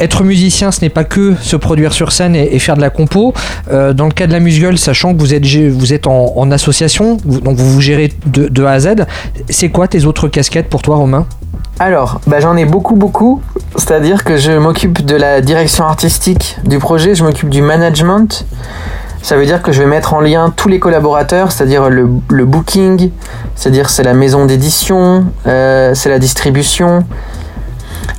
Être 0.00 0.24
musicien, 0.24 0.70
ce 0.72 0.80
n'est 0.80 0.88
pas 0.88 1.04
que 1.04 1.34
se 1.40 1.54
produire 1.56 1.92
sur 1.92 2.12
scène 2.12 2.34
et, 2.34 2.58
faire 2.58 2.76
de 2.76 2.80
la 2.80 2.90
compo. 2.90 3.34
Euh, 3.70 3.92
dans 3.92 4.06
le 4.06 4.12
cas 4.12 4.26
de 4.26 4.32
la 4.32 4.40
Musgueule, 4.40 4.78
sachant 4.78 5.14
que 5.14 5.20
vous 5.20 5.34
êtes, 5.34 5.44
vous 5.44 5.92
êtes 5.92 6.06
en, 6.06 6.50
association, 6.50 7.18
vous- 7.24 7.40
donc 7.40 7.56
vous 7.56 7.70
vous 7.70 7.80
gérez 7.80 8.12
de, 8.26 8.64
A 8.64 8.72
à 8.72 8.80
Z, 8.80 8.88
c'est 9.50 9.68
quoi 9.68 9.88
tes 9.88 10.04
autres 10.04 10.28
casquettes 10.28 10.68
pour 10.68 10.82
toi, 10.82 10.96
Romain? 10.96 11.26
Alors, 11.78 12.20
bah, 12.26 12.40
j'en 12.40 12.56
ai 12.56 12.64
beaucoup, 12.64 12.96
beaucoup. 12.96 13.42
C'est-à-dire 13.76 14.24
que 14.24 14.36
je 14.36 14.52
m'occupe 14.52 15.04
de 15.04 15.16
la 15.16 15.40
direction 15.40 15.84
artistique 15.84 16.58
du 16.64 16.78
projet, 16.78 17.14
je 17.14 17.24
m'occupe 17.24 17.48
du 17.48 17.62
management. 17.62 18.46
Ça 19.22 19.36
veut 19.36 19.46
dire 19.46 19.62
que 19.62 19.70
je 19.72 19.80
vais 19.80 19.88
mettre 19.88 20.14
en 20.14 20.20
lien 20.20 20.52
tous 20.54 20.68
les 20.68 20.80
collaborateurs, 20.80 21.52
c'est-à-dire 21.52 21.88
le, 21.88 22.08
le 22.28 22.44
booking, 22.44 23.10
c'est-à-dire 23.54 23.88
c'est 23.88 24.02
la 24.02 24.14
maison 24.14 24.46
d'édition, 24.46 25.26
euh, 25.46 25.92
c'est 25.94 26.08
la 26.08 26.18
distribution, 26.18 27.04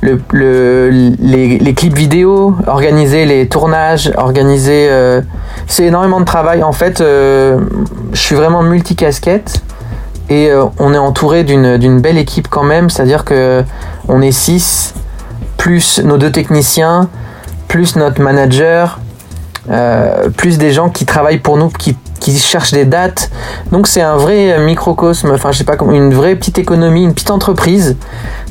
le, 0.00 0.20
le- 0.32 0.90
les, 1.20 1.74
clips 1.74 1.96
vidéo, 1.96 2.54
organiser 2.66 3.24
les 3.26 3.48
tournages, 3.48 4.12
organiser... 4.16 4.86
euh, 4.90 5.20
c'est 5.66 5.84
énormément 5.84 6.20
de 6.20 6.24
travail. 6.24 6.62
En 6.62 6.72
fait, 6.72 7.00
euh, 7.00 7.58
je 8.12 8.18
suis 8.20 8.34
vraiment 8.34 8.62
multicasquette. 8.62 9.62
Et 10.30 10.50
euh, 10.50 10.64
on 10.78 10.94
est 10.94 10.98
entouré 10.98 11.44
d'une 11.44 12.00
belle 12.00 12.16
équipe 12.18 12.48
quand 12.48 12.64
même, 12.64 12.88
c'est-à-dire 12.88 13.24
que 13.24 13.62
on 14.08 14.22
est 14.22 14.32
6, 14.32 14.94
plus 15.58 16.00
nos 16.02 16.16
deux 16.16 16.32
techniciens, 16.32 17.08
plus 17.68 17.96
notre 17.96 18.22
manager, 18.22 19.00
plus 20.36 20.58
des 20.58 20.72
gens 20.72 20.88
qui 20.90 21.04
travaillent 21.06 21.38
pour 21.38 21.56
nous, 21.56 21.68
qui, 21.68 21.96
qui 22.20 22.36
cherchent 22.38 22.72
des 22.72 22.84
dates. 22.84 23.30
Donc 23.72 23.86
c'est 23.86 24.00
un 24.02 24.16
vrai 24.16 24.58
microcosme, 24.60 25.30
enfin 25.32 25.52
je 25.52 25.58
sais 25.58 25.64
pas 25.64 25.76
comment, 25.76 25.92
une 25.92 26.14
vraie 26.14 26.36
petite 26.36 26.58
économie, 26.58 27.04
une 27.04 27.12
petite 27.14 27.30
entreprise 27.30 27.96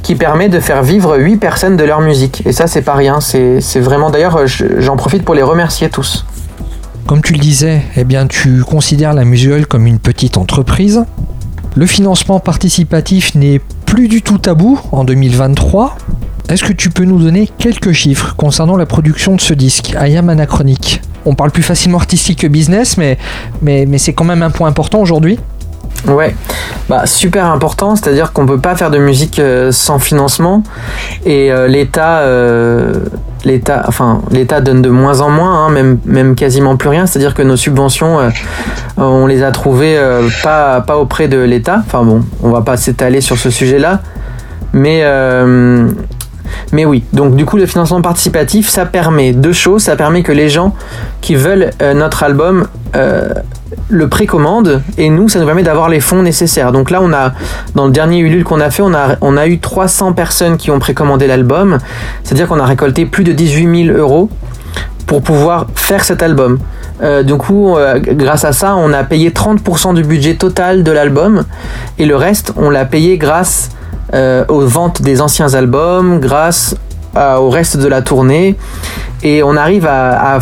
qui 0.04 0.16
permet 0.16 0.50
de 0.50 0.60
faire 0.60 0.84
vivre 0.84 1.18
8 1.18 1.38
personnes 1.38 1.78
de 1.78 1.84
leur 1.84 2.02
musique. 2.02 2.44
Et 2.46 2.52
ça 2.52 2.68
c'est 2.68 2.82
pas 2.82 2.94
rien, 2.96 3.20
c'est 3.22 3.60
vraiment 3.80 4.10
d'ailleurs 4.10 4.46
je- 4.46 4.80
j'en 4.80 4.96
profite 4.96 5.24
pour 5.24 5.36
les 5.36 5.44
remercier 5.44 5.90
tous. 5.90 6.26
Comme 7.08 7.22
tu 7.22 7.34
le 7.34 7.40
disais, 7.40 7.82
eh 7.98 8.06
bien, 8.06 8.28
tu 8.28 8.62
considères 8.64 9.14
la 9.14 9.26
Musgueule 9.26 9.68
comme 9.68 9.88
une 9.88 10.00
petite 10.00 10.38
entreprise. 10.38 11.04
Le 11.76 11.86
financement 11.86 12.40
participatif 12.40 13.36
n'est 13.36 13.60
plus 13.86 14.08
du 14.08 14.22
tout 14.22 14.38
tabou 14.38 14.80
en 14.94 15.04
2023. 15.04 15.98
Est-ce 16.48 16.64
que 16.64 16.72
tu 16.72 16.90
peux 16.90 17.04
nous 17.04 17.20
donner 17.20 17.50
quelques 17.58 17.92
chiffres 17.92 18.36
concernant 18.38 18.78
la 18.78 18.86
production 18.86 19.36
de 19.36 19.42
ce 19.42 19.54
disque, 19.54 19.96
I 20.00 20.16
Am 20.16 20.30
Anachronique? 20.30 21.02
On 21.26 21.36
parle 21.36 21.52
plus 21.52 21.64
facilement 21.64 21.98
artistique 21.98 22.40
que 22.40 22.48
business, 22.48 22.98
mais, 22.98 23.18
c'est 23.98 24.14
quand 24.14 24.26
même 24.26 24.44
un 24.44 24.52
point 24.52 24.68
important 24.68 25.00
aujourd'hui. 25.00 25.40
Ouais, 26.08 26.36
bah 26.90 27.06
super 27.06 27.46
important, 27.46 27.96
c'est-à-dire 27.96 28.34
qu'on 28.34 28.46
peut 28.46 28.60
pas 28.60 28.76
faire 28.76 28.92
de 28.92 28.98
musique 28.98 29.40
euh, 29.40 29.72
sans 29.72 30.00
financement 30.00 30.64
et 31.26 31.50
euh, 31.50 31.68
l'État, 31.68 32.20
euh, 32.20 33.06
l'État, 33.46 33.84
enfin 33.88 34.22
donne 34.62 34.82
de 34.82 34.90
moins 34.90 35.22
en 35.22 35.30
moins, 35.30 35.68
hein, 35.68 35.98
même 36.04 36.36
quasiment 36.36 36.76
plus 36.76 36.90
rien. 36.90 37.06
C'est-à-dire 37.06 37.34
que 37.34 37.42
nos 37.42 37.56
subventions, 37.56 38.18
on 38.98 39.28
les 39.28 39.44
a 39.44 39.52
trouvées 39.52 39.98
pas 40.44 40.82
pas 40.82 40.98
auprès 40.98 41.30
de 41.30 41.38
l'État. 41.38 41.82
Enfin 41.86 42.04
bon, 42.04 42.24
on 42.42 42.50
va 42.50 42.62
pas 42.62 42.76
s'étaler 42.76 43.22
sur 43.22 43.38
ce 43.38 43.50
sujet-là, 43.50 44.02
mais 44.74 45.04
mais 46.72 46.86
oui, 46.86 47.04
donc 47.14 47.36
du 47.36 47.46
coup 47.46 47.58
le 47.58 47.66
financement 47.66 48.02
participatif, 48.02 48.68
ça 48.68 48.86
permet 48.86 49.32
deux 49.32 49.54
choses. 49.54 49.84
Ça 49.84 49.96
permet 49.96 50.24
que 50.24 50.32
les 50.32 50.50
gens 50.50 50.74
qui 51.22 51.36
veulent 51.36 51.72
euh, 51.82 51.94
notre 51.94 52.24
album 52.24 52.68
euh, 52.96 53.30
le 53.90 54.08
précommande 54.08 54.82
et 54.98 55.10
nous 55.10 55.30
ça 55.30 55.40
nous 55.40 55.46
permet 55.46 55.64
d'avoir 55.64 55.90
les 55.90 56.00
fonds 56.00 56.24
nécessaires. 56.24 56.72
Donc 56.72 56.90
là 56.90 57.00
on 57.02 57.14
a 57.14 57.34
dans 57.76 57.86
le 57.86 57.92
dernier 57.92 58.20
Ulule 58.20 58.44
qu'on 58.44 58.60
a 58.60 58.70
fait, 58.70 58.82
on 58.82 58.94
a, 58.94 59.18
on 59.22 59.38
a 59.38 59.48
eu 59.48 59.60
300 59.60 60.14
personnes 60.14 60.58
qui 60.58 60.72
ont 60.72 60.80
précommandé 60.80 61.28
l'album. 61.28 61.78
C'est-à-dire 62.24 62.48
qu'on 62.48 62.60
a 62.60 62.66
récolté 62.66 63.06
plus 63.06 63.24
de 63.24 63.32
18 63.32 63.86
000 63.88 63.98
euros 63.98 64.30
pour 65.06 65.22
pouvoir 65.22 65.68
faire 65.76 66.04
cet 66.04 66.24
album. 66.24 66.60
Euh, 67.02 67.24
du 67.24 67.36
coup, 67.36 67.76
grâce 68.02 68.46
à 68.46 68.54
ça, 68.54 68.76
on 68.76 68.94
a 68.94 69.04
payé 69.04 69.32
30% 69.32 69.94
du 69.94 70.04
budget 70.04 70.36
total 70.36 70.84
de 70.84 70.92
l'album 70.92 71.44
et 72.00 72.06
le 72.06 72.16
reste, 72.16 72.54
on 72.56 72.70
l'a 72.70 72.86
payé 72.86 73.18
grâce 73.18 73.70
euh, 74.14 74.46
aux 74.48 74.66
ventes 74.66 75.02
des 75.02 75.22
anciens 75.22 75.54
albums, 75.54 76.20
grâce 76.20 76.76
au 77.16 77.52
reste 77.52 77.78
de 77.78 77.88
la 77.88 78.02
tournée 78.02 78.58
et 79.24 79.42
on 79.42 79.56
arrive 79.56 79.88
à, 79.88 80.40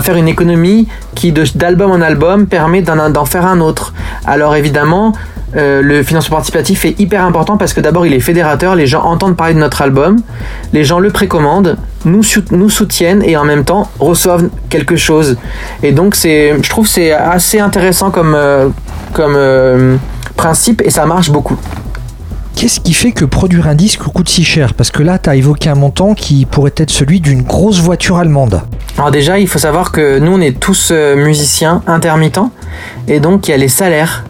faire 0.00 0.16
une 0.16 0.28
économie 0.28 0.86
qui 1.14 1.32
d'album 1.32 1.90
en 1.90 2.00
album 2.00 2.46
permet 2.46 2.80
d'en 2.80 3.24
faire 3.24 3.44
un 3.44 3.60
autre. 3.60 3.92
Alors 4.24 4.54
évidemment, 4.54 5.14
euh, 5.56 5.82
le 5.82 6.04
financement 6.04 6.36
participatif 6.36 6.84
est 6.84 7.00
hyper 7.00 7.24
important 7.24 7.56
parce 7.56 7.72
que 7.72 7.80
d'abord 7.80 8.06
il 8.06 8.14
est 8.14 8.20
fédérateur, 8.20 8.76
les 8.76 8.86
gens 8.86 9.02
entendent 9.02 9.36
parler 9.36 9.54
de 9.54 9.58
notre 9.58 9.82
album, 9.82 10.16
les 10.72 10.84
gens 10.84 11.00
le 11.00 11.10
précommandent, 11.10 11.76
nous, 12.04 12.22
nous 12.52 12.70
soutiennent 12.70 13.24
et 13.24 13.36
en 13.36 13.44
même 13.44 13.64
temps 13.64 13.90
reçoivent 13.98 14.48
quelque 14.68 14.94
chose. 14.94 15.36
Et 15.82 15.90
donc 15.90 16.14
je 16.14 16.68
trouve 16.68 16.86
c'est 16.86 17.10
assez 17.10 17.58
intéressant 17.58 18.12
comme, 18.12 18.34
euh, 18.36 18.68
comme 19.12 19.98
principe 20.36 20.82
et 20.84 20.90
ça 20.90 21.04
marche 21.04 21.30
beaucoup. 21.30 21.58
Qu'est-ce 22.56 22.80
qui 22.80 22.92
fait 22.92 23.12
que 23.12 23.24
produire 23.24 23.68
un 23.68 23.74
disque 23.74 24.02
coûte 24.02 24.28
si 24.28 24.44
cher? 24.44 24.74
Parce 24.74 24.90
que 24.90 25.02
là, 25.02 25.18
tu 25.18 25.30
as 25.30 25.36
évoqué 25.36 25.70
un 25.70 25.74
montant 25.74 26.14
qui 26.14 26.44
pourrait 26.44 26.72
être 26.76 26.90
celui 26.90 27.20
d'une 27.20 27.42
grosse 27.42 27.80
voiture 27.80 28.18
allemande. 28.18 28.60
Alors 28.98 29.10
déjà, 29.10 29.38
il 29.38 29.48
faut 29.48 29.58
savoir 29.58 29.92
que 29.92 30.18
nous, 30.18 30.32
on 30.32 30.40
est 30.40 30.58
tous 30.58 30.90
euh, 30.90 31.16
musiciens 31.16 31.82
intermittents, 31.86 32.50
et 33.08 33.18
donc 33.18 33.48
il 33.48 33.52
y 33.52 33.54
a 33.54 33.56
les 33.56 33.68
salaires 33.68 34.24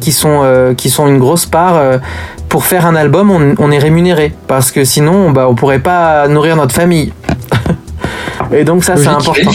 qui 0.00 0.10
sont, 0.10 0.40
euh, 0.42 0.74
qui 0.74 0.90
sont 0.90 1.06
une 1.06 1.18
grosse 1.18 1.46
part. 1.46 1.76
euh, 1.76 1.98
pour 2.48 2.64
faire 2.64 2.86
un 2.86 2.96
album, 2.96 3.30
on, 3.30 3.54
on 3.58 3.70
est 3.70 3.78
rémunéré, 3.78 4.32
parce 4.46 4.70
que 4.70 4.82
sinon, 4.82 5.30
bah, 5.32 5.46
on 5.50 5.54
pourrait 5.54 5.80
pas 5.80 6.26
nourrir 6.28 6.56
notre 6.56 6.74
famille. 6.74 7.12
et 8.52 8.64
donc 8.64 8.84
ça, 8.84 8.96
c'est 8.96 9.06
important. 9.08 9.50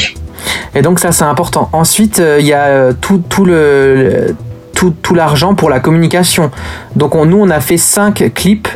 Et 0.75 0.81
donc 0.83 0.99
ça, 0.99 1.11
c'est 1.11 1.23
important. 1.23 1.69
Ensuite, 1.73 2.19
euh, 2.19 2.37
il 2.39 2.45
y 2.45 2.53
a 2.53 2.93
tout, 2.93 3.23
tout 3.27 3.45
le... 3.45 3.95
le- 3.95 4.35
tout, 4.91 5.13
l'argent 5.13 5.55
pour 5.55 5.69
la 5.69 5.79
communication. 5.79 6.51
Donc 6.95 7.15
on, 7.15 7.25
nous, 7.25 7.37
on 7.37 7.49
a 7.49 7.59
fait 7.59 7.77
5 7.77 8.33
clips 8.33 8.67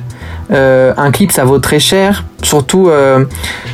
Euh, 0.52 0.94
un 0.96 1.12
clip, 1.12 1.32
ça 1.32 1.44
vaut 1.44 1.60
très 1.60 1.80
cher. 1.80 2.24
Surtout, 2.42 2.88
euh, 2.88 3.26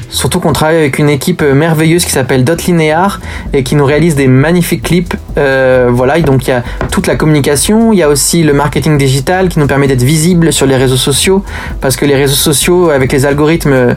surtout 0.09 0.39
qu'on 0.39 0.53
travaille 0.53 0.77
avec 0.77 0.97
une 0.97 1.09
équipe 1.09 1.43
merveilleuse 1.43 2.05
qui 2.05 2.11
s'appelle 2.11 2.43
Dot 2.43 2.63
Linear 2.63 3.19
et 3.51 3.63
qui 3.63 3.75
nous 3.75 3.85
réalise 3.85 4.15
des 4.15 4.27
magnifiques 4.27 4.83
clips. 4.83 5.13
Euh, 5.37 5.89
voilà, 5.91 6.17
et 6.17 6.23
donc 6.23 6.47
il 6.47 6.49
y 6.49 6.53
a 6.53 6.63
toute 6.91 7.05
la 7.07 7.15
communication, 7.15 7.93
il 7.93 7.99
y 7.99 8.03
a 8.03 8.09
aussi 8.09 8.43
le 8.43 8.53
marketing 8.53 8.97
digital 8.97 9.49
qui 9.49 9.59
nous 9.59 9.67
permet 9.67 9.87
d'être 9.87 10.03
visible 10.03 10.51
sur 10.51 10.65
les 10.65 10.77
réseaux 10.77 10.97
sociaux 10.97 11.43
parce 11.81 11.95
que 11.95 12.05
les 12.05 12.15
réseaux 12.15 12.35
sociaux, 12.35 12.89
avec 12.89 13.11
les 13.11 13.25
algorithmes, 13.25 13.95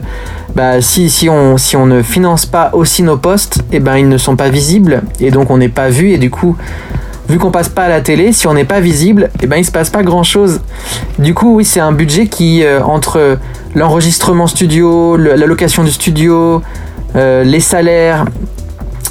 bah, 0.55 0.81
si, 0.81 1.09
si, 1.09 1.29
on, 1.29 1.57
si 1.57 1.75
on 1.75 1.85
ne 1.85 2.01
finance 2.01 2.45
pas 2.45 2.71
aussi 2.73 3.03
nos 3.03 3.17
posts, 3.17 3.57
et 3.71 3.77
eh 3.77 3.79
ben, 3.79 3.97
ils 3.97 4.09
ne 4.09 4.17
sont 4.17 4.35
pas 4.35 4.49
visibles 4.49 5.01
et 5.19 5.31
donc 5.31 5.49
on 5.49 5.57
n'est 5.57 5.69
pas 5.69 5.89
vu 5.89 6.11
et 6.11 6.17
du 6.17 6.29
coup 6.29 6.55
vu 7.29 7.37
qu'on 7.37 7.51
passe 7.51 7.69
pas 7.69 7.83
à 7.83 7.89
la 7.89 8.01
télé, 8.01 8.31
si 8.31 8.47
on 8.47 8.53
n'est 8.53 8.65
pas 8.65 8.79
visible, 8.79 9.29
eh 9.41 9.47
ben 9.47 9.57
il 9.57 9.65
se 9.65 9.71
passe 9.71 9.89
pas 9.89 10.03
grand 10.03 10.23
chose. 10.23 10.61
Du 11.19 11.33
coup, 11.33 11.55
oui, 11.55 11.65
c'est 11.65 11.79
un 11.79 11.91
budget 11.91 12.27
qui 12.27 12.63
euh, 12.63 12.81
entre 12.83 13.37
l'enregistrement 13.75 14.47
studio, 14.47 15.17
la 15.17 15.45
location 15.45 15.83
du 15.83 15.91
studio, 15.91 16.61
euh, 17.15 17.43
les 17.43 17.59
salaires, 17.59 18.25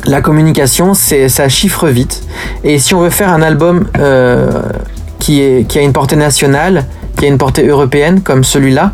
la 0.07 0.21
communication, 0.21 0.95
ça 0.95 1.49
chiffre 1.49 1.89
vite. 1.89 2.23
Et 2.65 2.79
si 2.79 2.95
on 2.95 3.01
veut 3.01 3.11
faire 3.11 3.33
un 3.33 3.43
album 3.43 3.87
euh, 3.99 4.51
qui 5.19 5.43
a 5.43 5.81
une 5.81 5.93
portée 5.93 6.17
nationale, 6.17 6.85
qui 7.19 7.25
a 7.25 7.29
une 7.29 7.39
portée 7.39 7.67
européenne 7.67 8.21
comme 8.21 8.45
celui-là, 8.45 8.93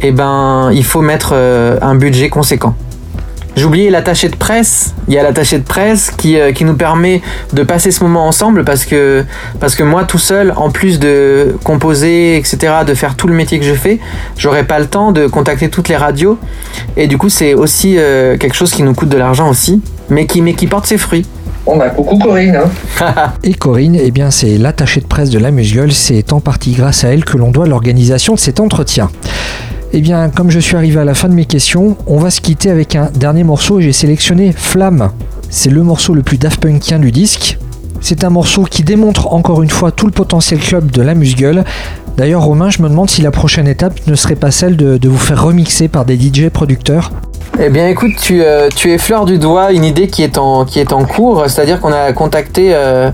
eh 0.00 0.12
ben 0.12 0.70
il 0.72 0.84
faut 0.84 1.00
mettre 1.00 1.32
un 1.32 1.94
budget 1.94 2.28
conséquent. 2.28 2.74
J'ai 3.54 3.64
oublié 3.64 3.90
l'attaché 3.90 4.28
de 4.28 4.36
presse. 4.36 4.94
Il 5.08 5.14
y 5.14 5.18
a 5.18 5.22
l'attaché 5.22 5.58
de 5.58 5.64
presse 5.64 6.10
qui, 6.10 6.38
euh, 6.38 6.52
qui 6.52 6.64
nous 6.64 6.74
permet 6.74 7.20
de 7.52 7.62
passer 7.62 7.90
ce 7.90 8.02
moment 8.02 8.26
ensemble 8.26 8.64
parce 8.64 8.84
que, 8.86 9.24
parce 9.60 9.74
que 9.74 9.82
moi 9.82 10.04
tout 10.04 10.18
seul, 10.18 10.54
en 10.56 10.70
plus 10.70 10.98
de 10.98 11.54
composer, 11.62 12.36
etc., 12.36 12.72
de 12.86 12.94
faire 12.94 13.14
tout 13.14 13.28
le 13.28 13.34
métier 13.34 13.58
que 13.58 13.64
je 13.64 13.74
fais, 13.74 14.00
j'aurais 14.38 14.64
pas 14.64 14.78
le 14.78 14.86
temps 14.86 15.12
de 15.12 15.26
contacter 15.26 15.68
toutes 15.68 15.88
les 15.88 15.96
radios. 15.96 16.38
Et 16.96 17.06
du 17.06 17.18
coup, 17.18 17.28
c'est 17.28 17.52
aussi 17.52 17.96
euh, 17.98 18.38
quelque 18.38 18.54
chose 18.54 18.70
qui 18.70 18.82
nous 18.82 18.94
coûte 18.94 19.10
de 19.10 19.18
l'argent 19.18 19.50
aussi, 19.50 19.82
mais 20.08 20.26
qui, 20.26 20.40
mais 20.40 20.54
qui 20.54 20.66
porte 20.66 20.86
ses 20.86 20.98
fruits. 20.98 21.26
Bon 21.66 21.76
bah 21.76 21.90
coucou 21.90 22.18
Corinne. 22.18 22.58
Hein. 23.00 23.14
Et 23.44 23.54
Corinne, 23.54 23.96
eh 24.00 24.10
bien 24.10 24.32
c'est 24.32 24.58
l'attaché 24.58 25.00
de 25.00 25.06
presse 25.06 25.30
de 25.30 25.38
la 25.38 25.52
Musgueule. 25.52 25.92
C'est 25.92 26.32
en 26.32 26.40
partie 26.40 26.72
grâce 26.72 27.04
à 27.04 27.10
elle 27.10 27.24
que 27.24 27.36
l'on 27.36 27.52
doit 27.52 27.66
l'organisation 27.66 28.34
de 28.34 28.40
cet 28.40 28.58
entretien. 28.58 29.10
Eh 29.94 30.00
bien, 30.00 30.30
comme 30.30 30.50
je 30.50 30.58
suis 30.58 30.74
arrivé 30.74 30.98
à 31.00 31.04
la 31.04 31.12
fin 31.12 31.28
de 31.28 31.34
mes 31.34 31.44
questions, 31.44 31.98
on 32.06 32.16
va 32.16 32.30
se 32.30 32.40
quitter 32.40 32.70
avec 32.70 32.96
un 32.96 33.10
dernier 33.14 33.44
morceau 33.44 33.78
j'ai 33.78 33.92
sélectionné 33.92 34.52
Flamme. 34.52 35.10
C'est 35.50 35.68
le 35.68 35.82
morceau 35.82 36.14
le 36.14 36.22
plus 36.22 36.38
Daft 36.38 36.60
Punkien 36.60 36.98
du 36.98 37.12
disque. 37.12 37.58
C'est 38.00 38.24
un 38.24 38.30
morceau 38.30 38.62
qui 38.64 38.84
démontre 38.84 39.34
encore 39.34 39.62
une 39.62 39.68
fois 39.68 39.92
tout 39.92 40.06
le 40.06 40.12
potentiel 40.12 40.60
club 40.60 40.90
de 40.90 41.02
la 41.02 41.14
Musgueule. 41.14 41.64
D'ailleurs, 42.16 42.42
Romain, 42.42 42.70
je 42.70 42.80
me 42.80 42.88
demande 42.88 43.10
si 43.10 43.20
la 43.20 43.30
prochaine 43.30 43.68
étape 43.68 44.06
ne 44.06 44.14
serait 44.14 44.34
pas 44.34 44.50
celle 44.50 44.78
de, 44.78 45.08
vous 45.08 45.18
faire 45.18 45.42
remixer 45.44 45.88
par 45.88 46.06
des 46.06 46.18
DJ 46.18 46.48
producteurs. 46.48 47.12
Eh 47.60 47.68
bien, 47.68 47.86
écoute, 47.88 48.12
tu, 48.18 48.42
euh, 48.42 48.70
tu 48.74 48.92
effleures 48.92 49.26
du 49.26 49.36
doigt 49.36 49.72
une 49.72 49.84
idée 49.84 50.08
qui 50.08 50.22
est 50.22 50.38
en, 50.38 50.64
cours, 51.04 51.44
c'est-à-dire 51.48 51.80
qu'on 51.80 51.92
a 51.92 52.14
contacté. 52.14 52.70
Euh, 52.72 53.10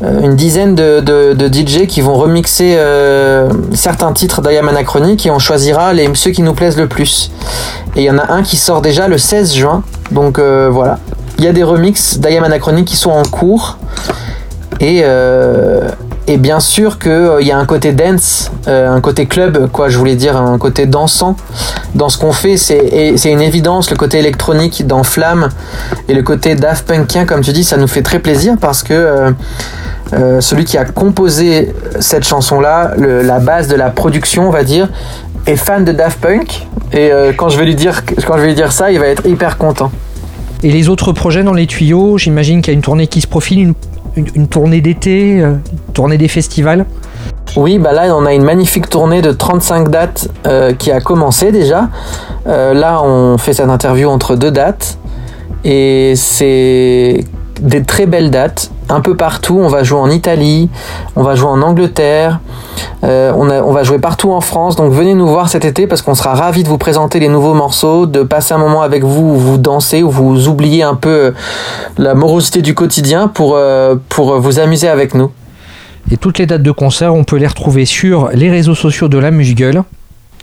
une 0.00 0.34
dizaine 0.34 0.74
de, 0.74 1.00
de, 1.00 1.46
DJ 1.46 1.86
qui 1.86 2.00
vont 2.00 2.14
remixer 2.14 2.74
euh, 2.76 3.48
certains 3.72 4.12
titres 4.12 4.42
d'Ayam 4.42 4.68
Anachronique 4.68 5.26
et 5.26 5.30
on 5.30 5.38
choisira 5.38 5.92
ceux 6.14 6.30
qui 6.30 6.42
nous 6.42 6.54
plaisent 6.54 6.78
le 6.78 6.88
plus. 6.88 7.30
Et 7.94 8.00
il 8.00 8.04
y 8.04 8.10
en 8.10 8.18
a 8.18 8.32
un 8.32 8.42
qui 8.42 8.56
sort 8.56 8.82
déjà 8.82 9.06
le 9.06 9.18
16 9.18 9.54
juin. 9.54 9.84
Donc 10.10 10.38
euh, 10.38 10.68
voilà. 10.72 10.98
Il 11.38 11.44
y 11.44 11.48
a 11.48 11.52
des 11.52 11.62
remixes 11.62 12.18
d'Ayam 12.18 12.42
Anachronique 12.44 12.86
qui 12.86 12.96
sont 12.96 13.10
en 13.10 13.22
cours. 13.22 13.78
Et, 14.80 15.04
et 16.26 16.36
bien 16.36 16.60
sûr 16.60 16.98
qu'il 16.98 17.40
y 17.40 17.50
a 17.50 17.58
un 17.58 17.66
côté 17.66 17.92
dance, 17.92 18.50
un 18.66 19.00
côté 19.00 19.26
club, 19.26 19.68
quoi, 19.70 19.88
je 19.88 19.98
voulais 19.98 20.14
dire, 20.14 20.36
un 20.36 20.58
côté 20.58 20.86
dansant 20.86 21.36
dans 21.94 22.08
ce 22.08 22.18
qu'on 22.18 22.32
fait. 22.32 22.56
C'est 22.56 23.30
une 23.30 23.40
évidence, 23.40 23.90
le 23.90 23.96
côté 23.96 24.18
électronique 24.18 24.86
dans 24.86 25.02
Flamme 25.02 25.48
et 26.08 26.14
le 26.14 26.22
côté 26.22 26.54
Daft 26.54 26.86
Punkien, 26.86 27.24
comme 27.24 27.40
tu 27.40 27.52
dis, 27.52 27.64
ça 27.64 27.76
nous 27.76 27.88
fait 27.88 28.02
très 28.02 28.20
plaisir 28.20 28.54
parce 28.60 28.82
que 28.82 29.32
euh, 30.12 30.40
celui 30.40 30.64
qui 30.64 30.76
a 30.76 30.84
composé 30.84 31.72
cette 31.98 32.24
chanson-là, 32.24 32.92
la 32.98 33.38
base 33.38 33.68
de 33.68 33.76
la 33.76 33.90
production, 33.90 34.46
on 34.48 34.50
va 34.50 34.62
dire, 34.62 34.88
est 35.46 35.56
fan 35.56 35.84
de 35.84 35.92
Daft 35.92 36.20
Punk. 36.20 36.66
Et 36.92 37.10
euh, 37.10 37.32
quand, 37.34 37.48
je 37.48 37.58
vais 37.58 37.64
lui 37.64 37.74
dire, 37.74 38.02
quand 38.26 38.36
je 38.36 38.42
vais 38.42 38.48
lui 38.48 38.54
dire 38.54 38.72
ça, 38.72 38.92
il 38.92 38.98
va 38.98 39.06
être 39.06 39.26
hyper 39.26 39.56
content. 39.56 39.90
Et 40.62 40.70
les 40.70 40.88
autres 40.88 41.12
projets 41.12 41.42
dans 41.42 41.54
les 41.54 41.66
tuyaux, 41.66 42.18
j'imagine 42.18 42.60
qu'il 42.60 42.72
y 42.72 42.74
a 42.74 42.76
une 42.76 42.82
tournée 42.82 43.06
qui 43.06 43.20
se 43.20 43.26
profile, 43.26 43.58
une, 43.58 43.74
tournée 44.48 44.80
d'été, 44.80 45.40
euh, 45.40 45.54
une 45.88 45.92
tournée 45.92 46.18
des 46.18 46.28
festivals 46.28 46.86
oui, 47.54 47.78
bah 47.78 47.92
là 47.92 48.16
on 48.16 48.24
a 48.24 48.32
une 48.32 48.44
magnifique 48.44 48.88
tournée 48.88 49.20
de 49.20 49.30
35 49.30 49.90
dates 49.90 50.28
qui 50.78 50.90
a 50.90 51.00
commencé 51.00 51.52
déjà. 51.52 51.90
là 52.46 53.02
on 53.04 53.36
fait 53.36 53.52
cette 53.52 53.68
interview 53.68 54.08
entre 54.08 54.36
deux 54.36 54.50
dates 54.50 54.96
et 55.62 56.14
c'est 56.16 57.24
des 57.60 57.82
très 57.82 58.06
belles 58.06 58.30
dates 58.30 58.70
un 58.92 59.00
peu 59.00 59.16
partout. 59.16 59.58
On 59.60 59.68
va 59.68 59.82
jouer 59.82 59.98
en 59.98 60.10
Italie, 60.10 60.68
on 61.16 61.22
va 61.22 61.34
jouer 61.34 61.48
en 61.48 61.62
Angleterre, 61.62 62.40
euh, 63.04 63.32
on, 63.34 63.72
va 63.72 63.82
jouer 63.82 63.98
partout 63.98 64.30
en 64.30 64.40
France. 64.40 64.76
Donc 64.76 64.92
venez 64.92 65.14
nous 65.14 65.26
voir 65.26 65.48
cet 65.48 65.64
été 65.64 65.86
parce 65.86 66.02
qu'on 66.02 66.14
sera 66.14 66.34
ravis 66.34 66.62
de 66.62 66.68
vous 66.68 66.78
présenter 66.78 67.18
les 67.18 67.28
nouveaux 67.28 67.54
morceaux, 67.54 68.06
de 68.06 68.22
passer 68.22 68.54
un 68.54 68.58
moment 68.58 68.82
avec 68.82 69.02
vous 69.02 69.38
vous 69.38 69.58
dansez, 69.58 70.02
vous 70.02 70.48
oubliez 70.48 70.82
un 70.82 70.94
peu 70.94 71.08
euh, 71.08 71.30
la 71.98 72.14
morosité 72.14 72.62
du 72.62 72.74
quotidien 72.74 73.28
pour, 73.28 73.54
euh, 73.56 73.96
pour 74.08 74.38
vous 74.38 74.58
amuser 74.58 74.88
avec 74.88 75.14
nous. 75.14 75.30
Et 76.10 76.16
toutes 76.16 76.38
les 76.38 76.46
dates 76.46 76.62
de 76.62 76.72
concert, 76.72 77.14
on 77.14 77.24
peut 77.24 77.36
les 77.36 77.46
retrouver 77.46 77.84
sur 77.84 78.28
les 78.34 78.50
réseaux 78.50 78.74
sociaux 78.74 79.08
de 79.08 79.18
la 79.18 79.30
Musgueule. 79.30 79.82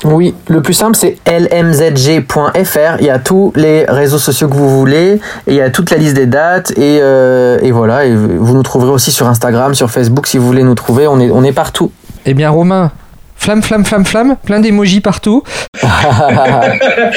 Oui, 0.06 0.34
le 0.48 0.62
plus 0.62 0.74
simple 0.74 0.96
c'est 0.96 1.18
lmzg.fr. 1.28 3.00
Il 3.00 3.06
y 3.06 3.10
a 3.10 3.20
tous 3.20 3.52
les 3.56 3.86
réseaux 3.86 4.18
sociaux 4.18 4.48
que 4.48 4.56
vous 4.56 4.70
voulez, 4.70 5.20
et 5.48 5.52
il 5.52 5.56
y 5.56 5.62
a 5.62 5.70
toute 5.70 5.92
la 5.92 5.98
liste 5.98 6.16
des 6.16 6.26
dates, 6.26 6.72
et, 6.72 7.00
euh, 7.02 7.60
voilà. 7.72 8.06
Et 8.06 8.16
vous 8.16 8.54
nous 8.54 8.64
trouverez 8.64 8.92
aussi 8.92 9.12
sur 9.12 9.28
Instagram, 9.28 9.76
sur 9.76 9.92
Facebook 9.92 10.28
si 10.28 10.38
vous 10.38 10.46
voulez 10.46 10.64
nous 10.64 10.76
trouver. 10.76 11.08
On 11.08 11.20
est, 11.20 11.30
on 11.32 11.44
est 11.44 11.52
partout. 11.52 11.92
Eh 12.26 12.34
bien, 12.34 12.50
Romain, 12.50 12.92
flamme, 13.36 13.62
flamme, 13.62 13.86
flamme, 13.86 14.06
flamme, 14.06 14.36
plein 14.44 14.60
d'émojis 14.60 15.02
partout. 15.02 15.44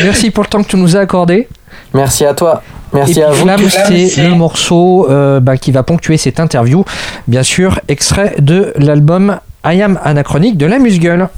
Merci 0.03 0.31
pour 0.31 0.45
le 0.45 0.49
temps 0.49 0.63
que 0.63 0.69
tu 0.69 0.77
nous 0.77 0.97
as 0.97 1.01
accordé. 1.01 1.49
Merci 1.95 2.25
à 2.25 2.35
toi. 2.35 2.63
Merci 2.93 3.23
à 3.23 3.31
vous. 3.31 3.45
Flamme, 3.45 3.63
c'est 3.69 4.29
le 4.29 4.35
morceau 4.35 5.07
euh, 5.09 5.41
bah, 5.41 5.57
qui 5.57 5.73
va 5.73 5.83
ponctuer 5.83 6.17
cette 6.17 6.41
interview. 6.41 6.85
Bien 7.29 7.43
sûr, 7.43 7.81
extrait 7.89 8.35
de 8.39 8.73
l'album 8.77 9.39
I 9.65 9.83
Am 9.83 9.99
Anachronique 10.03 10.59
de 10.59 10.67
la 10.67 10.79
Musgueule. 10.79 11.29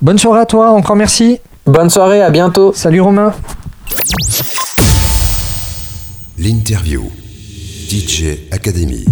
Bonne 0.00 0.18
soirée 0.18 0.40
à 0.40 0.46
toi, 0.46 0.70
encore 0.70 0.94
merci. 0.94 1.40
Bonne 1.66 1.90
soirée, 1.90 2.22
à 2.22 2.30
bientôt. 2.30 2.72
Salut 2.72 3.00
Romain. 3.00 3.32
L'interview. 6.38 7.02
DJ 7.88 8.38
Academy. 8.52 9.04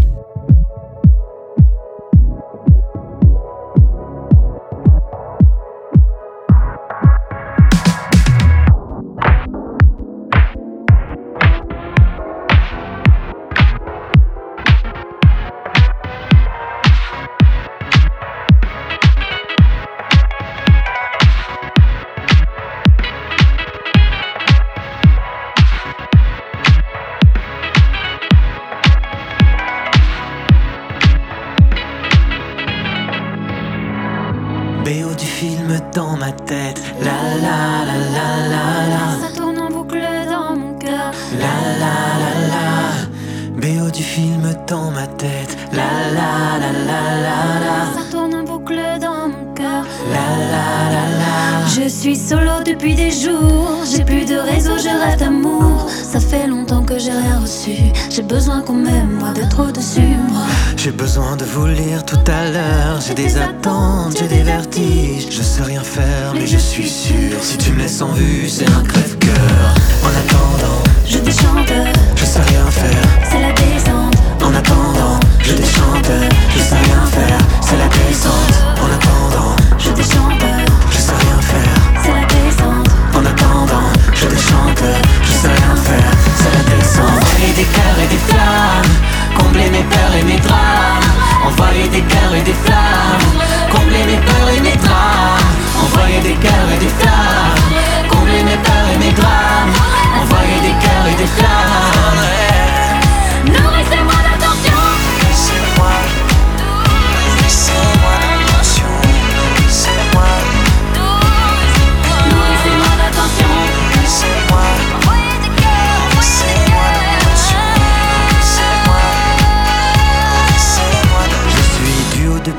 besoin 60.97 61.37
de 61.37 61.45
vous 61.45 61.67
lire 61.67 62.05
tout 62.05 62.25
à 62.27 62.51
l'heure. 62.51 63.01
J'ai 63.07 63.15
des 63.15 63.37
attentes, 63.37 64.17
j'ai 64.19 64.29
des 64.29 64.43
vertiges. 64.43 65.27
Je 65.31 65.43
sais 65.43 65.63
rien 65.63 65.83
faire, 65.83 66.33
mais 66.35 66.47
je 66.47 66.57
suis 66.57 66.89
sûr. 66.89 67.43
Si 67.43 67.59
tu 67.59 67.73
me 67.73 67.81
laisses 67.81 68.01
en 68.01 68.13
vue, 68.13 68.49
c'est 68.49 68.69
un 68.69 68.83
crève-cœur. 68.83 69.75
En 70.03 70.09
attendant, 70.09 70.83
je 71.07 71.19
déchante. 71.19 71.73
Je 72.17 72.25
sais 72.25 72.41
rien 72.41 72.67
faire, 72.71 73.05
c'est 73.31 73.41
la 73.41 73.53
descente. 73.53 74.15
En 74.43 74.55
attendant, 74.55 75.21
je 75.41 75.53
déchante. 75.55 76.11
Je 76.55 76.59
sais 76.59 76.77
rien 76.77 77.05
faire, 77.07 77.41
c'est 77.61 77.77
la 77.77 77.89
descente. 77.89 78.57
En 78.81 78.89
attendant, 78.97 79.57
je 79.79 79.91
déchante. 79.91 80.45
Je 80.91 80.99
sais 80.99 81.19
rien 81.25 81.41
faire, 81.53 81.79
c'est 82.03 82.15
la 82.15 82.27
descente. 82.27 82.89
En 83.15 83.25
attendant, 83.25 83.89
je 84.15 84.27
déchante. 84.27 84.85
Je 85.23 85.33
sais 85.33 85.49
rien 85.49 85.77
faire, 85.77 86.13
c'est 86.39 86.53
la 86.57 86.77
descente. 86.77 87.23
Des 87.57 87.63
cœurs 87.63 87.99
et 88.05 88.09
des 88.09 88.19
flammes. 88.29 89.16
Combler 89.57 89.71
mes 89.71 89.85
peurs 89.85 90.15
et 90.21 90.25
mes 90.25 90.39
drames. 90.39 91.01
Envoyer 91.47 91.89
des 91.89 92.03
cœurs 92.03 92.35
et 92.35 92.43
des 92.43 92.53
flammes. 92.53 93.41
Combler 93.73 94.05
mes 94.05 94.19
peurs 94.19 94.51
et 94.55 94.61
mes 94.61 94.77
drames. 94.77 95.41
Envoyer 95.83 96.21
des 96.21 96.35
cœurs 96.35 96.71
et 96.75 96.79
des 96.79 96.91
flammes. 96.91 98.11
Combler 98.11 98.43
mes 98.45 98.57
peurs 98.59 98.89
et 98.95 98.99
mes 98.99 99.13
drames. 99.13 99.73
Envoyer 100.21 100.61
des 100.61 100.77
cœurs 100.85 101.07
et 101.11 101.17
des 101.17 101.27
flammes. 101.27 102.86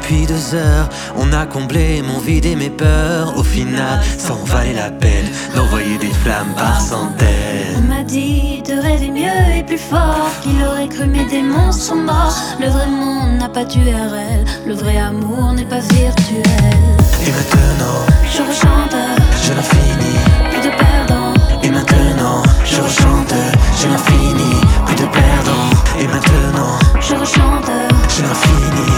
Quelques 0.08 0.54
heures. 0.54 0.90
On 1.18 1.32
a 1.34 1.46
comblé 1.46 2.02
mon 2.02 2.20
vide 2.20 2.46
et 2.46 2.56
mes 2.56 2.70
peurs. 2.70 3.38
Au 3.38 3.44
final, 3.44 4.00
ça 4.18 4.34
en 4.34 4.44
valait 4.46 4.74
la 4.74 4.90
peine 4.90 5.26
d'envoyer 5.56 5.98
des 5.98 6.12
flammes 6.24 6.54
par 6.56 6.80
centaines. 6.82 7.76
On 7.78 7.82
m'a 7.88 8.04
dit 8.04 8.62
de 8.66 8.74
rêver 8.82 9.10
mieux 9.10 9.56
et 9.58 9.64
plus 9.64 9.78
fort. 9.78 10.30
Qu'il 10.42 10.64
aurait 10.64 10.88
cru 10.88 11.06
mes 11.08 11.26
démons 11.26 11.72
sont 11.72 11.96
morts. 11.96 12.36
Le 12.60 12.68
vrai 12.68 12.88
monde 12.88 13.40
n'a 13.40 13.50
pas 13.50 13.66
d'URL. 13.66 14.46
Le 14.66 14.74
vrai 14.74 14.98
amour 14.98 15.54
n'est 15.54 15.66
pas 15.66 15.80
virtuel. 15.80 16.44
Et 17.26 17.32
maintenant, 17.32 18.00
Je 18.34 18.42
rechante, 18.44 18.96
je 19.44 19.54
l'infinis. 19.54 20.20
plus 20.52 20.62
de 20.70 20.76
perdants. 20.76 21.34
Et 21.64 21.70
maintenant, 21.70 22.44
je 22.66 22.82
rechante, 22.82 23.34
je 23.82 23.88
l'infinis. 23.88 24.62
Plus 24.86 24.96
de 24.96 25.08
perdants. 25.08 25.70
Et 26.00 26.08
maintenant, 26.08 26.78
Je 27.00 27.16
rechante, 27.16 27.70
je 28.10 28.22
l'infinis. 28.22 28.97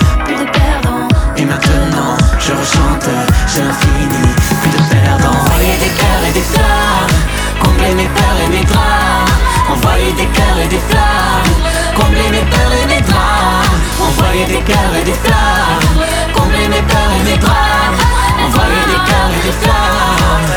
Maintenant, 1.50 2.16
je 2.40 2.52
rechante, 2.54 3.10
je 3.48 3.60
l'infinis. 3.62 4.34
Plus 4.62 4.72
de 4.72 4.82
perdants. 4.90 5.40
Envoyer 5.42 5.78
des 5.84 5.94
cœurs 6.00 6.24
et 6.30 6.34
des 6.34 6.46
flammes. 6.52 7.18
Combler 7.62 7.94
mes 7.96 8.10
peurs 8.18 8.40
et 8.46 8.50
mes 8.50 8.66
drames. 8.66 9.34
Envoyer 9.72 10.12
des 10.14 10.30
cœurs 10.38 10.60
et 10.64 10.68
des 10.68 10.84
flammes. 10.90 11.52
Combler 11.98 12.30
mes 12.32 12.46
peurs 12.52 12.74
et 12.82 12.88
mes 12.94 13.02
drames. 13.02 13.78
Envoyer 14.06 14.46
des 14.46 14.62
cœurs 14.70 14.96
et 15.00 15.04
des 15.04 15.18
flammes. 15.24 15.90
Combler 16.36 16.68
mes 16.68 16.84
peurs 16.92 17.14
et 17.20 17.24
mes 17.30 17.38
drames. 17.38 18.00
Envoyer 18.46 18.84
des 18.92 19.02
cœurs 19.10 19.34
et 19.38 19.44
des 19.48 19.56
flammes. 19.62 20.50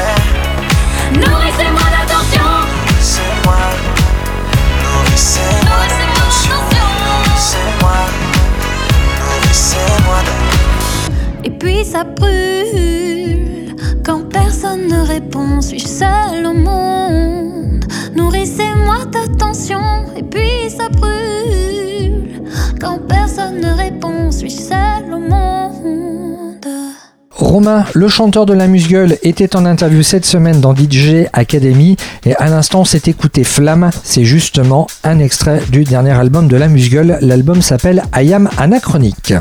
Nourrissez-moi 1.14 1.86
d'attention. 1.94 2.50
C'est 3.00 3.34
moi, 3.44 3.62
nourrissez-moi 4.84 5.82
C'est 6.38 6.71
brûle 12.04 12.42
Romain, 27.52 27.84
le 27.92 28.08
chanteur 28.08 28.46
de 28.46 28.54
la 28.54 28.66
Musgueule, 28.66 29.18
était 29.22 29.56
en 29.56 29.66
interview 29.66 30.02
cette 30.02 30.24
semaine 30.24 30.60
dans 30.60 30.74
DJ 30.74 31.26
Academy 31.32 31.96
et 32.24 32.34
à 32.36 32.48
l'instant 32.48 32.84
s'est 32.84 33.02
écouté 33.06 33.44
Flamme. 33.44 33.90
C'est 34.04 34.24
justement 34.24 34.86
un 35.04 35.18
extrait 35.18 35.60
du 35.70 35.84
dernier 35.84 36.12
album 36.12 36.48
de 36.48 36.56
la 36.56 36.68
Musgueule. 36.68 37.18
L'album 37.20 37.60
s'appelle 37.60 38.04
I 38.14 38.32
Am 38.32 38.48
Anachronique. 38.56 39.34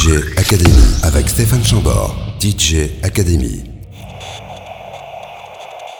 DJ 0.00 0.12
Academy 0.38 0.82
avec 1.02 1.28
Stéphane 1.28 1.62
Chambord. 1.62 2.16
DJ 2.40 2.88
Academy. 3.02 3.64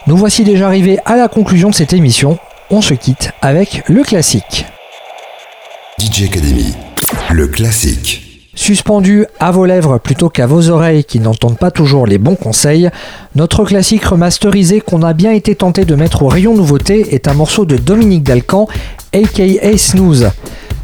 Nous 0.06 0.16
voici 0.16 0.42
déjà 0.42 0.68
arrivés 0.68 0.98
à 1.04 1.16
la 1.16 1.28
conclusion 1.28 1.68
de 1.68 1.74
cette 1.74 1.92
émission. 1.92 2.38
On 2.70 2.80
se 2.80 2.94
quitte 2.94 3.32
avec 3.42 3.82
le 3.88 4.02
classique. 4.02 4.64
DJ 5.98 6.30
Academy. 6.30 6.72
Le 7.30 7.46
classique. 7.46 8.48
Suspendu 8.54 9.26
à 9.38 9.50
vos 9.50 9.66
lèvres 9.66 9.98
plutôt 9.98 10.30
qu'à 10.30 10.46
vos 10.46 10.70
oreilles 10.70 11.04
qui 11.04 11.20
n'entendent 11.20 11.58
pas 11.58 11.70
toujours 11.70 12.06
les 12.06 12.16
bons 12.16 12.36
conseils, 12.36 12.88
notre 13.34 13.66
classique 13.66 14.06
remasterisé 14.06 14.80
qu'on 14.80 15.02
a 15.02 15.12
bien 15.12 15.32
été 15.32 15.54
tenté 15.54 15.84
de 15.84 15.94
mettre 15.94 16.22
au 16.22 16.28
rayon 16.28 16.54
nouveauté 16.56 17.14
est 17.14 17.28
un 17.28 17.34
morceau 17.34 17.66
de 17.66 17.76
Dominique 17.76 18.22
Dalcan, 18.22 18.66
aka 19.12 19.76
Snooze. 19.76 20.30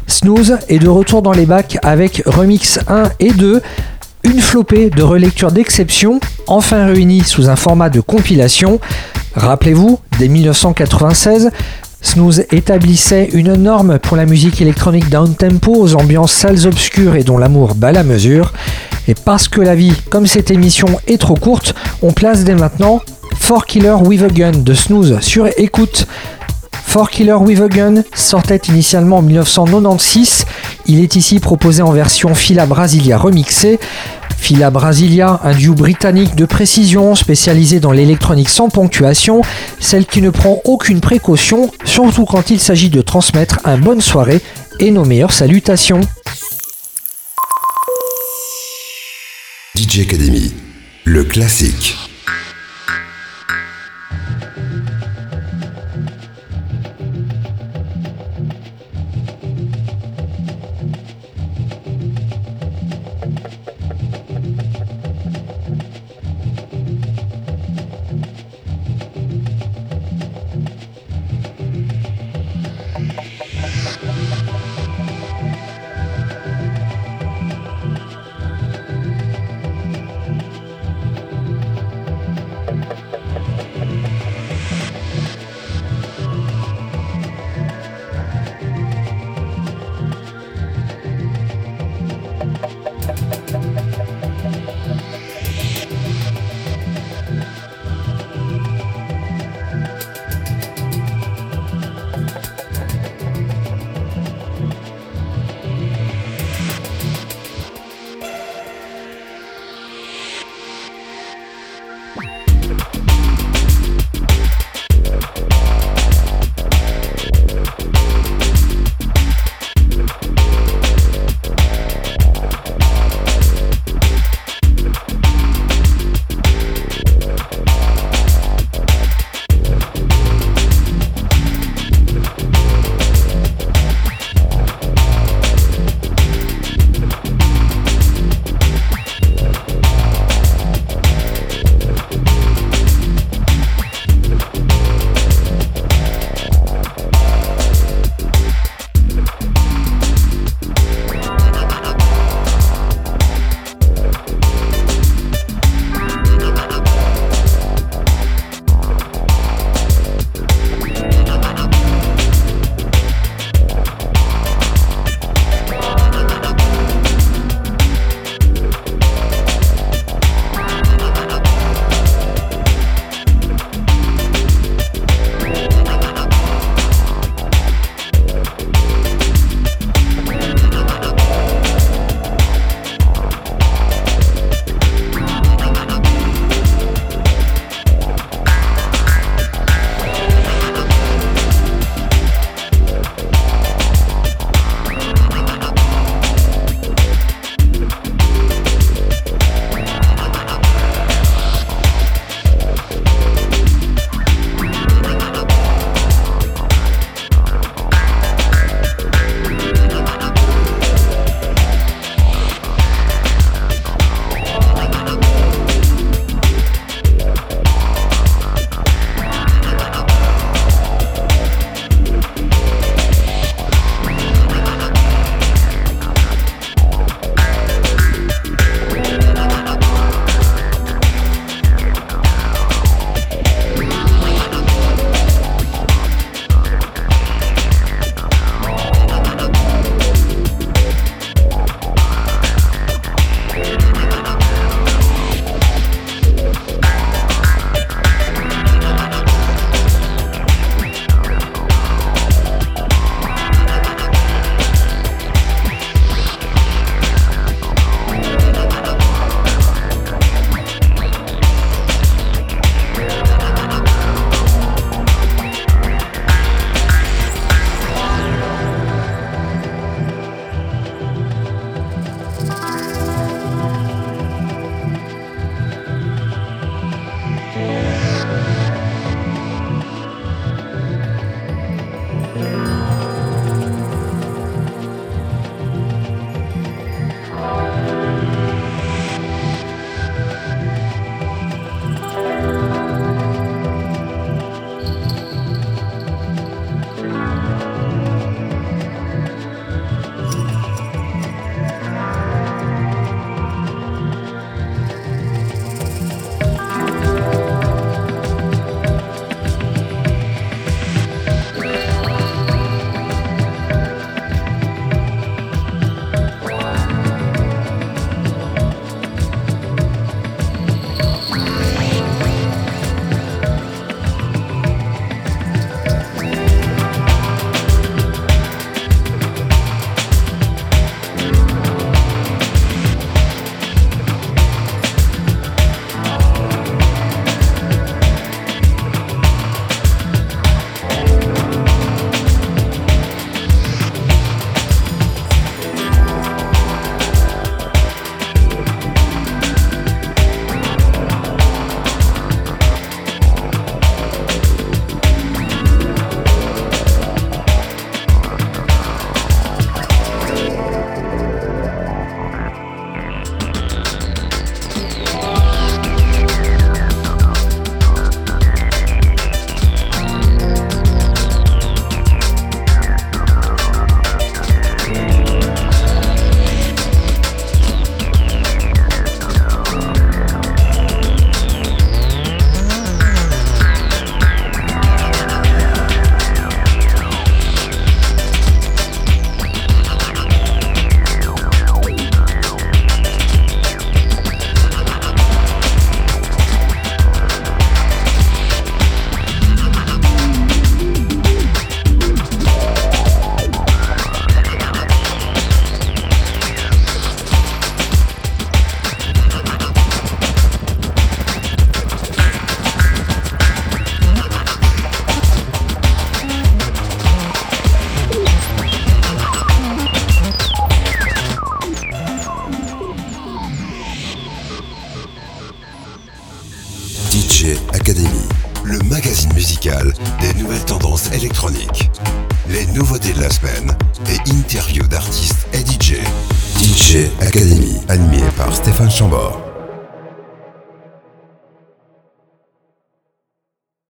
Snooze 0.07 0.57
est 0.69 0.79
de 0.79 0.87
retour 0.87 1.21
dans 1.21 1.33
les 1.33 1.45
bacs 1.45 1.77
avec 1.83 2.23
Remix 2.25 2.79
1 2.87 3.03
et 3.19 3.31
2, 3.31 3.61
une 4.23 4.39
flopée 4.39 4.89
de 4.89 5.03
relectures 5.03 5.51
d'exception, 5.51 6.19
enfin 6.47 6.85
réunies 6.85 7.23
sous 7.23 7.49
un 7.49 7.55
format 7.55 7.89
de 7.89 7.99
compilation. 7.99 8.79
Rappelez-vous, 9.35 9.99
dès 10.17 10.29
1996, 10.29 11.51
Snooze 12.01 12.45
établissait 12.51 13.29
une 13.33 13.55
norme 13.55 13.99
pour 13.99 14.15
la 14.15 14.25
musique 14.25 14.61
électronique 14.61 15.09
down-tempo 15.09 15.75
aux 15.75 15.95
ambiances 15.95 16.31
salles 16.31 16.65
obscures 16.65 17.15
et 17.15 17.23
dont 17.23 17.37
l'amour 17.37 17.75
bat 17.75 17.91
la 17.91 18.03
mesure. 18.03 18.53
Et 19.09 19.13
parce 19.13 19.47
que 19.47 19.61
la 19.61 19.75
vie, 19.75 19.93
comme 20.09 20.25
cette 20.25 20.51
émission, 20.51 20.87
est 21.07 21.19
trop 21.19 21.35
courte, 21.35 21.75
on 22.01 22.13
place 22.13 22.43
dès 22.43 22.55
maintenant 22.55 23.01
Four 23.35 23.65
Killer 23.65 23.95
with 24.01 24.23
a 24.23 24.29
Gun 24.29 24.51
de 24.51 24.73
Snooze 24.73 25.19
sur 25.19 25.47
écoute. 25.57 26.07
Four 26.87 27.09
Killer 27.09 27.35
with 27.35 27.61
a 27.61 27.67
Gun 27.67 28.03
sortait 28.15 28.61
initialement 28.69 29.17
en 29.17 29.21
1996. 29.21 30.45
Il 30.87 31.01
est 31.01 31.17
ici 31.17 31.39
proposé 31.39 31.81
en 31.83 31.91
version 31.91 32.33
Fila 32.33 32.65
Brasilia 32.65 33.17
remixée. 33.17 33.77
Fila 34.37 34.71
Brasilia, 34.71 35.41
un 35.43 35.53
duo 35.53 35.75
britannique 35.75 36.35
de 36.35 36.45
précision 36.45 37.13
spécialisé 37.13 37.81
dans 37.81 37.91
l'électronique 37.91 38.47
sans 38.47 38.69
ponctuation, 38.69 39.41
celle 39.79 40.05
qui 40.05 40.21
ne 40.21 40.29
prend 40.29 40.61
aucune 40.63 41.01
précaution, 41.01 41.71
surtout 41.83 42.25
quand 42.25 42.49
il 42.49 42.59
s'agit 42.59 42.89
de 42.89 43.01
transmettre 43.01 43.59
un 43.65 43.77
bonne 43.77 44.01
soirée 44.01 44.41
et 44.79 44.89
nos 44.89 45.03
meilleures 45.03 45.33
salutations. 45.33 46.01
DJ 49.75 49.99
Academy. 49.99 50.53
Le 51.03 51.25
classique. 51.25 51.97